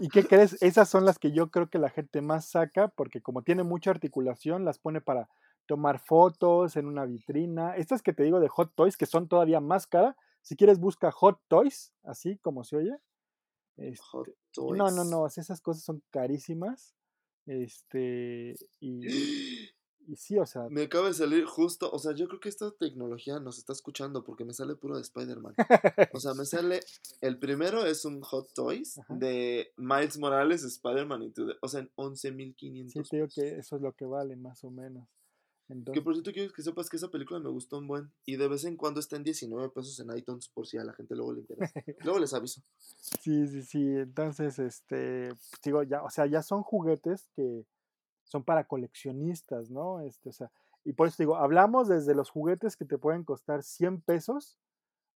¿Y 0.00 0.08
qué 0.08 0.24
crees? 0.24 0.56
Esas 0.62 0.88
son 0.88 1.04
las 1.04 1.18
que 1.18 1.32
yo 1.32 1.50
creo 1.50 1.68
que 1.68 1.78
la 1.78 1.90
gente 1.90 2.22
más 2.22 2.48
saca 2.48 2.88
porque 2.88 3.20
como 3.20 3.42
tiene 3.42 3.62
mucha 3.62 3.90
articulación, 3.90 4.64
las 4.64 4.78
pone 4.78 5.02
para 5.02 5.28
tomar 5.66 5.98
fotos 5.98 6.76
en 6.76 6.86
una 6.86 7.04
vitrina. 7.04 7.76
Estas 7.76 8.00
que 8.00 8.14
te 8.14 8.22
digo 8.22 8.40
de 8.40 8.48
Hot 8.48 8.74
Toys, 8.74 8.96
que 8.96 9.04
son 9.04 9.28
todavía 9.28 9.60
más 9.60 9.86
caras, 9.86 10.16
si 10.46 10.54
quieres 10.54 10.78
busca 10.78 11.10
Hot 11.10 11.40
Toys, 11.48 11.92
así 12.04 12.38
como 12.38 12.62
se 12.62 12.76
oye. 12.76 12.96
Hot 14.12 14.28
Este, 14.28 14.60
no, 14.60 14.90
no, 14.90 14.94
Toys. 14.94 15.10
no, 15.10 15.26
esas 15.26 15.60
cosas 15.60 15.82
son 15.82 16.04
carísimas. 16.10 16.94
Este, 17.46 18.54
y, 18.78 19.00
y 20.06 20.14
sí, 20.14 20.38
o 20.38 20.46
sea, 20.46 20.68
Me 20.70 20.82
acaba 20.82 21.08
de 21.08 21.14
salir 21.14 21.46
justo, 21.46 21.90
o 21.90 21.98
sea, 21.98 22.14
yo 22.14 22.28
creo 22.28 22.38
que 22.38 22.48
esta 22.48 22.70
tecnología 22.70 23.40
nos 23.40 23.58
está 23.58 23.72
escuchando 23.72 24.22
porque 24.22 24.44
me 24.44 24.52
sale 24.52 24.76
puro 24.76 24.94
de 24.94 25.02
Spider-Man. 25.02 25.56
O 26.12 26.20
sea, 26.20 26.34
me 26.34 26.44
sale, 26.46 26.78
el 27.20 27.40
primero 27.40 27.84
es 27.84 28.04
un 28.04 28.20
Hot 28.22 28.54
Toys 28.54 28.98
Ajá. 28.98 29.14
de 29.16 29.72
Miles 29.76 30.16
Morales, 30.16 30.62
Spider-Man 30.62 31.32
o 31.60 31.68
sea, 31.68 31.80
en 31.80 31.90
11.500 31.96 32.88
sí 32.90 33.02
te 33.02 33.16
digo 33.16 33.28
que 33.34 33.58
eso 33.58 33.74
es 33.74 33.82
lo 33.82 33.92
que 33.94 34.04
vale 34.04 34.36
más 34.36 34.62
o 34.62 34.70
menos. 34.70 35.08
Que 35.92 36.00
por 36.00 36.14
cierto 36.14 36.32
quiero 36.32 36.52
que 36.52 36.62
sepas 36.62 36.88
que 36.88 36.96
esa 36.96 37.08
película 37.10 37.40
me 37.40 37.48
gustó 37.50 37.78
un 37.78 37.88
buen 37.88 38.12
y 38.24 38.36
de 38.36 38.46
vez 38.48 38.64
en 38.64 38.76
cuando 38.76 39.00
está 39.00 39.16
en 39.16 39.24
19 39.24 39.70
pesos 39.70 39.98
en 39.98 40.16
iTunes 40.16 40.48
por 40.48 40.66
si 40.66 40.78
a 40.78 40.84
la 40.84 40.92
gente 40.92 41.14
luego 41.16 41.32
le 41.32 41.40
interesa. 41.40 41.72
Luego 42.00 42.18
les 42.20 42.32
aviso. 42.34 42.62
sí, 43.20 43.46
sí, 43.48 43.62
sí. 43.62 43.82
Entonces, 43.96 44.58
este, 44.60 45.28
pues, 45.28 45.50
digo, 45.64 45.82
ya, 45.82 46.02
o 46.04 46.10
sea, 46.10 46.26
ya 46.26 46.42
son 46.42 46.62
juguetes 46.62 47.28
que 47.34 47.64
son 48.24 48.44
para 48.44 48.64
coleccionistas, 48.68 49.70
¿no? 49.70 50.00
Este, 50.00 50.28
o 50.28 50.32
sea, 50.32 50.50
y 50.84 50.92
por 50.92 51.08
eso 51.08 51.16
digo, 51.18 51.36
hablamos 51.36 51.88
desde 51.88 52.14
los 52.14 52.30
juguetes 52.30 52.76
que 52.76 52.84
te 52.84 52.98
pueden 52.98 53.24
costar 53.24 53.62
100 53.64 54.02
pesos 54.02 54.58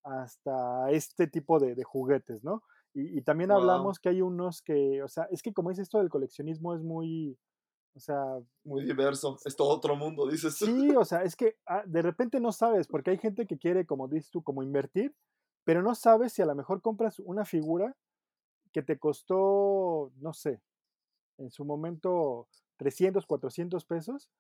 hasta 0.03 0.91
este 0.91 1.27
tipo 1.27 1.59
de, 1.61 1.75
de 1.75 1.85
juguetes, 1.85 2.43
¿no? 2.43 2.63
Y, 2.95 3.19
y 3.19 3.23
también 3.23 3.51
Wow. 3.51 3.59
hablamos 3.61 3.99
que 4.01 4.09
hay 4.09 4.21
unos 4.23 4.63
que, 4.63 5.03
o 5.03 5.09
sea, 5.09 5.25
es 5.31 5.43
que 5.43 5.53
como 5.53 5.71
dices 5.71 5.85
esto 5.85 5.99
del 5.99 6.09
coleccionismo 6.09 6.75
es 6.75 6.83
muy, 6.83 7.39
o 7.95 8.01
sea, 8.01 8.39
Muy 8.65 8.85
diverso. 8.85 9.37
Es 9.45 9.57
todo 9.57 9.69
otro 9.69 9.97
mundo, 9.97 10.29
dices 10.29 10.57
sí, 10.57 10.91
o 10.97 11.05
sea, 11.05 11.23
es 11.23 11.37
que 11.37 11.57
ah, 11.67 11.83
de 11.87 12.03
repente 12.03 12.41
no 12.41 12.53
sabes, 12.53 12.87
porque 12.87 13.11
hay 13.11 13.19
gente 13.19 13.47
que 13.47 13.59
quiere, 13.59 13.87
como 13.87 14.09
dices 14.09 14.31
tú, 14.31 14.43
como 14.43 14.63
invertir, 14.63 15.15
pero 15.65 15.83
no 15.83 15.95
sabes 15.95 16.33
si 16.33 16.43
a 16.43 16.47
lo 16.47 16.55
mejor 16.55 16.81
compras 16.83 17.19
una 17.21 17.45
figura 17.45 17.97
que 18.73 18.83
te 18.83 18.99
costó, 18.99 20.13
no 20.17 20.33
sé, 20.33 20.61
en 21.39 21.51
su 21.51 21.65
momento 21.65 22.49
300, 22.77 23.27
400 23.27 23.85
pesos 23.85 24.31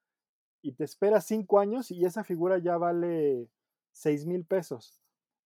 y 0.62 0.72
te 0.72 0.84
esperas 0.84 1.26
5 1.26 1.58
años 1.58 1.90
y 1.90 2.04
esa 2.04 2.24
figura 2.24 2.58
ya 2.58 2.76
vale 2.78 3.48
6 3.92 4.26
mil 4.26 4.44
pesos. 4.44 5.02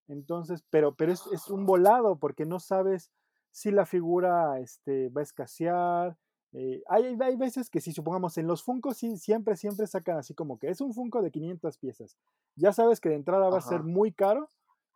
Entonces, 0.08 0.64
pero, 0.70 0.94
pero 0.94 1.12
es, 1.12 1.26
es, 1.32 1.48
un 1.48 1.64
volado 1.64 2.18
porque 2.18 2.44
no 2.44 2.60
sabes 2.60 3.10
si 3.50 3.70
la 3.70 3.86
figura 3.86 4.60
este, 4.60 5.08
va 5.08 5.22
a 5.22 5.24
escasear. 5.24 6.18
Eh, 6.54 6.82
hay, 6.88 7.16
hay, 7.20 7.36
veces 7.36 7.68
que 7.68 7.80
si 7.80 7.92
supongamos 7.92 8.38
en 8.38 8.46
los 8.46 8.62
Funcos 8.62 8.98
sí, 8.98 9.16
siempre, 9.16 9.56
siempre 9.56 9.88
sacan 9.88 10.18
así 10.18 10.34
como 10.34 10.58
que 10.58 10.68
es 10.68 10.80
un 10.80 10.94
Funko 10.94 11.20
de 11.20 11.32
500 11.32 11.78
piezas. 11.78 12.16
Ya 12.54 12.72
sabes 12.72 13.00
que 13.00 13.08
de 13.08 13.16
entrada 13.16 13.48
va 13.48 13.58
Ajá. 13.58 13.66
a 13.66 13.70
ser 13.70 13.82
muy 13.82 14.12
caro 14.12 14.50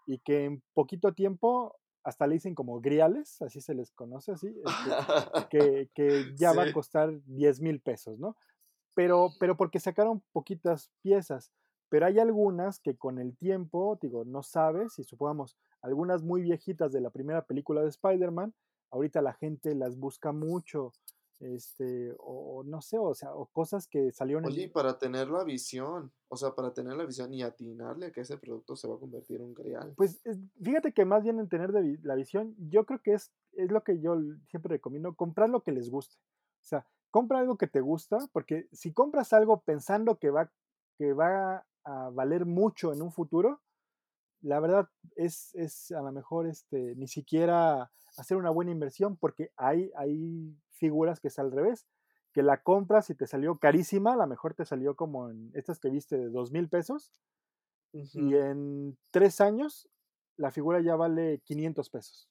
y 0.06 0.18
que 0.18 0.44
en 0.44 0.62
poquito 0.72 1.12
tiempo 1.14 1.76
hasta 2.04 2.26
le 2.26 2.34
dicen 2.34 2.54
como 2.54 2.80
griales, 2.80 3.42
así 3.42 3.60
se 3.60 3.74
les 3.74 3.90
conoce 3.90 4.32
así, 4.32 4.46
este, 4.46 5.48
que, 5.50 5.90
que, 5.94 6.34
ya 6.36 6.52
sí. 6.52 6.56
va 6.56 6.62
a 6.62 6.72
costar 6.72 7.10
10 7.26 7.60
mil 7.60 7.80
pesos, 7.80 8.18
¿no? 8.18 8.36
Pero, 8.94 9.30
pero 9.38 9.56
porque 9.56 9.80
sacaron 9.80 10.22
poquitas 10.32 10.90
piezas, 11.02 11.52
pero 11.88 12.06
hay 12.06 12.18
algunas 12.18 12.80
que 12.80 12.96
con 12.96 13.18
el 13.18 13.36
tiempo, 13.36 13.98
digo, 14.00 14.24
no 14.24 14.42
sabes, 14.42 14.94
si 14.94 15.04
supongamos 15.04 15.56
algunas 15.82 16.22
muy 16.22 16.42
viejitas 16.42 16.92
de 16.92 17.00
la 17.00 17.10
primera 17.10 17.44
película 17.44 17.82
de 17.82 17.88
Spider-Man, 17.88 18.54
ahorita 18.90 19.20
la 19.20 19.34
gente 19.34 19.74
las 19.74 19.98
busca 19.98 20.32
mucho, 20.32 20.92
este, 21.40 22.12
o, 22.18 22.58
o 22.58 22.64
no 22.64 22.80
sé, 22.82 22.98
o 22.98 23.14
sea, 23.14 23.34
o 23.34 23.46
cosas 23.46 23.86
que 23.86 24.12
salieron 24.12 24.44
Oye, 24.44 24.64
en... 24.64 24.72
para 24.72 24.98
tener 24.98 25.28
la 25.28 25.44
visión, 25.44 26.12
o 26.28 26.36
sea, 26.36 26.54
para 26.54 26.72
tener 26.74 26.96
la 26.96 27.04
visión 27.04 27.32
y 27.32 27.42
atinarle 27.42 28.06
a 28.06 28.12
que 28.12 28.22
ese 28.22 28.38
producto 28.38 28.76
se 28.76 28.88
va 28.88 28.96
a 28.96 28.98
convertir 28.98 29.36
en 29.36 29.42
un 29.42 29.54
grial. 29.54 29.94
Pues 29.96 30.20
es- 30.24 30.38
fíjate 30.62 30.92
que 30.92 31.04
más 31.04 31.22
bien 31.22 31.38
en 31.38 31.48
tener 31.48 31.72
de 31.72 31.98
la 32.02 32.14
visión, 32.14 32.54
yo 32.58 32.84
creo 32.86 33.00
que 33.02 33.14
es, 33.14 33.32
es 33.52 33.70
lo 33.70 33.82
que 33.84 34.00
yo 34.00 34.16
siempre 34.48 34.70
recomiendo, 34.70 35.14
comprar 35.14 35.48
lo 35.48 35.62
que 35.62 35.72
les 35.72 35.90
guste. 35.90 36.16
O 36.62 36.66
sea, 36.68 36.86
compra 37.10 37.38
algo 37.38 37.56
que 37.56 37.66
te 37.66 37.80
gusta, 37.80 38.18
porque 38.32 38.68
si 38.72 38.92
compras 38.92 39.32
algo 39.32 39.60
pensando 39.60 40.18
que 40.18 40.30
va, 40.30 40.52
que 40.96 41.12
va 41.12 41.66
a 41.84 42.10
valer 42.10 42.44
mucho 42.46 42.92
en 42.92 43.00
un 43.02 43.12
futuro, 43.12 43.60
la 44.40 44.60
verdad 44.60 44.88
es, 45.16 45.54
es 45.54 45.90
a 45.92 46.02
lo 46.02 46.12
mejor 46.12 46.46
este, 46.46 46.94
ni 46.96 47.08
siquiera 47.08 47.90
hacer 48.16 48.36
una 48.36 48.50
buena 48.50 48.70
inversión, 48.70 49.16
porque 49.16 49.50
hay, 49.56 49.90
hay 49.96 50.56
figuras 50.78 51.20
que 51.20 51.28
es 51.28 51.38
al 51.38 51.52
revés, 51.52 51.86
que 52.32 52.42
la 52.42 52.62
compras 52.62 53.10
y 53.10 53.14
te 53.14 53.26
salió 53.26 53.58
carísima, 53.58 54.14
a 54.14 54.16
lo 54.16 54.26
mejor 54.26 54.54
te 54.54 54.64
salió 54.64 54.96
como 54.96 55.30
en 55.30 55.50
estas 55.54 55.78
que 55.78 55.90
viste 55.90 56.16
de 56.16 56.28
dos 56.30 56.52
mil 56.52 56.68
pesos, 56.68 57.12
y 57.92 58.34
en 58.34 58.98
tres 59.10 59.40
años 59.40 59.88
la 60.36 60.50
figura 60.50 60.80
ya 60.80 60.94
vale 60.94 61.40
500 61.44 61.90
pesos. 61.90 62.28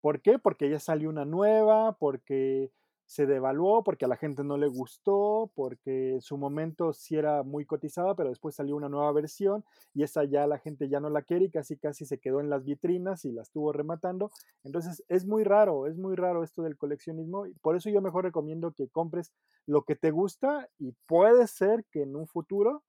¿Por 0.00 0.20
qué? 0.20 0.38
Porque 0.38 0.70
ya 0.70 0.78
salió 0.78 1.08
una 1.08 1.24
nueva, 1.24 1.96
porque 1.98 2.72
se 3.12 3.26
devaluó, 3.26 3.84
porque 3.84 4.06
a 4.06 4.08
la 4.08 4.16
gente 4.16 4.42
no 4.42 4.56
le 4.56 4.68
gustó, 4.68 5.50
porque 5.54 6.14
en 6.14 6.22
su 6.22 6.38
momento 6.38 6.94
sí 6.94 7.14
era 7.14 7.42
muy 7.42 7.66
cotizada, 7.66 8.14
pero 8.14 8.30
después 8.30 8.54
salió 8.54 8.74
una 8.74 8.88
nueva 8.88 9.12
versión 9.12 9.66
y 9.92 10.02
esa 10.02 10.24
ya 10.24 10.46
la 10.46 10.58
gente 10.58 10.88
ya 10.88 10.98
no 10.98 11.10
la 11.10 11.20
quiere 11.20 11.44
y 11.44 11.50
casi 11.50 11.76
casi 11.76 12.06
se 12.06 12.16
quedó 12.16 12.40
en 12.40 12.48
las 12.48 12.64
vitrinas 12.64 13.26
y 13.26 13.32
la 13.32 13.42
estuvo 13.42 13.70
rematando. 13.70 14.30
Entonces 14.64 15.04
es 15.08 15.26
muy 15.26 15.44
raro, 15.44 15.86
es 15.86 15.98
muy 15.98 16.16
raro 16.16 16.42
esto 16.42 16.62
del 16.62 16.78
coleccionismo 16.78 17.44
y 17.44 17.52
por 17.56 17.76
eso 17.76 17.90
yo 17.90 18.00
mejor 18.00 18.24
recomiendo 18.24 18.72
que 18.72 18.88
compres 18.88 19.30
lo 19.66 19.82
que 19.82 19.94
te 19.94 20.10
gusta 20.10 20.70
y 20.78 20.92
puede 21.06 21.46
ser 21.48 21.84
que 21.90 22.04
en 22.04 22.16
un 22.16 22.26
futuro 22.26 22.82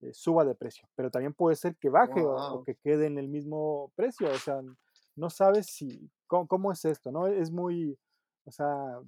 eh, 0.00 0.14
suba 0.14 0.46
de 0.46 0.54
precio, 0.54 0.88
pero 0.94 1.10
también 1.10 1.34
puede 1.34 1.56
ser 1.56 1.76
que 1.76 1.90
baje 1.90 2.22
o, 2.24 2.64
que 2.64 2.74
quede 2.76 3.04
en 3.04 3.18
el 3.18 3.28
mismo 3.28 3.92
precio, 3.96 4.30
o 4.30 4.38
sea, 4.38 4.62
no 5.14 5.28
sabes 5.28 5.66
si, 5.66 6.10
cómo, 6.26 6.48
cómo 6.48 6.72
es 6.72 6.86
esto, 6.86 7.12
¿no? 7.12 7.26
Es 7.26 7.50
muy, 7.50 7.98
o 8.46 8.50
sea, 8.50 8.98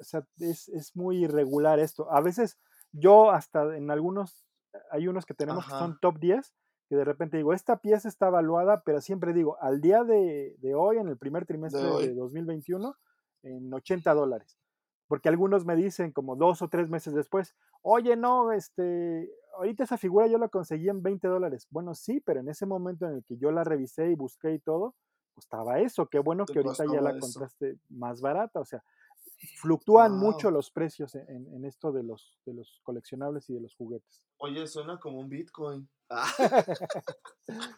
o 0.00 0.04
sea, 0.04 0.26
es, 0.38 0.68
es 0.68 0.96
muy 0.96 1.24
irregular 1.24 1.78
esto. 1.78 2.10
A 2.10 2.20
veces 2.20 2.58
yo 2.92 3.30
hasta 3.30 3.76
en 3.76 3.90
algunos, 3.90 4.44
hay 4.90 5.08
unos 5.08 5.26
que 5.26 5.34
tenemos 5.34 5.64
que 5.64 5.72
son 5.72 5.98
top 6.00 6.18
10, 6.18 6.54
que 6.88 6.96
de 6.96 7.04
repente 7.04 7.36
digo, 7.36 7.52
esta 7.52 7.76
pieza 7.76 8.08
está 8.08 8.28
evaluada, 8.28 8.82
pero 8.84 9.00
siempre 9.00 9.32
digo, 9.32 9.56
al 9.60 9.80
día 9.80 10.02
de, 10.02 10.56
de 10.58 10.74
hoy, 10.74 10.98
en 10.98 11.08
el 11.08 11.16
primer 11.16 11.42
De 11.42 11.46
trimestre 11.46 11.82
de 11.82 11.88
hoy. 11.88 12.14
2021, 12.14 12.96
en 13.42 13.72
80 13.72 14.12
dólares. 14.14 14.58
Porque 15.06 15.28
algunos 15.28 15.64
me 15.64 15.76
dicen 15.76 16.12
como 16.12 16.36
dos 16.36 16.62
o 16.62 16.68
tres 16.68 16.88
meses 16.88 17.14
después, 17.14 17.54
oye, 17.82 18.16
no, 18.16 18.52
este, 18.52 19.30
ahorita 19.56 19.84
esa 19.84 19.98
figura 19.98 20.26
yo 20.26 20.38
la 20.38 20.48
conseguí 20.48 20.88
en 20.88 21.02
20 21.02 21.28
dólares. 21.28 21.66
Bueno, 21.70 21.94
sí, 21.94 22.20
pero 22.20 22.40
en 22.40 22.48
ese 22.48 22.66
momento 22.66 23.06
en 23.06 23.14
el 23.16 23.24
que 23.24 23.36
yo 23.36 23.50
la 23.50 23.64
revisé 23.64 24.10
y 24.10 24.14
busqué 24.14 24.54
y 24.54 24.58
todo, 24.58 24.94
costaba 25.32 25.78
eso. 25.80 26.06
Qué 26.06 26.18
bueno 26.18 26.44
que 26.44 26.58
ahorita 26.58 26.84
ya 26.92 27.00
la 27.00 27.10
eso. 27.10 27.18
encontraste 27.18 27.78
más 27.88 28.20
barata. 28.20 28.60
O 28.60 28.64
sea, 28.64 28.82
fluctúan 29.56 30.12
mucho 30.18 30.50
los 30.50 30.70
precios 30.70 31.14
en, 31.14 31.46
en- 31.54 31.64
esto 31.64 31.92
de 31.92 32.02
los, 32.02 32.38
de 32.46 32.54
los 32.54 32.80
coleccionables 32.82 33.48
y 33.50 33.54
de 33.54 33.60
los 33.60 33.74
juguetes. 33.74 34.22
Oye, 34.38 34.66
suena 34.66 34.98
como 34.98 35.20
un 35.20 35.28
Bitcoin. 35.28 35.88
Ah, 36.10 36.26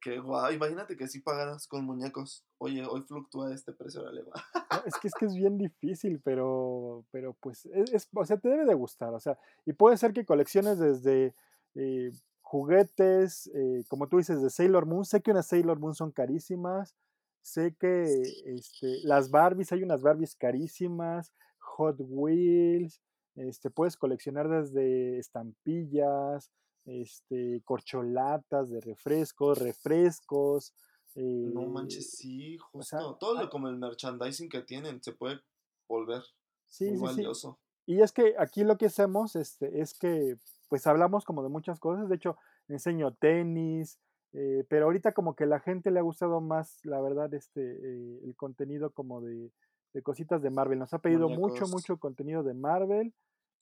qué 0.00 0.18
guay. 0.20 0.56
Imagínate 0.56 0.96
que 0.96 1.08
si 1.08 1.20
pagaras 1.20 1.66
con 1.66 1.84
muñecos. 1.84 2.44
Oye, 2.58 2.84
hoy 2.86 3.02
fluctúa 3.02 3.52
este 3.52 3.72
precio, 3.72 4.02
órale, 4.02 4.22
va. 4.22 4.44
No, 4.72 4.82
es 4.86 4.94
que 5.00 5.08
es 5.08 5.14
que 5.14 5.26
es 5.26 5.34
bien 5.34 5.58
difícil, 5.58 6.20
pero, 6.22 7.04
pero 7.10 7.34
pues, 7.40 7.66
es, 7.66 7.92
es- 7.92 8.08
o 8.14 8.24
sea, 8.24 8.36
te 8.38 8.48
debe 8.48 8.64
de 8.64 8.74
gustar, 8.74 9.12
o 9.14 9.20
sea, 9.20 9.38
y 9.66 9.72
puede 9.72 9.96
ser 9.96 10.12
que 10.12 10.24
colecciones 10.24 10.78
desde 10.78 11.34
eh, 11.74 12.12
juguetes, 12.42 13.50
eh, 13.54 13.84
como 13.88 14.08
tú 14.08 14.18
dices, 14.18 14.40
de 14.42 14.50
Sailor 14.50 14.86
Moon, 14.86 15.04
sé 15.04 15.20
que 15.20 15.30
unas 15.32 15.46
Sailor 15.46 15.78
Moon 15.78 15.94
son 15.94 16.10
carísimas, 16.12 16.94
sé 17.42 17.74
que 17.78 18.22
este, 18.44 19.00
las 19.04 19.30
Barbies, 19.30 19.72
hay 19.72 19.82
unas 19.82 20.02
Barbies 20.02 20.34
carísimas, 20.36 21.32
Hot 21.58 21.96
Wheels, 22.00 23.00
este, 23.36 23.70
puedes 23.70 23.96
coleccionar 23.96 24.48
desde 24.48 25.18
estampillas, 25.18 26.50
este, 26.84 27.62
corcholatas 27.64 28.70
de 28.70 28.80
refrescos, 28.80 29.58
refrescos, 29.58 30.74
No 31.14 31.62
eh, 31.62 31.68
manches, 31.68 32.10
sí, 32.16 32.56
o 32.72 32.82
sea, 32.82 33.00
justo. 33.00 33.16
Todo 33.18 33.42
lo 33.42 33.50
como 33.50 33.68
el 33.68 33.76
merchandising 33.78 34.48
que 34.48 34.62
tienen 34.62 35.02
se 35.02 35.12
puede 35.12 35.40
volver 35.88 36.22
Sí, 36.66 36.84
muy 36.84 37.08
sí, 37.08 37.14
sí. 37.14 37.22
valioso. 37.22 37.58
Y 37.86 38.02
es 38.02 38.12
que 38.12 38.34
aquí 38.38 38.64
lo 38.64 38.76
que 38.76 38.86
hacemos 38.86 39.34
este, 39.36 39.80
es 39.80 39.94
que 39.94 40.36
pues 40.68 40.86
hablamos 40.86 41.24
como 41.24 41.42
de 41.42 41.48
muchas 41.48 41.80
cosas. 41.80 42.08
De 42.08 42.16
hecho, 42.16 42.36
enseño 42.68 43.14
tenis, 43.14 43.98
eh, 44.32 44.64
pero 44.68 44.86
ahorita 44.86 45.12
como 45.12 45.34
que 45.34 45.46
la 45.46 45.60
gente 45.60 45.90
le 45.90 45.98
ha 45.98 46.02
gustado 46.02 46.40
más, 46.40 46.78
la 46.84 47.00
verdad, 47.00 47.32
este, 47.34 47.60
eh, 47.62 48.20
el 48.24 48.34
contenido 48.36 48.90
como 48.90 49.20
de, 49.20 49.50
de 49.94 50.02
cositas 50.02 50.42
de 50.42 50.50
Marvel. 50.50 50.78
Nos 50.78 50.92
ha 50.94 50.98
pedido 51.00 51.28
mucho, 51.28 51.40
Muñecos. 51.40 51.70
mucho 51.70 51.96
contenido 51.98 52.42
de 52.42 52.54
Marvel. 52.54 53.14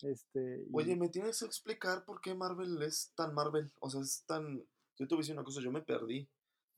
Este, 0.02 0.66
Oye, 0.72 0.94
¿me 0.96 1.08
tienes 1.08 1.38
que 1.38 1.46
explicar 1.46 2.04
por 2.04 2.20
qué 2.20 2.34
Marvel 2.34 2.82
es 2.82 3.12
tan 3.14 3.32
Marvel? 3.34 3.72
O 3.80 3.88
sea, 3.88 4.00
es 4.02 4.24
tan... 4.26 4.58
Yo 4.98 5.06
te 5.06 5.14
voy 5.14 5.18
a 5.18 5.22
decir 5.22 5.34
una 5.34 5.44
cosa, 5.44 5.60
yo 5.62 5.70
me 5.72 5.82
perdí. 5.82 6.28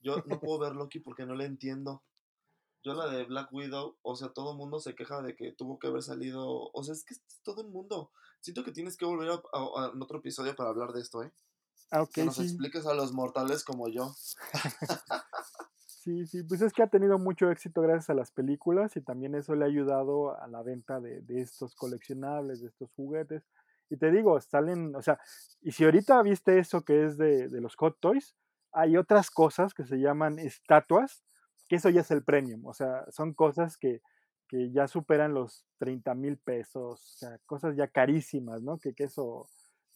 Yo 0.01 0.23
no 0.25 0.39
puedo 0.39 0.59
ver 0.59 0.75
Loki 0.75 0.99
porque 0.99 1.25
no 1.25 1.35
le 1.35 1.45
entiendo. 1.45 2.03
Yo 2.81 2.93
la 2.93 3.09
de 3.09 3.25
Black 3.25 3.51
Widow, 3.51 3.97
o 4.01 4.15
sea, 4.15 4.29
todo 4.29 4.51
el 4.51 4.57
mundo 4.57 4.79
se 4.79 4.95
queja 4.95 5.21
de 5.21 5.35
que 5.35 5.51
tuvo 5.51 5.79
que 5.79 5.87
haber 5.87 6.01
salido... 6.01 6.69
O 6.71 6.83
sea, 6.83 6.93
es 6.93 7.03
que 7.03 7.13
es 7.15 7.21
todo 7.43 7.61
el 7.61 7.67
mundo. 7.67 8.11
Siento 8.39 8.63
que 8.63 8.71
tienes 8.71 8.95
que 8.95 9.03
volver 9.03 9.29
a, 9.31 9.33
a- 9.53 9.91
otro 9.99 10.19
episodio 10.19 10.55
para 10.55 10.69
hablar 10.69 10.93
de 10.93 11.01
esto, 11.01 11.21
¿eh? 11.23 11.33
Ah, 11.91 12.05
Que 12.13 12.23
nos 12.23 12.37
sí, 12.37 12.43
expliques 12.43 12.85
a 12.85 12.93
los 12.93 13.13
mortales 13.13 13.63
como 13.63 13.87
yo. 13.89 14.13
sí, 15.85 16.25
sí, 16.25 16.43
pues 16.43 16.61
es 16.61 16.73
que 16.73 16.83
ha 16.83 16.87
tenido 16.87 17.17
mucho 17.19 17.49
éxito 17.51 17.81
gracias 17.81 18.09
a 18.09 18.13
las 18.13 18.31
películas 18.31 18.95
y 18.97 19.01
también 19.01 19.35
eso 19.35 19.55
le 19.55 19.65
ha 19.65 19.67
ayudado 19.67 20.39
a 20.39 20.47
la 20.47 20.61
venta 20.63 20.99
de, 20.99 21.21
de 21.21 21.41
estos 21.41 21.75
coleccionables, 21.75 22.61
de 22.61 22.67
estos 22.67 22.91
juguetes. 22.93 23.43
Y 23.89 23.97
te 23.97 24.11
digo, 24.11 24.39
salen, 24.41 24.95
o 24.95 25.01
sea, 25.01 25.19
y 25.61 25.71
si 25.71 25.83
ahorita 25.85 26.21
viste 26.21 26.59
eso 26.59 26.83
que 26.83 27.05
es 27.05 27.17
de, 27.17 27.49
de 27.49 27.61
los 27.61 27.75
Hot 27.75 27.97
Toys, 27.99 28.35
hay 28.71 28.97
otras 28.97 29.31
cosas 29.31 29.73
que 29.73 29.83
se 29.85 29.97
llaman 29.97 30.37
estatuas, 30.39 31.23
que 31.67 31.77
eso 31.77 31.89
ya 31.89 32.01
es 32.01 32.11
el 32.11 32.23
premium, 32.23 32.65
o 32.67 32.73
sea, 32.73 33.05
son 33.11 33.33
cosas 33.33 33.77
que, 33.77 34.01
que 34.47 34.71
ya 34.71 34.87
superan 34.87 35.33
los 35.33 35.65
30 35.79 36.13
mil 36.15 36.37
pesos, 36.37 37.01
o 37.15 37.17
sea, 37.17 37.39
cosas 37.45 37.75
ya 37.75 37.87
carísimas, 37.87 38.61
¿no? 38.61 38.77
Que, 38.79 38.93
que 38.93 39.05
eso 39.05 39.49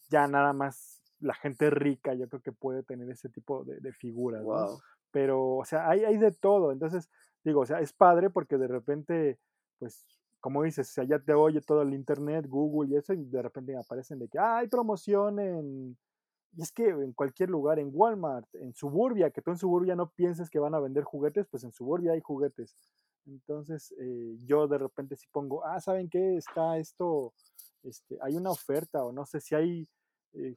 ya 0.08 0.26
nada 0.28 0.52
más 0.52 0.93
la 1.24 1.34
gente 1.34 1.70
rica 1.70 2.14
yo 2.14 2.28
creo 2.28 2.42
que 2.42 2.52
puede 2.52 2.82
tener 2.82 3.08
ese 3.10 3.28
tipo 3.28 3.64
de, 3.64 3.80
de 3.80 3.92
figuras, 3.92 4.44
¿no? 4.44 4.78
Pero, 5.10 5.56
o 5.56 5.64
sea, 5.64 5.88
hay, 5.88 6.04
hay 6.04 6.18
de 6.18 6.32
todo, 6.32 6.72
entonces, 6.72 7.08
digo, 7.44 7.60
o 7.60 7.66
sea, 7.66 7.80
es 7.80 7.92
padre 7.92 8.30
porque 8.30 8.58
de 8.58 8.66
repente, 8.66 9.38
pues, 9.78 10.04
como 10.40 10.62
dices, 10.62 10.90
o 10.90 10.92
sea, 10.92 11.04
ya 11.04 11.18
te 11.18 11.32
oye 11.32 11.60
todo 11.60 11.82
el 11.82 11.94
internet, 11.94 12.46
Google 12.48 12.90
y 12.90 12.96
eso, 12.96 13.14
y 13.14 13.24
de 13.24 13.42
repente 13.42 13.76
aparecen 13.76 14.18
de 14.18 14.28
que, 14.28 14.38
ah, 14.38 14.58
hay 14.58 14.68
promoción 14.68 15.38
en, 15.38 15.96
y 16.56 16.62
es 16.62 16.72
que 16.72 16.88
en 16.88 17.12
cualquier 17.12 17.50
lugar, 17.50 17.78
en 17.78 17.90
Walmart, 17.92 18.46
en 18.54 18.74
Suburbia, 18.74 19.30
que 19.30 19.42
tú 19.42 19.50
en 19.50 19.58
Suburbia 19.58 19.96
no 19.96 20.10
pienses 20.10 20.50
que 20.50 20.58
van 20.58 20.74
a 20.74 20.80
vender 20.80 21.04
juguetes, 21.04 21.46
pues 21.50 21.64
en 21.64 21.72
Suburbia 21.72 22.12
hay 22.12 22.20
juguetes. 22.20 22.76
Entonces, 23.26 23.92
eh, 23.98 24.36
yo 24.44 24.68
de 24.68 24.78
repente 24.78 25.16
si 25.16 25.26
pongo, 25.28 25.64
ah, 25.64 25.80
¿saben 25.80 26.08
qué? 26.08 26.36
Está 26.36 26.78
esto, 26.78 27.32
este, 27.82 28.18
hay 28.20 28.36
una 28.36 28.50
oferta, 28.50 29.04
o 29.04 29.12
no 29.12 29.26
sé 29.26 29.40
si 29.40 29.54
hay 29.54 29.88
eh, 30.34 30.54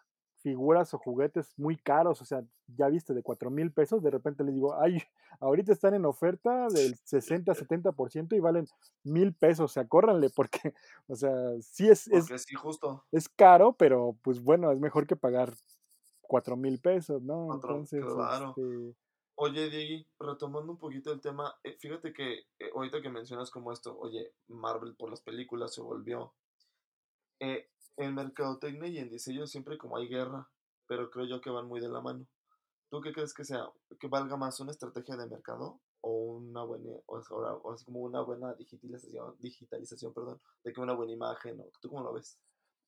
figuras 0.47 0.93
o 0.93 0.97
juguetes 0.97 1.51
muy 1.57 1.75
caros, 1.75 2.21
o 2.21 2.25
sea, 2.25 2.41
ya 2.67 2.87
viste, 2.87 3.13
de 3.13 3.21
4 3.21 3.49
mil 3.49 3.69
pesos, 3.73 4.01
de 4.01 4.09
repente 4.09 4.45
les 4.45 4.55
digo, 4.55 4.79
ay, 4.79 5.03
ahorita 5.41 5.73
están 5.73 5.93
en 5.93 6.05
oferta 6.05 6.69
del 6.69 6.95
60-70% 6.95 8.33
y 8.37 8.39
valen 8.39 8.65
mil 9.03 9.33
pesos, 9.33 9.71
o 9.71 9.73
sea, 9.73 9.85
córranle, 9.85 10.29
porque, 10.35 10.73
o 11.07 11.15
sea, 11.15 11.33
sí 11.59 11.89
es, 11.89 12.07
es, 12.07 12.29
Porque 12.61 13.01
es 13.11 13.27
caro, 13.27 13.73
pero 13.73 14.15
pues 14.21 14.41
bueno, 14.41 14.71
es 14.71 14.79
mejor 14.79 15.05
que 15.05 15.17
pagar 15.17 15.53
4 16.21 16.55
mil 16.55 16.79
pesos, 16.79 17.21
¿no? 17.21 17.47
Otro, 17.47 17.71
Entonces, 17.71 18.05
claro. 18.05 18.53
este, 18.55 18.95
Oye, 19.39 19.69
Diegui, 19.69 20.07
retomando 20.17 20.71
un 20.71 20.79
poquito 20.79 21.11
el 21.11 21.19
tema, 21.19 21.53
eh, 21.61 21.77
fíjate 21.77 22.13
que 22.13 22.45
eh, 22.57 22.71
ahorita 22.73 23.01
que 23.01 23.09
mencionas 23.09 23.51
como 23.51 23.73
esto, 23.73 23.99
oye, 23.99 24.33
Marvel 24.47 24.95
por 24.95 25.09
las 25.09 25.21
películas 25.21 25.73
se 25.73 25.81
volvió. 25.81 26.33
Eh, 27.39 27.69
en 27.97 28.15
mercadotecnia 28.15 28.87
y 28.87 28.99
en 28.99 29.09
diseño 29.09 29.47
siempre 29.47 29.77
como 29.77 29.97
hay 29.97 30.07
guerra, 30.07 30.47
pero 30.87 31.09
creo 31.09 31.25
yo 31.25 31.41
que 31.41 31.49
van 31.49 31.67
muy 31.67 31.79
de 31.79 31.89
la 31.89 32.01
mano. 32.01 32.25
¿Tú 32.89 33.01
qué 33.01 33.11
crees 33.11 33.33
que 33.33 33.43
sea? 33.43 33.67
¿Que 33.99 34.07
valga 34.07 34.37
más 34.37 34.59
una 34.59 34.71
estrategia 34.71 35.17
de 35.17 35.27
mercado 35.27 35.79
o 36.01 36.37
una 36.37 36.63
buena, 36.63 36.91
o, 37.07 37.17
o 37.17 37.73
es 37.73 37.83
como 37.83 37.99
una 37.99 38.21
buena 38.21 38.53
digitalización, 38.53 39.35
digitalización, 39.39 40.13
perdón, 40.13 40.39
de 40.63 40.71
que 40.71 40.81
una 40.81 40.93
buena 40.93 41.11
imagen? 41.11 41.59
¿o 41.59 41.65
¿Tú 41.81 41.89
cómo 41.89 42.03
lo 42.03 42.13
ves? 42.13 42.37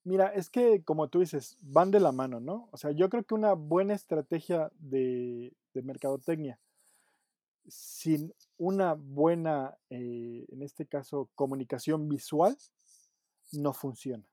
mira, 0.03 0.27
es 0.33 0.49
que 0.49 0.83
como 0.83 1.09
tú 1.09 1.19
dices, 1.19 1.57
van 1.61 1.91
de 1.91 1.99
la 1.99 2.11
mano, 2.11 2.39
¿no? 2.39 2.69
O 2.71 2.77
sea, 2.77 2.91
yo 2.91 3.09
creo 3.09 3.23
que 3.23 3.35
una 3.35 3.53
buena 3.53 3.93
estrategia 3.93 4.71
de, 4.79 5.53
de 5.73 5.81
mercadotecnia 5.81 6.59
sin 7.67 8.33
una 8.57 8.93
buena, 8.93 9.77
eh, 9.89 10.45
en 10.49 10.63
este 10.63 10.85
caso, 10.85 11.29
comunicación 11.35 12.09
visual, 12.09 12.57
no 13.51 13.73
funciona. 13.73 14.23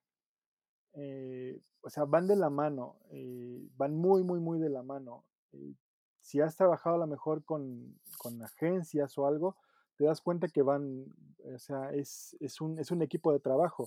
Eh, 0.96 1.60
o 1.82 1.90
sea, 1.90 2.04
van 2.04 2.26
de 2.26 2.36
la 2.36 2.48
mano, 2.48 2.96
eh, 3.10 3.68
van 3.76 3.94
muy, 3.94 4.24
muy, 4.24 4.40
muy 4.40 4.58
de 4.58 4.70
la 4.70 4.82
mano. 4.82 5.24
si 6.20 6.40
has 6.40 6.56
trabajado 6.56 6.96
a 6.96 6.98
lo 6.98 7.06
mejor 7.06 7.44
con, 7.44 7.94
con, 8.18 8.42
agencias 8.42 9.16
o 9.18 9.26
algo, 9.26 9.56
te 9.96 10.04
das 10.04 10.20
cuenta 10.20 10.48
que 10.48 10.62
van, 10.62 11.04
o 11.54 11.58
sea, 11.58 11.92
es, 11.92 12.36
es, 12.40 12.60
un, 12.60 12.78
es 12.78 12.90
un, 12.90 13.02
equipo 13.02 13.32
de 13.32 13.40
trabajo. 13.40 13.86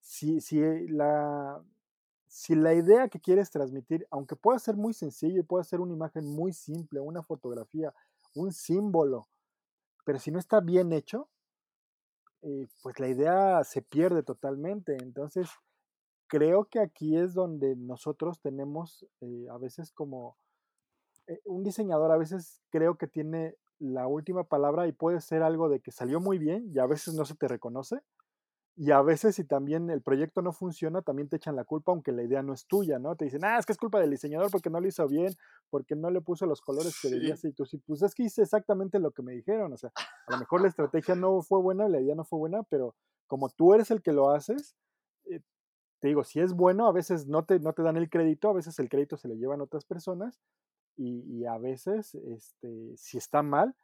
Si, 0.00 0.40
si, 0.40 0.58
la, 0.88 1.62
si 2.26 2.54
la 2.54 2.74
idea 2.74 3.08
que 3.08 3.20
quieres 3.20 3.50
transmitir, 3.50 4.06
aunque 4.10 4.34
pueda 4.34 4.58
ser 4.58 4.76
muy 4.76 4.94
sencillo 4.94 5.40
y 5.40 5.44
pueda 5.44 5.62
ser 5.62 5.80
una 5.80 5.92
imagen 5.92 6.26
muy 6.26 6.52
simple, 6.52 7.00
una 7.00 7.22
fotografía, 7.22 7.94
un 8.34 8.52
símbolo, 8.52 9.28
pero 10.04 10.18
si 10.18 10.30
no 10.30 10.38
está 10.38 10.60
bien 10.60 10.92
hecho, 10.92 11.28
eh, 12.42 12.68
pues 12.82 12.98
la 13.00 13.08
idea 13.08 13.64
se 13.64 13.82
pierde 13.82 14.22
totalmente. 14.22 14.96
Entonces, 15.02 15.48
creo 16.26 16.66
que 16.66 16.80
aquí 16.80 17.16
es 17.16 17.34
donde 17.34 17.76
nosotros 17.76 18.40
tenemos 18.40 19.06
eh, 19.20 19.46
a 19.50 19.58
veces 19.58 19.92
como 19.92 20.36
eh, 21.26 21.40
un 21.44 21.62
diseñador, 21.62 22.10
a 22.12 22.16
veces 22.16 22.62
creo 22.70 22.96
que 22.96 23.06
tiene 23.06 23.56
la 23.78 24.06
última 24.06 24.44
palabra 24.44 24.86
y 24.86 24.92
puede 24.92 25.20
ser 25.20 25.42
algo 25.42 25.68
de 25.68 25.80
que 25.80 25.92
salió 25.92 26.20
muy 26.20 26.38
bien 26.38 26.70
y 26.72 26.78
a 26.78 26.86
veces 26.86 27.14
no 27.14 27.24
se 27.24 27.34
te 27.34 27.48
reconoce 27.48 28.00
y 28.78 28.90
a 28.90 29.00
veces 29.00 29.36
si 29.36 29.44
también 29.44 29.88
el 29.88 30.02
proyecto 30.02 30.42
no 30.42 30.52
funciona, 30.52 31.00
también 31.00 31.30
te 31.30 31.36
echan 31.36 31.56
la 31.56 31.64
culpa, 31.64 31.92
aunque 31.92 32.12
la 32.12 32.22
idea 32.22 32.42
no 32.42 32.52
es 32.52 32.66
tuya, 32.66 32.98
¿no? 32.98 33.16
Te 33.16 33.24
dicen, 33.24 33.42
ah, 33.42 33.58
es 33.58 33.64
que 33.64 33.72
es 33.72 33.78
culpa 33.78 33.98
del 33.98 34.10
diseñador 34.10 34.50
porque 34.50 34.68
no 34.68 34.80
lo 34.80 34.86
hizo 34.86 35.08
bien, 35.08 35.32
porque 35.70 35.96
no 35.96 36.10
le 36.10 36.20
puso 36.20 36.44
los 36.44 36.60
colores 36.60 36.94
que 37.00 37.08
debía 37.08 37.34
Y 37.42 37.52
tú 37.52 37.64
sí, 37.64 37.78
pues 37.78 38.02
es 38.02 38.14
que 38.14 38.24
hice 38.24 38.42
exactamente 38.42 38.98
lo 38.98 39.12
que 39.12 39.22
me 39.22 39.32
dijeron. 39.32 39.72
O 39.72 39.78
sea, 39.78 39.90
a 39.96 40.32
lo 40.32 40.38
mejor 40.38 40.60
la 40.60 40.68
estrategia 40.68 41.14
no 41.14 41.40
fue 41.40 41.62
buena, 41.62 41.88
la 41.88 42.02
idea 42.02 42.14
no 42.14 42.24
fue 42.24 42.38
buena, 42.38 42.64
pero 42.64 42.94
como 43.26 43.48
tú 43.48 43.72
eres 43.72 43.90
el 43.90 44.02
que 44.02 44.12
lo 44.12 44.28
haces, 44.28 44.76
te 46.00 46.08
digo, 46.08 46.24
si 46.24 46.40
es 46.40 46.52
bueno, 46.54 46.86
a 46.86 46.92
veces 46.92 47.26
no 47.26 47.44
te, 47.44 47.58
no 47.60 47.72
te 47.72 47.82
dan 47.82 47.96
el 47.96 48.10
crédito, 48.10 48.50
a 48.50 48.54
veces 48.54 48.78
el 48.78 48.88
crédito 48.88 49.16
se 49.16 49.28
le 49.28 49.36
llevan 49.36 49.60
otras 49.60 49.84
personas 49.84 50.40
y, 50.96 51.20
y 51.26 51.46
a 51.46 51.58
veces, 51.58 52.14
este, 52.14 52.96
si 52.96 53.18
está 53.18 53.42
mal, 53.42 53.74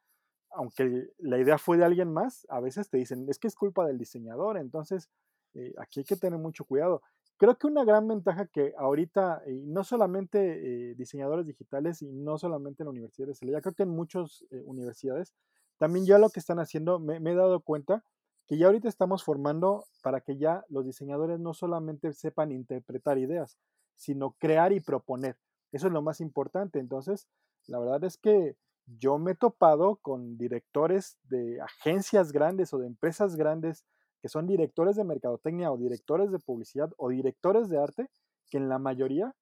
aunque 0.51 1.11
la 1.19 1.39
idea 1.39 1.59
fue 1.59 1.79
de 1.79 1.85
alguien 1.85 2.13
más, 2.13 2.47
a 2.51 2.61
veces 2.61 2.91
te 2.91 2.99
dicen, 2.99 3.27
es 3.29 3.39
que 3.39 3.49
es 3.49 3.55
culpa 3.57 3.87
del 3.87 3.99
diseñador, 3.99 4.59
entonces 4.59 5.09
eh, 5.55 5.75
aquí 5.79 6.01
hay 6.01 6.05
que 6.05 6.17
tener 6.17 6.39
mucho 6.39 6.65
cuidado. 6.65 7.03
Creo 7.39 7.57
que 7.57 7.67
una 7.67 7.85
gran 7.85 8.07
ventaja 8.07 8.47
que 8.47 8.75
ahorita, 8.79 9.43
no 9.65 9.83
solamente 9.85 10.91
eh, 10.91 10.95
diseñadores 10.95 11.47
digitales 11.47 12.03
y 12.03 12.13
no 12.13 12.39
solamente 12.39 12.83
en 12.83 12.87
la 12.87 12.91
Universidad 12.91 13.29
de 13.29 13.35
Celaya, 13.35 13.61
creo 13.61 13.75
que 13.75 13.83
en 13.83 13.91
muchas 13.91 14.45
eh, 14.51 14.63
universidades, 14.65 15.35
también 15.79 16.07
ya 16.07 16.19
lo 16.19 16.31
que 16.31 16.39
están 16.41 16.61
haciendo, 16.61 17.01
me, 17.01 17.19
me 17.19 17.33
he 17.33 17.35
dado 17.35 17.61
cuenta 17.61 18.05
que 18.47 18.59
ya 18.59 18.67
ahorita 18.67 18.89
estamos 18.89 19.25
formando 19.25 19.85
para 20.03 20.21
que 20.21 20.37
ya 20.37 20.65
los 20.69 20.85
diseñadores 20.85 21.41
no 21.41 21.55
solamente 21.55 22.13
sepan 22.13 22.53
interpretar 22.53 23.19
ideas, 23.19 23.59
sino 23.97 24.33
crear 24.33 24.73
y 24.73 24.81
proponer. 24.81 25.37
Eso 25.73 25.87
es 25.87 25.93
lo 25.93 26.03
más 26.03 26.21
importante. 26.21 26.79
Entonces, 26.79 27.29
la 27.67 27.79
verdad 27.79 28.05
es 28.05 28.17
que 28.19 28.57
yo 28.87 29.19
me 29.19 29.33
he 29.33 29.35
topado 29.35 29.97
con 29.97 30.37
directores 30.37 31.19
de 31.25 31.61
agencias 31.61 32.33
grandes 32.33 32.75
o 32.75 32.79
de 32.79 32.87
empresas 32.87 33.37
grandes 33.37 33.85
que 34.21 34.29
son 34.29 34.47
directores 34.47 34.97
de 34.97 35.05
mercadotecnia 35.05 35.73
o 35.73 35.77
directores 35.77 36.31
de 36.31 36.39
publicidad 36.39 36.93
o 36.97 37.09
directores 37.09 37.69
de 37.69 37.79
arte, 37.79 38.09
que 38.51 38.59
en 38.59 38.69
la 38.69 38.79
mayoría 38.79 39.35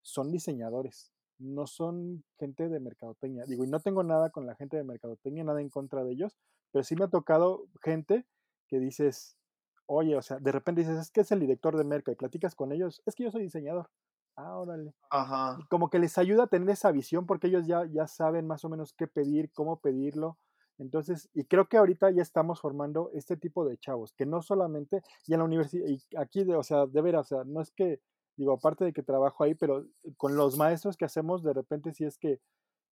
son 0.00 0.30
diseñadores, 0.30 1.12
no 1.38 1.66
son 1.66 2.24
gente 2.38 2.68
de 2.68 2.80
mercadotecnia. 2.80 3.44
Digo, 3.46 3.64
y 3.64 3.68
no 3.68 3.80
tengo 3.80 4.02
nada 4.02 4.30
con 4.30 4.46
la 4.46 4.54
gente 4.54 4.76
de 4.78 4.84
mercadotecnia, 4.84 5.44
nada 5.44 5.60
en 5.60 5.68
contra 5.68 6.04
de 6.04 6.12
ellos, 6.12 6.38
pero 6.74 6.82
sí 6.82 6.96
me 6.96 7.04
ha 7.04 7.08
tocado 7.08 7.68
gente 7.84 8.26
que 8.66 8.80
dices, 8.80 9.38
oye, 9.86 10.16
o 10.16 10.22
sea, 10.22 10.40
de 10.40 10.50
repente 10.50 10.80
dices, 10.80 10.98
es 10.98 11.12
que 11.12 11.20
es 11.20 11.30
el 11.30 11.38
director 11.38 11.76
de 11.76 11.84
merca 11.84 12.10
y 12.10 12.16
platicas 12.16 12.56
con 12.56 12.72
ellos, 12.72 13.00
es 13.06 13.14
que 13.14 13.22
yo 13.22 13.30
soy 13.30 13.44
diseñador. 13.44 13.88
Ah, 14.34 14.58
órale. 14.58 14.92
Ajá. 15.08 15.56
Como 15.70 15.88
que 15.88 16.00
les 16.00 16.18
ayuda 16.18 16.42
a 16.42 16.46
tener 16.48 16.68
esa 16.68 16.90
visión 16.90 17.26
porque 17.26 17.46
ellos 17.46 17.68
ya, 17.68 17.84
ya 17.86 18.08
saben 18.08 18.48
más 18.48 18.64
o 18.64 18.68
menos 18.68 18.92
qué 18.92 19.06
pedir, 19.06 19.52
cómo 19.52 19.78
pedirlo. 19.78 20.36
Entonces, 20.78 21.30
y 21.32 21.44
creo 21.44 21.68
que 21.68 21.76
ahorita 21.76 22.10
ya 22.10 22.22
estamos 22.22 22.60
formando 22.60 23.12
este 23.14 23.36
tipo 23.36 23.64
de 23.64 23.78
chavos, 23.78 24.12
que 24.12 24.26
no 24.26 24.42
solamente, 24.42 25.00
y 25.28 25.34
en 25.34 25.38
la 25.38 25.44
universidad, 25.44 25.86
y 25.86 26.02
aquí, 26.16 26.42
de, 26.42 26.56
o 26.56 26.64
sea, 26.64 26.86
de 26.86 27.02
veras, 27.02 27.30
o 27.30 27.36
sea, 27.36 27.44
no 27.44 27.60
es 27.60 27.70
que, 27.70 28.00
digo, 28.36 28.52
aparte 28.52 28.84
de 28.84 28.92
que 28.92 29.04
trabajo 29.04 29.44
ahí, 29.44 29.54
pero 29.54 29.86
con 30.16 30.34
los 30.34 30.56
maestros 30.56 30.96
que 30.96 31.04
hacemos, 31.04 31.44
de 31.44 31.52
repente 31.52 31.92
sí 31.92 32.04
es 32.04 32.18
que, 32.18 32.40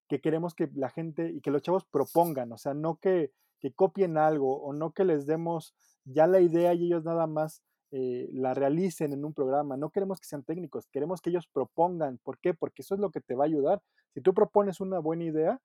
que 0.08 0.20
queremos 0.20 0.54
que 0.54 0.70
la 0.72 0.88
gente 0.88 1.32
y 1.32 1.40
que 1.40 1.50
los 1.50 1.62
chavos 1.62 1.84
propongan, 1.84 2.52
o 2.52 2.58
sea, 2.58 2.74
no 2.74 3.00
que, 3.00 3.32
que 3.62 3.72
copien 3.72 4.18
algo 4.18 4.60
o 4.60 4.72
no 4.72 4.90
que 4.90 5.04
les 5.04 5.24
demos 5.24 5.74
ya 6.04 6.26
la 6.26 6.40
idea 6.40 6.74
y 6.74 6.86
ellos 6.86 7.04
nada 7.04 7.26
más 7.28 7.62
eh, 7.92 8.28
la 8.32 8.54
realicen 8.54 9.12
en 9.12 9.24
un 9.24 9.32
programa. 9.32 9.76
No 9.76 9.90
queremos 9.90 10.18
que 10.18 10.26
sean 10.26 10.42
técnicos, 10.42 10.88
queremos 10.88 11.20
que 11.20 11.30
ellos 11.30 11.46
propongan. 11.46 12.18
¿Por 12.24 12.38
qué? 12.38 12.54
Porque 12.54 12.82
eso 12.82 12.94
es 12.94 13.00
lo 13.00 13.10
que 13.10 13.20
te 13.20 13.36
va 13.36 13.44
a 13.44 13.46
ayudar. 13.46 13.80
Si 14.14 14.20
tú 14.20 14.34
propones 14.34 14.80
una 14.80 14.98
buena 14.98 15.24
idea, 15.24 15.60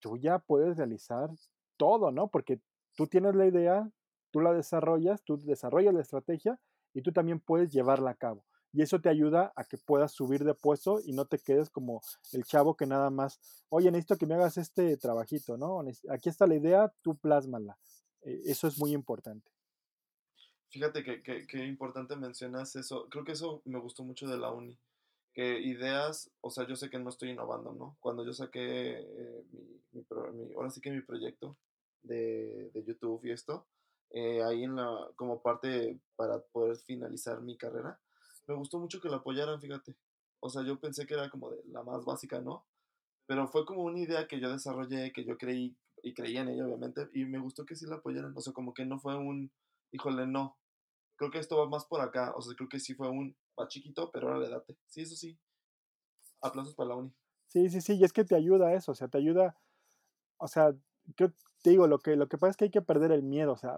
tú 0.00 0.16
ya 0.16 0.40
puedes 0.40 0.76
realizar 0.76 1.30
todo, 1.76 2.10
¿no? 2.10 2.28
Porque 2.28 2.60
tú 2.96 3.06
tienes 3.06 3.36
la 3.36 3.46
idea, 3.46 3.88
tú 4.30 4.40
la 4.40 4.52
desarrollas, 4.52 5.22
tú 5.24 5.38
desarrollas 5.38 5.94
la 5.94 6.00
estrategia 6.00 6.58
y 6.92 7.02
tú 7.02 7.12
también 7.12 7.38
puedes 7.38 7.70
llevarla 7.70 8.10
a 8.10 8.14
cabo. 8.14 8.44
Y 8.72 8.82
eso 8.82 9.00
te 9.00 9.08
ayuda 9.08 9.52
a 9.54 9.64
que 9.64 9.76
puedas 9.76 10.12
subir 10.12 10.44
de 10.44 10.54
puesto 10.54 11.00
y 11.04 11.12
no 11.12 11.26
te 11.26 11.38
quedes 11.38 11.68
como 11.68 12.00
el 12.32 12.44
chavo 12.44 12.76
que 12.76 12.86
nada 12.86 13.10
más, 13.10 13.38
oye, 13.68 13.90
necesito 13.90 14.16
que 14.16 14.26
me 14.26 14.34
hagas 14.34 14.56
este 14.56 14.96
trabajito, 14.96 15.58
¿no? 15.58 15.82
Aquí 16.08 16.28
está 16.28 16.46
la 16.46 16.54
idea, 16.54 16.92
tú 17.02 17.16
plásmala. 17.16 17.78
Eh, 18.22 18.40
eso 18.46 18.66
es 18.66 18.78
muy 18.78 18.92
importante. 18.92 19.50
Fíjate 20.70 21.04
que, 21.04 21.22
que, 21.22 21.66
importante 21.66 22.16
mencionas 22.16 22.74
eso. 22.76 23.06
Creo 23.10 23.24
que 23.24 23.32
eso 23.32 23.60
me 23.66 23.78
gustó 23.78 24.04
mucho 24.04 24.26
de 24.26 24.38
la 24.38 24.50
uni. 24.50 24.78
Que 25.34 25.60
ideas, 25.60 26.30
o 26.40 26.50
sea, 26.50 26.66
yo 26.66 26.76
sé 26.76 26.88
que 26.88 26.98
no 26.98 27.10
estoy 27.10 27.30
innovando, 27.30 27.72
¿no? 27.72 27.96
Cuando 28.00 28.24
yo 28.24 28.32
saqué 28.32 29.00
eh, 29.00 29.44
mi, 29.52 30.00
mi, 30.00 30.54
ahora 30.54 30.70
sí 30.70 30.80
que 30.80 30.90
mi 30.90 31.02
proyecto 31.02 31.58
de, 32.02 32.70
de 32.72 32.84
YouTube 32.84 33.24
y 33.24 33.32
esto, 33.32 33.66
eh, 34.10 34.42
ahí 34.42 34.64
en 34.64 34.76
la, 34.76 35.08
como 35.16 35.40
parte 35.40 35.98
para 36.16 36.38
poder 36.40 36.76
finalizar 36.78 37.40
mi 37.40 37.56
carrera, 37.56 37.98
me 38.46 38.54
gustó 38.54 38.78
mucho 38.78 39.00
que 39.00 39.08
la 39.08 39.16
apoyaran, 39.16 39.60
fíjate. 39.60 39.96
O 40.40 40.48
sea, 40.48 40.62
yo 40.64 40.78
pensé 40.80 41.06
que 41.06 41.14
era 41.14 41.30
como 41.30 41.50
de 41.50 41.62
la 41.66 41.82
más 41.82 42.04
básica, 42.04 42.40
¿no? 42.40 42.66
Pero 43.26 43.46
fue 43.48 43.64
como 43.64 43.82
una 43.82 44.00
idea 44.00 44.26
que 44.26 44.40
yo 44.40 44.50
desarrollé, 44.50 45.12
que 45.12 45.24
yo 45.24 45.38
creí 45.38 45.76
y 46.02 46.14
creía 46.14 46.40
en 46.40 46.48
ella, 46.48 46.66
obviamente, 46.66 47.08
y 47.14 47.24
me 47.24 47.38
gustó 47.38 47.64
que 47.64 47.76
sí 47.76 47.86
la 47.86 47.96
apoyaran. 47.96 48.36
O 48.36 48.40
sea, 48.40 48.52
como 48.52 48.74
que 48.74 48.84
no 48.84 48.98
fue 48.98 49.16
un, 49.16 49.52
híjole, 49.92 50.26
no, 50.26 50.58
creo 51.16 51.30
que 51.30 51.38
esto 51.38 51.56
va 51.56 51.68
más 51.68 51.84
por 51.84 52.00
acá. 52.00 52.32
O 52.36 52.42
sea, 52.42 52.54
creo 52.56 52.68
que 52.68 52.80
sí 52.80 52.94
fue 52.94 53.08
un, 53.08 53.36
va 53.58 53.68
chiquito, 53.68 54.10
pero 54.10 54.28
ahora 54.28 54.40
le 54.40 54.48
date. 54.48 54.76
Sí, 54.86 55.02
eso 55.02 55.14
sí. 55.14 55.38
Aplausos 56.40 56.74
para 56.74 56.90
la 56.90 56.96
uni. 56.96 57.12
Sí, 57.52 57.68
sí, 57.68 57.80
sí, 57.80 57.94
y 57.94 58.04
es 58.04 58.12
que 58.12 58.24
te 58.24 58.34
ayuda 58.34 58.72
eso, 58.72 58.92
o 58.92 58.94
sea, 58.94 59.08
te 59.08 59.18
ayuda, 59.18 59.54
o 60.38 60.48
sea, 60.48 60.74
creo, 61.16 61.34
te 61.62 61.68
digo, 61.68 61.86
lo 61.86 61.98
que, 61.98 62.16
lo 62.16 62.26
que 62.26 62.38
pasa 62.38 62.52
es 62.52 62.56
que 62.56 62.64
hay 62.64 62.70
que 62.70 62.80
perder 62.80 63.12
el 63.12 63.22
miedo, 63.22 63.52
o 63.52 63.58
sea, 63.58 63.76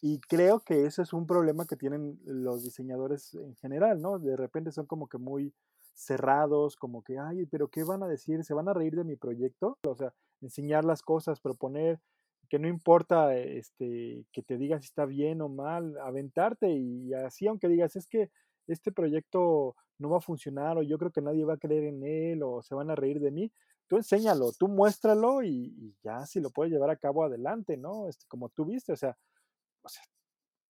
y 0.00 0.20
creo 0.20 0.60
que 0.60 0.86
ese 0.86 1.02
es 1.02 1.12
un 1.12 1.26
problema 1.26 1.66
que 1.66 1.76
tienen 1.76 2.18
los 2.24 2.62
diseñadores 2.62 3.34
en 3.34 3.56
general, 3.56 4.00
¿no? 4.00 4.18
De 4.18 4.36
repente 4.36 4.72
son 4.72 4.86
como 4.86 5.08
que 5.08 5.18
muy 5.18 5.52
cerrados, 5.94 6.76
como 6.76 7.02
que, 7.02 7.18
ay, 7.18 7.46
pero 7.46 7.68
¿qué 7.68 7.82
van 7.84 8.02
a 8.02 8.08
decir? 8.08 8.44
¿Se 8.44 8.54
van 8.54 8.68
a 8.68 8.74
reír 8.74 8.94
de 8.94 9.04
mi 9.04 9.16
proyecto? 9.16 9.78
O 9.86 9.96
sea, 9.96 10.14
enseñar 10.40 10.84
las 10.84 11.02
cosas, 11.02 11.40
proponer, 11.40 12.00
que 12.48 12.58
no 12.58 12.68
importa 12.68 13.36
este, 13.36 14.24
que 14.32 14.42
te 14.42 14.56
digan 14.56 14.80
si 14.80 14.86
está 14.86 15.04
bien 15.04 15.42
o 15.42 15.48
mal, 15.48 15.96
aventarte 15.98 16.70
y 16.70 17.12
así, 17.14 17.46
aunque 17.46 17.68
digas, 17.68 17.96
es 17.96 18.06
que 18.06 18.30
este 18.66 18.92
proyecto 18.92 19.76
no 19.98 20.10
va 20.10 20.18
a 20.18 20.22
funcionar 20.22 20.78
o 20.78 20.82
yo 20.82 20.98
creo 20.98 21.10
que 21.10 21.20
nadie 21.20 21.44
va 21.44 21.54
a 21.54 21.58
creer 21.58 21.84
en 21.84 22.04
él 22.04 22.42
o 22.42 22.62
se 22.62 22.74
van 22.74 22.90
a 22.90 22.94
reír 22.94 23.20
de 23.20 23.30
mí, 23.30 23.52
tú 23.88 23.96
enséñalo, 23.96 24.52
tú 24.52 24.68
muéstralo 24.68 25.42
y, 25.42 25.94
ya 26.02 26.24
si 26.26 26.40
lo 26.40 26.50
puedes 26.50 26.72
llevar 26.72 26.90
a 26.90 26.96
cabo 26.96 27.24
adelante, 27.24 27.76
¿no? 27.76 28.08
Este, 28.08 28.24
como 28.28 28.48
tú 28.50 28.64
viste, 28.64 28.92
o 28.92 28.96
sea, 28.96 29.16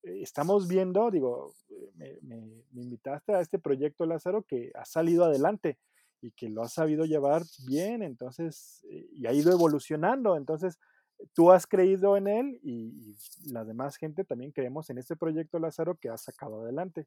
eh, 0.02 0.22
estamos 0.22 0.68
viendo, 0.68 1.11
digo, 1.11 1.54
me, 1.94 2.18
me, 2.22 2.82
invitaste 2.82 3.34
a 3.34 3.40
este 3.40 3.59
proyecto, 3.59 4.06
Lázaro, 4.06 4.42
que 4.42 4.70
ha 4.74 4.84
salido 4.84 5.24
adelante 5.24 5.78
y 6.20 6.32
que 6.32 6.48
lo 6.48 6.62
ha 6.62 6.68
sabido 6.68 7.04
llevar 7.04 7.42
bien, 7.66 8.02
entonces, 8.02 8.84
eh, 8.90 9.09
y 9.12 9.26
ha 9.26 9.32
ido 9.32 9.52
evolucionando, 9.52 10.36
entonces, 10.36 10.78
tú 11.32 11.50
has 11.50 11.66
creído 11.66 12.16
en 12.16 12.28
él 12.28 12.61
y, 12.62 13.16
la 13.46 13.64
demás 13.64 13.96
gente 13.96 14.24
también 14.24 14.52
creemos 14.52 14.90
en 14.90 14.98
este 14.98 15.16
proyecto 15.16 15.59
Lázaro 15.59 15.96
que 15.96 16.09
has 16.09 16.22
sacado 16.22 16.62
adelante. 16.62 17.06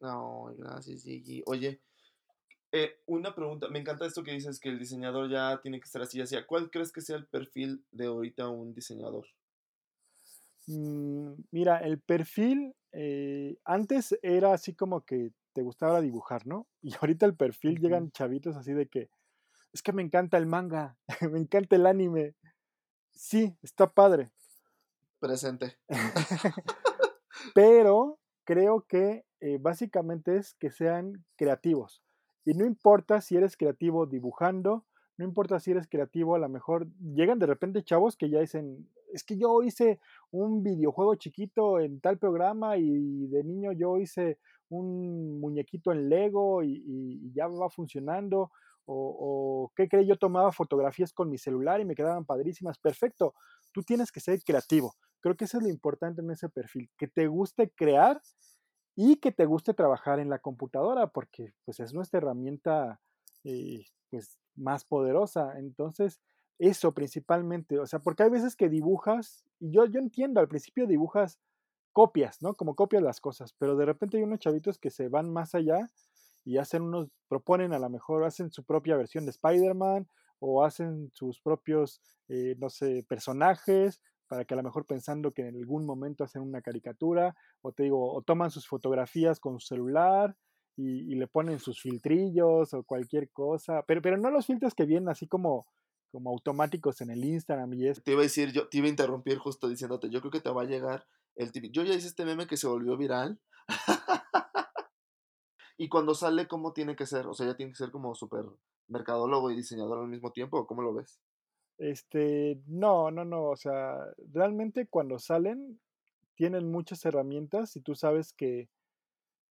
No, 0.00 0.54
gracias, 0.56 1.02
Gigi. 1.02 1.42
Oye, 1.46 1.80
eh, 2.70 3.00
una 3.06 3.34
pregunta, 3.34 3.68
me 3.68 3.80
encanta 3.80 4.06
esto 4.06 4.22
que 4.22 4.32
dices 4.32 4.60
que 4.60 4.68
el 4.68 4.78
diseñador 4.78 5.28
ya 5.30 5.60
tiene 5.60 5.80
que 5.80 5.84
estar 5.84 6.02
así, 6.02 6.20
así. 6.20 6.36
¿Cuál 6.46 6.70
crees 6.70 6.92
que 6.92 7.00
sea 7.00 7.16
el 7.16 7.26
perfil 7.26 7.84
de 7.90 8.06
ahorita 8.06 8.48
un 8.48 8.74
diseñador? 8.74 9.26
Mm, 10.68 11.32
mira, 11.50 11.78
el 11.78 11.98
perfil 11.98 12.74
eh, 12.92 13.56
antes 13.64 14.18
era 14.22 14.52
así 14.52 14.74
como 14.74 15.00
que 15.00 15.32
te 15.54 15.62
gustaba 15.62 16.00
dibujar, 16.00 16.46
¿no? 16.46 16.66
Y 16.82 16.94
ahorita 16.94 17.26
el 17.26 17.34
perfil 17.34 17.80
llegan 17.80 18.10
chavitos 18.12 18.56
así 18.56 18.72
de 18.72 18.86
que 18.86 19.10
es 19.72 19.82
que 19.82 19.92
me 19.92 20.02
encanta 20.02 20.36
el 20.38 20.46
manga, 20.46 20.96
me 21.32 21.38
encanta 21.38 21.76
el 21.76 21.86
anime. 21.86 22.34
Sí, 23.12 23.56
está 23.62 23.86
padre. 23.86 24.30
Presente. 25.18 25.78
Pero 27.54 28.18
creo 28.44 28.86
que 28.86 29.24
eh, 29.40 29.58
básicamente 29.60 30.36
es 30.36 30.54
que 30.54 30.70
sean 30.70 31.24
creativos. 31.36 32.02
Y 32.44 32.54
no 32.54 32.64
importa 32.64 33.20
si 33.20 33.36
eres 33.36 33.56
creativo 33.56 34.06
dibujando, 34.06 34.86
no 35.18 35.24
importa 35.24 35.58
si 35.58 35.72
eres 35.72 35.88
creativo, 35.88 36.36
a 36.36 36.38
lo 36.38 36.48
mejor 36.48 36.86
llegan 37.00 37.40
de 37.40 37.46
repente 37.46 37.82
chavos 37.82 38.16
que 38.16 38.30
ya 38.30 38.40
dicen, 38.40 38.88
es 39.12 39.24
que 39.24 39.36
yo 39.36 39.62
hice 39.62 39.98
un 40.30 40.62
videojuego 40.62 41.16
chiquito 41.16 41.80
en 41.80 42.00
tal 42.00 42.18
programa 42.18 42.76
y 42.76 43.26
de 43.26 43.42
niño 43.42 43.72
yo 43.72 43.98
hice 43.98 44.38
un 44.68 45.40
muñequito 45.40 45.90
en 45.90 46.08
Lego 46.08 46.62
y, 46.62 47.32
ya 47.34 47.48
va 47.48 47.68
funcionando. 47.68 48.52
O, 48.90 48.94
o, 48.94 49.72
¿qué 49.76 49.88
cree? 49.88 50.06
Yo 50.06 50.16
tomaba 50.16 50.50
fotografías 50.52 51.12
con 51.12 51.28
mi 51.28 51.36
celular 51.36 51.80
y 51.80 51.84
me 51.84 51.94
quedaban 51.94 52.24
padrísimas. 52.24 52.78
Perfecto, 52.78 53.34
tú 53.72 53.82
tienes 53.82 54.12
que 54.12 54.20
ser 54.20 54.40
creativo. 54.42 54.94
Creo 55.20 55.36
que 55.36 55.44
eso 55.46 55.58
es 55.58 55.64
lo 55.64 55.68
importante 55.68 56.22
en 56.22 56.30
ese 56.30 56.48
perfil, 56.48 56.88
que 56.96 57.08
te 57.08 57.26
guste 57.26 57.70
crear 57.70 58.22
y 58.94 59.16
que 59.16 59.32
te 59.32 59.46
guste 59.46 59.74
trabajar 59.74 60.20
en 60.20 60.30
la 60.30 60.38
computadora, 60.38 61.08
porque 61.08 61.54
pues 61.64 61.80
es 61.80 61.92
nuestra 61.92 62.18
herramienta 62.18 63.00
eh, 63.44 63.84
pues 64.10 64.38
más 64.56 64.84
poderosa. 64.84 65.58
Entonces, 65.58 66.20
eso 66.58 66.92
principalmente, 66.92 67.78
o 67.78 67.86
sea, 67.86 68.00
porque 68.00 68.24
hay 68.24 68.30
veces 68.30 68.56
que 68.56 68.68
dibujas, 68.68 69.44
y 69.60 69.70
yo, 69.70 69.86
yo 69.86 70.00
entiendo, 70.00 70.40
al 70.40 70.48
principio 70.48 70.86
dibujas 70.86 71.38
copias, 71.92 72.42
¿no? 72.42 72.54
Como 72.54 72.74
copias 72.74 73.02
las 73.02 73.20
cosas, 73.20 73.54
pero 73.58 73.76
de 73.76 73.86
repente 73.86 74.16
hay 74.16 74.22
unos 74.22 74.40
chavitos 74.40 74.78
que 74.78 74.90
se 74.90 75.08
van 75.08 75.32
más 75.32 75.54
allá 75.54 75.88
y 76.44 76.58
hacen 76.58 76.82
unos, 76.82 77.08
proponen 77.28 77.72
a 77.72 77.78
lo 77.78 77.88
mejor, 77.90 78.24
hacen 78.24 78.50
su 78.50 78.64
propia 78.64 78.96
versión 78.96 79.24
de 79.24 79.30
Spider-Man 79.30 80.08
o 80.40 80.64
hacen 80.64 81.10
sus 81.12 81.40
propios, 81.40 82.00
eh, 82.28 82.56
no 82.58 82.70
sé, 82.70 83.04
personajes 83.08 84.00
para 84.28 84.44
que 84.44 84.54
a 84.54 84.56
lo 84.56 84.62
mejor 84.62 84.84
pensando 84.84 85.32
que 85.32 85.48
en 85.48 85.56
algún 85.56 85.86
momento 85.86 86.22
hacen 86.22 86.42
una 86.42 86.60
caricatura, 86.60 87.34
o 87.62 87.72
te 87.72 87.84
digo, 87.84 88.12
o 88.12 88.22
toman 88.22 88.50
sus 88.50 88.68
fotografías 88.68 89.40
con 89.40 89.58
su 89.58 89.68
celular 89.68 90.36
y, 90.78 91.16
le 91.16 91.26
ponen 91.26 91.58
sus 91.58 91.80
filtrillos 91.80 92.72
o 92.72 92.84
cualquier 92.84 93.30
cosa, 93.30 93.82
pero, 93.82 94.00
pero 94.00 94.16
no 94.16 94.30
los 94.30 94.46
filtros 94.46 94.74
que 94.74 94.84
vienen 94.84 95.08
así 95.08 95.26
como, 95.26 95.66
como 96.12 96.30
automáticos 96.30 97.00
en 97.00 97.10
el 97.10 97.24
Instagram 97.24 97.74
y 97.74 97.88
eso. 97.88 98.00
Te 98.02 98.12
iba 98.12 98.20
a 98.20 98.22
decir, 98.22 98.52
yo 98.52 98.68
te 98.68 98.78
iba 98.78 98.86
a 98.86 98.90
interrumpir 98.90 99.38
justo 99.38 99.68
diciéndote, 99.68 100.08
yo 100.08 100.20
creo 100.20 100.30
que 100.30 100.40
te 100.40 100.50
va 100.50 100.62
a 100.62 100.66
llegar 100.66 101.04
el 101.34 101.50
tipo, 101.50 101.66
yo 101.72 101.82
ya 101.82 101.94
hice 101.94 102.06
este 102.06 102.24
meme 102.24 102.46
que 102.46 102.56
se 102.56 102.68
volvió 102.68 102.96
viral. 102.96 103.40
y 105.78 105.88
cuando 105.88 106.14
sale, 106.14 106.46
¿cómo 106.46 106.72
tiene 106.72 106.94
que 106.94 107.06
ser? 107.06 107.26
O 107.26 107.34
sea, 107.34 107.48
ya 107.48 107.56
tiene 107.56 107.72
que 107.72 107.78
ser 107.78 107.90
como 107.90 108.14
súper 108.14 108.44
mercadólogo 108.86 109.50
y 109.50 109.56
diseñador 109.56 109.98
al 109.98 110.08
mismo 110.08 110.30
tiempo, 110.30 110.64
¿cómo 110.66 110.82
lo 110.82 110.94
ves? 110.94 111.20
Este, 111.78 112.60
no, 112.66 113.10
no, 113.10 113.24
no, 113.24 113.46
o 113.46 113.56
sea, 113.56 113.98
realmente 114.32 114.86
cuando 114.86 115.18
salen 115.18 115.80
tienen 116.36 116.70
muchas 116.70 117.04
herramientas 117.04 117.74
y 117.74 117.80
tú 117.80 117.96
sabes 117.96 118.32
que, 118.32 118.68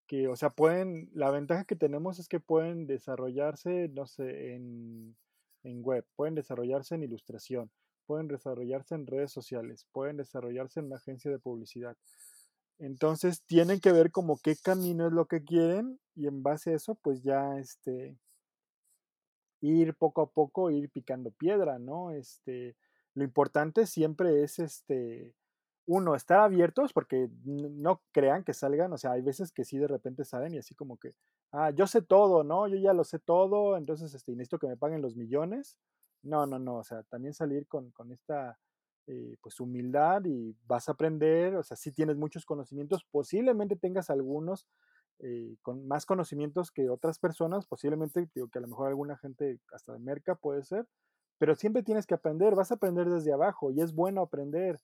que, 0.07 0.27
o 0.27 0.35
sea, 0.35 0.49
pueden, 0.49 1.09
la 1.13 1.31
ventaja 1.31 1.65
que 1.65 1.75
tenemos 1.75 2.19
es 2.19 2.27
que 2.27 2.39
pueden 2.39 2.87
desarrollarse, 2.87 3.89
no 3.89 4.07
sé, 4.07 4.55
en, 4.55 5.15
en 5.63 5.83
web, 5.83 6.05
pueden 6.15 6.35
desarrollarse 6.35 6.95
en 6.95 7.03
ilustración, 7.03 7.71
pueden 8.05 8.27
desarrollarse 8.27 8.95
en 8.95 9.05
redes 9.05 9.31
sociales, 9.31 9.85
pueden 9.91 10.17
desarrollarse 10.17 10.79
en 10.79 10.87
una 10.87 10.95
agencia 10.95 11.29
de 11.29 11.39
publicidad. 11.39 11.95
Entonces 12.79 13.43
tienen 13.43 13.79
que 13.79 13.91
ver 13.91 14.11
como 14.11 14.37
qué 14.37 14.55
camino 14.55 15.07
es 15.07 15.13
lo 15.13 15.25
que 15.25 15.43
quieren 15.43 15.99
y 16.15 16.27
en 16.27 16.43
base 16.43 16.71
a 16.71 16.75
eso, 16.75 16.95
pues 16.95 17.23
ya 17.23 17.57
este, 17.57 18.17
ir 19.61 19.95
poco 19.95 20.21
a 20.21 20.29
poco, 20.29 20.69
ir 20.71 20.89
picando 20.89 21.31
piedra, 21.31 21.79
¿no? 21.79 22.11
Este, 22.11 22.75
lo 23.13 23.23
importante 23.23 23.87
siempre 23.87 24.43
es, 24.43 24.59
este, 24.59 25.33
uno, 25.87 26.15
estar 26.15 26.39
abiertos 26.41 26.93
porque 26.93 27.29
no 27.45 28.01
crean 28.11 28.43
que 28.43 28.53
salgan, 28.53 28.93
o 28.93 28.97
sea, 28.97 29.13
hay 29.13 29.21
veces 29.21 29.51
que 29.53 29.65
sí 29.65 29.77
de 29.77 29.87
repente 29.87 30.25
salen 30.25 30.53
y 30.53 30.57
así 30.59 30.75
como 30.75 30.97
que, 30.97 31.15
ah, 31.53 31.71
yo 31.71 31.87
sé 31.87 32.01
todo, 32.01 32.43
¿no? 32.43 32.67
Yo 32.67 32.75
ya 32.77 32.93
lo 32.93 33.03
sé 33.05 33.19
todo, 33.19 33.77
entonces, 33.77 34.13
este, 34.13 34.33
necesito 34.33 34.59
que 34.59 34.67
me 34.67 34.77
paguen 34.77 35.01
los 35.01 35.15
millones. 35.15 35.79
No, 36.23 36.45
no, 36.45 36.59
no, 36.59 36.77
o 36.77 36.83
sea, 36.83 37.03
también 37.03 37.33
salir 37.33 37.67
con, 37.67 37.91
con 37.91 38.11
esta, 38.11 38.59
eh, 39.07 39.37
pues, 39.41 39.59
humildad 39.61 40.23
y 40.25 40.55
vas 40.67 40.89
a 40.89 40.93
aprender, 40.93 41.55
o 41.55 41.63
sea, 41.63 41.77
si 41.77 41.91
tienes 41.93 42.17
muchos 42.17 42.45
conocimientos, 42.45 43.05
posiblemente 43.09 43.77
tengas 43.77 44.09
algunos 44.09 44.67
eh, 45.19 45.55
con 45.63 45.87
más 45.87 46.05
conocimientos 46.05 46.71
que 46.71 46.89
otras 46.89 47.17
personas, 47.19 47.65
posiblemente, 47.67 48.29
digo 48.35 48.49
que 48.49 48.59
a 48.59 48.61
lo 48.61 48.67
mejor 48.67 48.87
alguna 48.89 49.17
gente 49.17 49.59
hasta 49.73 49.93
de 49.93 49.99
merca 49.99 50.35
puede 50.35 50.63
ser, 50.63 50.85
pero 51.39 51.55
siempre 51.55 51.83
tienes 51.83 52.05
que 52.05 52.15
aprender, 52.15 52.55
vas 52.55 52.71
a 52.71 52.75
aprender 52.75 53.09
desde 53.09 53.33
abajo 53.33 53.71
y 53.71 53.81
es 53.81 53.93
bueno 53.93 54.21
aprender. 54.21 54.79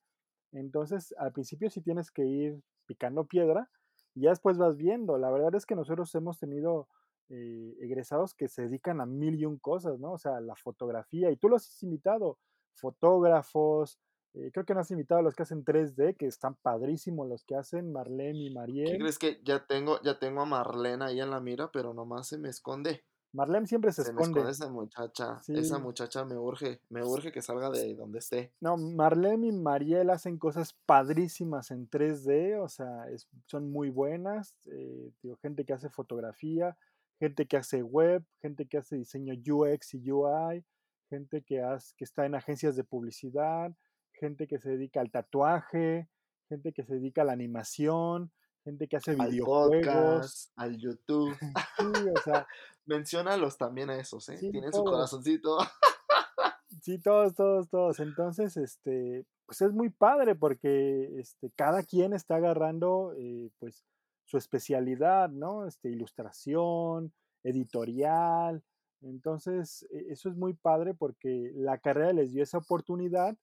Entonces, 0.54 1.14
al 1.18 1.34
principio 1.34 1.70
sí 1.70 1.82
tienes 1.82 2.12
que 2.12 2.26
ir 2.26 2.62
picando 2.86 3.26
piedra 3.26 3.70
y 4.16 4.22
ya 4.22 4.30
después 4.30 4.58
vas 4.58 4.78
viendo. 4.78 5.18
La 5.18 5.32
verdad 5.32 5.54
es 5.56 5.66
que 5.66 5.76
nosotros 5.76 6.14
hemos 6.16 6.40
tenido 6.40 6.88
eh, 7.30 7.76
egresados 7.82 8.34
que 8.34 8.48
se 8.48 8.64
dedican 8.64 9.02
a 9.02 9.06
mil 9.06 9.36
y 9.36 9.46
un 9.46 9.58
cosas, 9.58 10.00
¿no? 10.00 10.14
O 10.14 10.18
sea, 10.18 10.40
la 10.40 10.56
fotografía, 10.56 11.32
y 11.32 11.38
tú 11.38 11.50
los 11.50 11.68
has 11.68 11.84
invitado, 11.84 12.38
fotógrafos, 12.76 14.00
eh, 14.34 14.52
creo 14.52 14.66
que 14.66 14.74
no 14.74 14.80
has 14.80 14.92
invitado 14.92 15.20
a 15.20 15.24
los 15.24 15.36
que 15.36 15.44
hacen 15.44 15.64
3D, 15.64 16.18
que 16.18 16.26
están 16.26 16.56
padrísimos 16.56 17.28
los 17.28 17.44
que 17.44 17.56
hacen 17.56 17.92
Marlene 17.92 18.40
y 18.40 18.50
Mariel. 18.50 18.92
¿Qué 18.92 18.98
crees 18.98 19.20
que 19.20 19.42
ya 19.44 19.66
tengo, 19.66 20.02
ya 20.04 20.18
tengo 20.20 20.42
a 20.42 20.46
Marlene 20.46 21.06
ahí 21.06 21.22
en 21.22 21.30
la 21.30 21.40
mira, 21.40 21.72
pero 21.72 21.94
nomás 21.94 22.28
se 22.28 22.38
me 22.38 22.50
esconde? 22.50 23.04
Marlene 23.34 23.66
siempre 23.66 23.92
se, 23.92 24.04
esconde. 24.04 24.22
Me 24.22 24.30
esconde 24.30 24.52
esa 24.52 24.70
muchacha. 24.70 25.42
Esa 25.48 25.80
muchacha 25.80 26.24
me 26.24 26.38
urge, 26.38 26.82
me 26.90 27.04
urge 27.04 27.32
que 27.32 27.42
salga 27.42 27.72
de 27.72 27.96
donde 27.96 28.20
esté. 28.20 28.54
No, 28.62 28.78
Marlene 28.78 29.48
y 29.48 29.52
Mariel 29.52 30.12
hacen 30.12 30.38
cosas 30.38 30.74
padrísimas 30.86 31.72
en 31.72 31.90
3D, 31.90 32.62
o 32.62 32.70
sea, 32.70 33.08
son 33.48 33.72
muy 33.72 33.90
buenas. 33.90 34.56
Eh, 34.68 35.12
digo, 35.24 35.36
gente 35.38 35.66
que 35.66 35.74
hace 35.74 35.90
fotografía, 35.90 36.78
gente 37.20 37.48
que 37.48 37.58
hace 37.58 37.82
web, 37.82 38.24
gente 38.40 38.68
que 38.68 38.78
hace 38.78 38.98
diseño 38.98 39.34
UX 39.34 39.96
y 39.96 40.12
UI, 40.12 40.64
gente 41.10 41.42
que, 41.42 41.62
hace, 41.62 41.96
que 41.98 42.04
está 42.04 42.28
en 42.28 42.36
agencias 42.36 42.76
de 42.76 42.84
publicidad, 42.84 43.76
gente 44.14 44.48
que 44.48 44.60
se 44.60 44.70
dedica 44.70 45.02
al 45.02 45.10
tatuaje, 45.10 46.08
gente 46.50 46.72
que 46.72 46.84
se 46.84 46.94
dedica 46.94 47.24
a 47.24 47.26
la 47.26 47.34
animación, 47.34 48.32
gente 48.64 48.88
que 48.88 48.98
hace 48.98 49.16
videojuegos. 49.16 50.52
al 50.56 50.78
YouTube. 50.78 51.36
sí, 51.78 52.10
o 52.16 52.22
sea. 52.24 52.48
Menciónalos 52.86 53.58
también 53.58 53.90
a 53.90 53.98
esos, 53.98 54.28
¿eh? 54.30 54.38
Tienen 54.38 54.74
su 54.74 54.84
corazoncito. 54.84 55.58
sí, 56.82 57.00
todos, 57.00 57.34
todos, 57.34 57.70
todos. 57.70 58.00
Entonces, 58.02 58.58
este, 58.58 59.26
pues 59.46 59.62
es 59.62 59.72
muy 59.72 59.90
padre 59.90 60.36
porque 60.36 61.18
este, 61.18 61.50
cada 61.56 61.84
quien 61.84 62.12
está 62.12 62.36
agarrando, 62.36 63.14
eh, 63.18 63.50
pues, 63.60 63.86
su 64.26 64.38
especialidad, 64.38 65.30
¿no? 65.30 65.66
Este, 65.66 65.90
ilustración, 65.90 67.14
editorial. 67.44 68.62
Entonces, 69.02 69.88
e, 69.92 70.12
eso 70.12 70.28
es 70.28 70.36
muy 70.36 70.54
padre 70.54 70.94
porque 70.94 71.52
la 71.56 71.78
carrera 71.78 72.12
les 72.12 72.34
dio 72.34 72.44
esa 72.44 72.58
oportunidad 72.58 73.38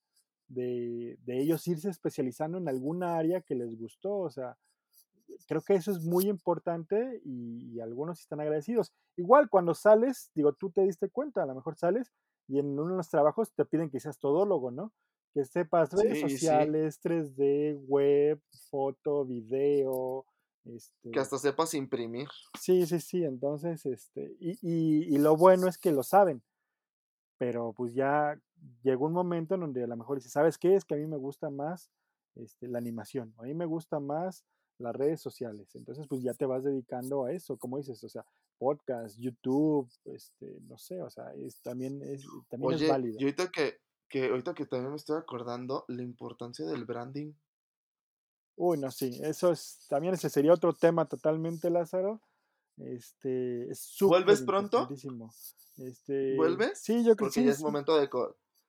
de, 0.49 1.19
ellos 1.27 1.67
irse 1.69 1.89
especializando 1.89 2.59
en 2.59 2.69
alguna 2.69 3.17
área 3.17 3.41
que 3.41 3.55
les 3.55 3.77
gustó. 3.79 4.19
O 4.19 4.31
sea, 4.31 4.57
creo 5.47 5.63
que 5.63 5.75
eso 5.75 5.91
es 5.91 6.01
muy 6.05 6.29
importante 6.29 7.21
y, 7.25 7.81
algunos 7.81 8.21
están 8.21 8.41
agradecidos. 8.41 8.93
Igual 9.17 9.49
cuando 9.49 9.75
sales, 9.75 10.31
digo, 10.35 10.53
tú 10.53 10.71
te 10.71 10.83
diste 10.83 11.09
cuenta, 11.09 11.43
a 11.43 11.47
lo 11.47 11.55
mejor 11.55 11.77
sales 11.77 12.13
y 12.47 12.59
en 12.59 12.79
uno 12.79 12.91
de 12.91 12.97
los 12.97 13.09
trabajos 13.09 13.53
te 13.55 13.65
piden 13.65 13.91
que 13.91 14.01
seas 14.01 14.19
todólogo, 14.19 14.71
¿no? 14.71 14.93
Que 15.33 15.45
sepas 15.45 15.93
redes 15.93 16.21
sociales, 16.21 17.01
3D, 17.01 17.81
web, 17.87 18.43
foto, 18.71 19.25
video. 19.25 20.27
Este... 20.65 21.11
Que 21.11 21.21
hasta 21.21 21.39
sepas 21.39 21.73
imprimir. 21.75 22.29
Sí, 22.59 22.85
sí, 22.87 23.01
sí. 23.01 23.25
Entonces, 23.25 23.87
este, 23.87 24.37
y, 24.41 24.59
y, 24.61 25.15
y 25.15 25.19
lo 25.19 25.37
bueno 25.37 25.69
es 25.69 25.79
que 25.79 25.93
lo 25.93 26.03
saben. 26.03 26.43
Pero 27.39 27.73
pues 27.73 27.95
ya 27.95 28.39
llegó 28.83 29.07
un 29.07 29.15
momento 29.15 29.55
en 29.55 29.63
donde 29.63 29.85
a 29.85 29.87
lo 29.87 29.97
mejor 29.97 30.19
dice, 30.19 30.29
¿sabes 30.29 30.59
qué? 30.59 30.75
Es 30.75 30.85
que 30.85 30.95
a 30.95 30.99
mí 30.99 31.07
me 31.07 31.17
gusta 31.17 31.49
más 31.49 31.91
este, 32.37 32.69
la 32.69 32.79
animación, 32.79 33.35
a 33.39 33.43
mí 33.43 33.55
me 33.55 33.67
gusta 33.67 34.01
más 34.01 34.45
las 34.81 34.95
redes 34.95 35.21
sociales. 35.21 35.75
Entonces, 35.75 36.07
pues 36.09 36.23
ya 36.23 36.35
te 36.35 36.47
vas 36.47 36.65
dedicando 36.65 37.25
a 37.25 37.33
eso, 37.33 37.57
como 37.57 37.79
dices, 37.79 38.03
o 38.03 38.09
sea, 38.09 38.25
podcast, 38.59 39.19
YouTube, 39.19 39.91
este, 40.05 40.61
no 40.69 40.77
sé, 40.77 41.01
o 41.03 41.11
sea, 41.11 41.33
es, 41.35 41.61
también, 41.63 42.03
es, 42.03 42.27
también 42.49 42.75
es 42.75 42.89
válido. 42.89 43.17
Y 43.19 43.25
ahorita 43.25 43.51
que, 43.51 43.79
que, 44.09 44.29
ahorita 44.29 44.55
que 44.55 44.67
también 44.67 44.91
me 44.91 44.97
estoy 44.97 45.19
acordando 45.19 45.85
la 45.89 46.03
importancia 46.03 46.67
del 46.67 46.85
branding. 46.85 47.33
Uy, 48.57 48.79
no, 48.79 48.91
sí, 48.91 49.19
eso 49.23 49.53
es, 49.53 49.87
también 49.89 50.15
ese 50.15 50.29
sería 50.29 50.53
otro 50.53 50.75
tema 50.75 51.07
totalmente, 51.07 51.71
Lázaro. 51.71 52.21
Este, 52.77 53.71
es 53.71 53.97
¿Vuelves 54.01 54.43
pronto? 54.43 54.89
Este, 55.79 56.37
¿Vuelves? 56.37 56.79
Sí, 56.79 57.05
yo 57.05 57.17
creo 57.17 57.31
que 57.31 57.41
sí. 57.41 57.45
ya 57.45 57.53
es 57.53 57.63
momento 57.63 57.99
de... 57.99 58.09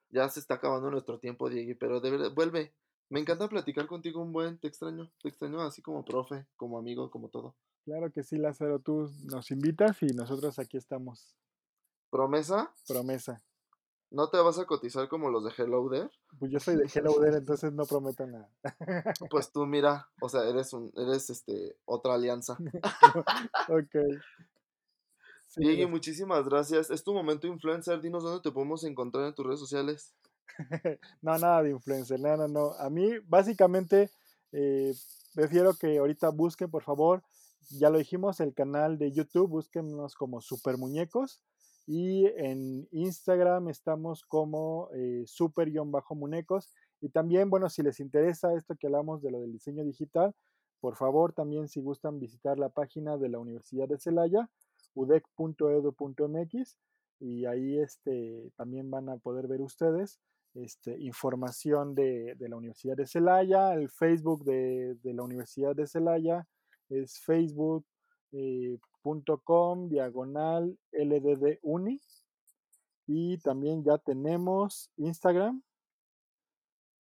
Ya 0.09 0.27
se 0.27 0.41
está 0.41 0.55
acabando 0.55 0.91
nuestro 0.91 1.19
tiempo, 1.19 1.49
Diego, 1.49 1.77
pero 1.79 2.01
de 2.01 2.11
verdad, 2.11 2.31
vuelve. 2.33 2.73
Me 3.11 3.19
encanta 3.19 3.49
platicar 3.49 3.87
contigo 3.87 4.21
un 4.21 4.31
buen, 4.31 4.57
te 4.57 4.69
extraño, 4.69 5.11
te 5.21 5.27
extraño 5.27 5.59
así 5.59 5.81
como 5.81 6.05
profe, 6.05 6.47
como 6.55 6.77
amigo, 6.77 7.11
como 7.11 7.27
todo. 7.27 7.57
Claro 7.83 8.09
que 8.09 8.23
sí, 8.23 8.37
Lázaro, 8.37 8.79
tú 8.79 9.11
nos 9.25 9.51
invitas 9.51 10.01
y 10.01 10.05
nosotros 10.07 10.57
aquí 10.59 10.77
estamos. 10.77 11.35
¿Promesa? 12.09 12.73
Promesa. 12.87 13.43
¿No 14.11 14.29
te 14.29 14.37
vas 14.37 14.59
a 14.59 14.65
cotizar 14.65 15.09
como 15.09 15.29
los 15.29 15.43
de 15.43 15.51
Hello 15.57 15.89
There? 15.89 16.09
Pues 16.39 16.51
yo 16.53 16.59
soy 16.61 16.77
de 16.77 16.89
Hello 16.93 17.19
There, 17.19 17.35
entonces 17.35 17.73
no 17.73 17.83
prometo 17.83 18.25
nada. 18.25 18.49
Pues 19.29 19.51
tú 19.51 19.65
mira, 19.65 20.09
o 20.21 20.29
sea, 20.29 20.47
eres 20.47 20.71
un, 20.71 20.89
eres 20.95 21.29
este 21.29 21.75
otra 21.83 22.13
alianza. 22.13 22.57
ok. 23.67 23.95
Sí, 25.47 25.67
Diego, 25.67 25.89
muchísimas 25.89 26.47
gracias. 26.47 26.89
Es 26.89 27.03
tu 27.03 27.13
momento 27.13 27.45
influencer. 27.45 27.99
Dinos 27.99 28.23
dónde 28.23 28.41
te 28.41 28.53
podemos 28.53 28.85
encontrar 28.85 29.25
en 29.25 29.35
tus 29.35 29.45
redes 29.45 29.59
sociales. 29.59 30.15
no, 31.21 31.37
nada 31.37 31.63
de 31.63 31.71
influencer, 31.71 32.19
no, 32.19 32.37
no, 32.37 32.47
no. 32.47 32.71
A 32.73 32.89
mí, 32.89 33.09
básicamente, 33.27 34.09
eh, 34.51 34.93
prefiero 35.33 35.73
que 35.73 35.97
ahorita 35.97 36.29
busquen, 36.29 36.69
por 36.69 36.83
favor, 36.83 37.23
ya 37.69 37.89
lo 37.89 37.97
dijimos, 37.97 38.39
el 38.39 38.53
canal 38.53 38.97
de 38.97 39.11
YouTube, 39.11 39.49
búsquenos 39.49 40.15
como 40.15 40.41
Super 40.41 40.77
Muñecos. 40.77 41.41
Y 41.87 42.27
en 42.37 42.87
Instagram 42.91 43.69
estamos 43.69 44.23
como 44.23 44.89
eh, 44.93 45.23
super-muñecos. 45.25 46.71
Y 47.01 47.09
también, 47.09 47.49
bueno, 47.49 47.69
si 47.69 47.81
les 47.81 47.99
interesa 47.99 48.53
esto 48.53 48.75
que 48.75 48.87
hablamos 48.87 49.21
de 49.21 49.31
lo 49.31 49.41
del 49.41 49.51
diseño 49.51 49.83
digital, 49.83 50.35
por 50.79 50.95
favor, 50.95 51.33
también 51.33 51.67
si 51.67 51.81
gustan 51.81 52.19
visitar 52.19 52.59
la 52.59 52.69
página 52.69 53.17
de 53.17 53.29
la 53.29 53.39
Universidad 53.39 53.87
de 53.87 53.99
Celaya, 53.99 54.49
udec.edu.mx, 54.93 56.77
y 57.19 57.45
ahí 57.45 57.77
este, 57.77 58.51
también 58.57 58.89
van 58.89 59.09
a 59.09 59.17
poder 59.17 59.47
ver 59.47 59.61
ustedes 59.61 60.19
este, 60.53 60.99
información 60.99 61.95
de, 61.95 62.35
la 62.39 62.55
Universidad 62.55 62.97
de 62.97 63.07
Celaya, 63.07 63.73
el 63.73 63.89
Facebook 63.89 64.43
de, 64.43 64.97
la 65.03 65.23
Universidad 65.23 65.75
de 65.75 65.87
Celaya 65.87 66.45
es 66.89 67.21
facebook.com 67.21 67.93
eh, 68.33 69.89
diagonal 69.89 70.77
LDD 70.91 71.59
Uni. 71.61 72.01
Y 73.07 73.37
también 73.39 73.83
ya 73.83 73.97
tenemos 73.97 74.91
Instagram, 74.97 75.63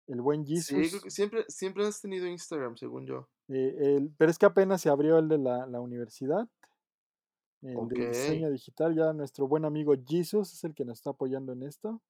el 0.07 0.21
buen 0.21 0.45
Jesus. 0.45 0.89
Sí, 0.89 1.09
siempre, 1.09 1.45
siempre 1.47 1.85
has 1.85 2.01
tenido 2.01 2.27
Instagram, 2.27 2.77
según 2.77 3.05
yo. 3.05 3.27
Eh, 3.47 4.09
pero 4.17 4.31
es 4.31 4.37
que 4.37 4.45
apenas 4.45 4.81
se 4.81 4.89
abrió 4.89 5.17
el 5.19 5.27
de 5.27 5.39
la, 5.39 5.81
universidad, 5.81 6.47
el 7.61 7.87
de 7.89 8.07
diseño 8.07 8.49
digital. 8.51 8.95
Ya 8.95 9.11
nuestro 9.13 9.47
buen 9.47 9.65
amigo 9.65 9.93
Jesus 10.07 10.53
es 10.53 10.63
el 10.63 10.73
que 10.73 10.85
nos 10.85 10.99
está 10.99 11.11
apoyando 11.11 11.53
en 11.53 11.63
esto 11.63 12.01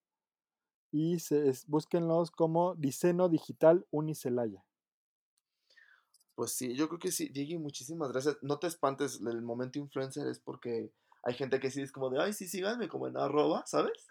y 0.91 1.19
se, 1.19 1.51
búsquenlos 1.67 2.31
como 2.31 2.75
Diseño 2.75 3.29
Digital 3.29 3.85
Unicelaya. 3.91 4.63
Pues 6.35 6.53
sí, 6.53 6.75
yo 6.75 6.87
creo 6.87 6.99
que 6.99 7.11
sí, 7.11 7.29
Diego, 7.29 7.59
muchísimas 7.59 8.11
gracias. 8.11 8.37
No 8.41 8.59
te 8.59 8.67
espantes, 8.67 9.19
el 9.19 9.41
momento 9.41 9.77
influencer 9.77 10.27
es 10.27 10.39
porque 10.39 10.93
hay 11.23 11.33
gente 11.33 11.59
que 11.59 11.69
sí 11.69 11.81
es 11.81 11.91
como 11.91 12.09
de, 12.09 12.21
ay, 12.21 12.33
sí, 12.33 12.47
síganme 12.47 12.87
como 12.87 13.07
en 13.07 13.17
arroba, 13.17 13.63
¿sabes? 13.65 14.07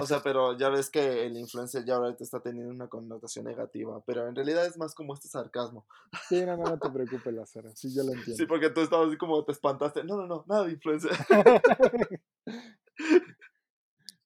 O 0.00 0.06
sea, 0.06 0.20
pero 0.22 0.56
ya 0.58 0.68
ves 0.68 0.90
que 0.90 1.26
el 1.26 1.36
influencer 1.36 1.84
ya 1.84 1.96
ahorita 1.96 2.24
está 2.24 2.40
teniendo 2.40 2.72
una 2.72 2.88
connotación 2.88 3.44
negativa, 3.44 4.02
pero 4.04 4.26
en 4.26 4.34
realidad 4.34 4.66
es 4.66 4.76
más 4.78 4.94
como 4.94 5.14
este 5.14 5.28
sarcasmo. 5.28 5.86
Sí, 6.28 6.44
no, 6.44 6.56
no, 6.56 6.64
no 6.64 6.78
te 6.78 6.90
preocupes, 6.90 7.32
Lázaro, 7.32 7.70
sí, 7.76 7.94
yo 7.94 8.02
lo 8.02 8.12
entiendo. 8.14 8.36
Sí, 8.36 8.46
porque 8.46 8.70
tú 8.70 8.80
estabas 8.80 9.08
así 9.08 9.16
como 9.16 9.44
te 9.44 9.52
espantaste. 9.52 10.02
No, 10.02 10.16
no, 10.16 10.26
no, 10.26 10.44
nada 10.48 10.64
de 10.64 10.72
influencer. 10.72 11.12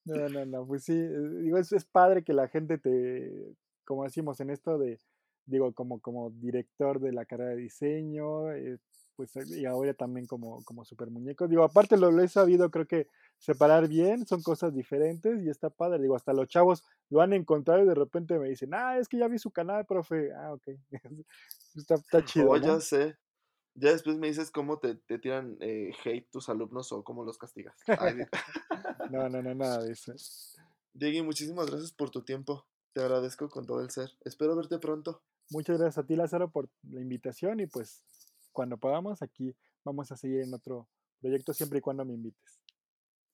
No, 0.04 0.28
no, 0.28 0.44
no, 0.44 0.66
pues 0.66 0.84
sí, 0.84 0.92
eh, 0.92 1.28
digo, 1.42 1.58
es, 1.58 1.72
es 1.72 1.84
padre 1.84 2.24
que 2.24 2.34
la 2.34 2.48
gente 2.48 2.78
te, 2.78 3.54
como 3.84 4.04
decimos 4.04 4.38
en 4.40 4.50
esto 4.50 4.78
de, 4.78 5.00
digo, 5.46 5.72
como, 5.72 6.00
como 6.00 6.30
director 6.30 7.00
de 7.00 7.12
la 7.12 7.24
carrera 7.24 7.50
de 7.50 7.56
diseño, 7.56 8.52
eh, 8.52 8.78
pues 9.16 9.30
y 9.50 9.64
ahora 9.64 9.94
también 9.94 10.26
como, 10.26 10.62
como 10.64 10.84
super 10.84 11.10
muñeco, 11.10 11.46
digo, 11.46 11.62
aparte 11.62 11.96
lo, 11.96 12.10
lo, 12.10 12.22
he 12.22 12.28
sabido, 12.28 12.70
creo 12.70 12.86
que 12.86 13.06
separar 13.38 13.88
bien, 13.88 14.26
son 14.26 14.42
cosas 14.42 14.74
diferentes 14.74 15.42
y 15.42 15.48
está 15.48 15.70
padre, 15.70 16.02
digo, 16.02 16.16
hasta 16.16 16.32
los 16.32 16.48
chavos 16.48 16.82
lo 17.10 17.20
han 17.20 17.32
encontrado 17.32 17.82
y 17.82 17.86
de 17.86 17.94
repente 17.94 18.38
me 18.38 18.48
dicen, 18.48 18.74
ah, 18.74 18.98
es 18.98 19.08
que 19.08 19.18
ya 19.18 19.28
vi 19.28 19.38
su 19.38 19.50
canal, 19.50 19.86
profe, 19.86 20.32
ah, 20.32 20.52
ok, 20.52 20.68
está, 21.76 21.94
está, 21.94 22.24
chido. 22.24 22.50
Oh, 22.50 22.56
ya 22.56 22.80
sé, 22.80 23.16
ya 23.74 23.90
después 23.90 24.16
me 24.16 24.28
dices 24.28 24.50
cómo 24.50 24.78
te, 24.78 24.94
te 24.94 25.18
tiran 25.18 25.56
eh, 25.60 25.92
hate 26.04 26.30
tus 26.30 26.48
alumnos 26.48 26.92
o 26.92 27.02
cómo 27.02 27.24
los 27.24 27.38
castigas. 27.38 27.74
no, 29.10 29.28
no, 29.28 29.42
no, 29.42 29.54
nada 29.54 29.82
de 29.82 29.92
eso. 29.92 30.14
Diego, 30.92 31.24
muchísimas 31.24 31.66
gracias 31.66 31.92
por 31.92 32.10
tu 32.10 32.22
tiempo. 32.22 32.64
Te 32.92 33.00
agradezco 33.00 33.48
con 33.48 33.66
todo 33.66 33.80
el 33.80 33.90
ser. 33.90 34.10
Espero 34.24 34.54
verte 34.54 34.78
pronto. 34.78 35.22
Muchas 35.50 35.78
gracias 35.78 36.04
a 36.04 36.06
ti, 36.06 36.14
Lázaro, 36.14 36.50
por 36.50 36.68
la 36.90 37.00
invitación 37.00 37.60
y 37.60 37.66
pues 37.66 38.04
cuando 38.52 38.76
podamos, 38.76 39.20
aquí 39.22 39.54
vamos 39.82 40.12
a 40.12 40.16
seguir 40.16 40.40
en 40.42 40.54
otro 40.54 40.88
proyecto 41.20 41.52
siempre 41.52 41.80
y 41.80 41.82
cuando 41.82 42.04
me 42.04 42.14
invites. 42.14 42.60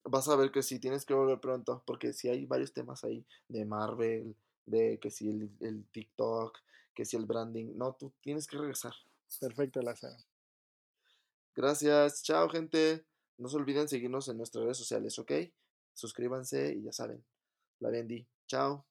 Vas 0.05 0.28
a 0.28 0.36
ver 0.36 0.51
que 0.51 0.62
sí, 0.62 0.78
tienes 0.78 1.05
que 1.05 1.12
volver 1.12 1.38
pronto, 1.38 1.82
porque 1.86 2.14
sí 2.14 2.28
hay 2.28 2.47
varios 2.47 2.72
temas 2.72 3.05
ahí 3.05 3.24
de 3.49 3.66
Marvel, 3.66 4.34
de 4.64 4.99
que 4.99 5.11
si 5.11 5.28
el, 5.28 5.51
el 5.61 5.84
TikTok, 5.93 6.59
que 6.95 7.05
si 7.05 7.18
el 7.18 7.26
branding. 7.26 7.76
No, 7.76 7.93
tú 7.93 8.12
tienes 8.22 8.47
que 8.47 8.57
regresar. 8.57 8.95
Perfecto, 9.38 9.82
Lázaro. 9.82 10.16
Gracias. 11.55 12.23
Chao, 12.23 12.49
gente. 12.49 13.05
No 13.39 13.49
se 13.49 13.57
olviden 13.57 13.89
seguirnos 13.89 14.29
en 14.29 14.37
nuestras 14.37 14.65
redes 14.65 14.79
sociales, 14.79 15.19
¿ok? 15.19 15.33
Suscríbanse 15.95 16.75
y 16.75 16.83
ya 16.83 16.93
saben. 16.93 17.25
La 17.81 17.91
vendí. 17.91 18.27
Chao. 18.47 18.89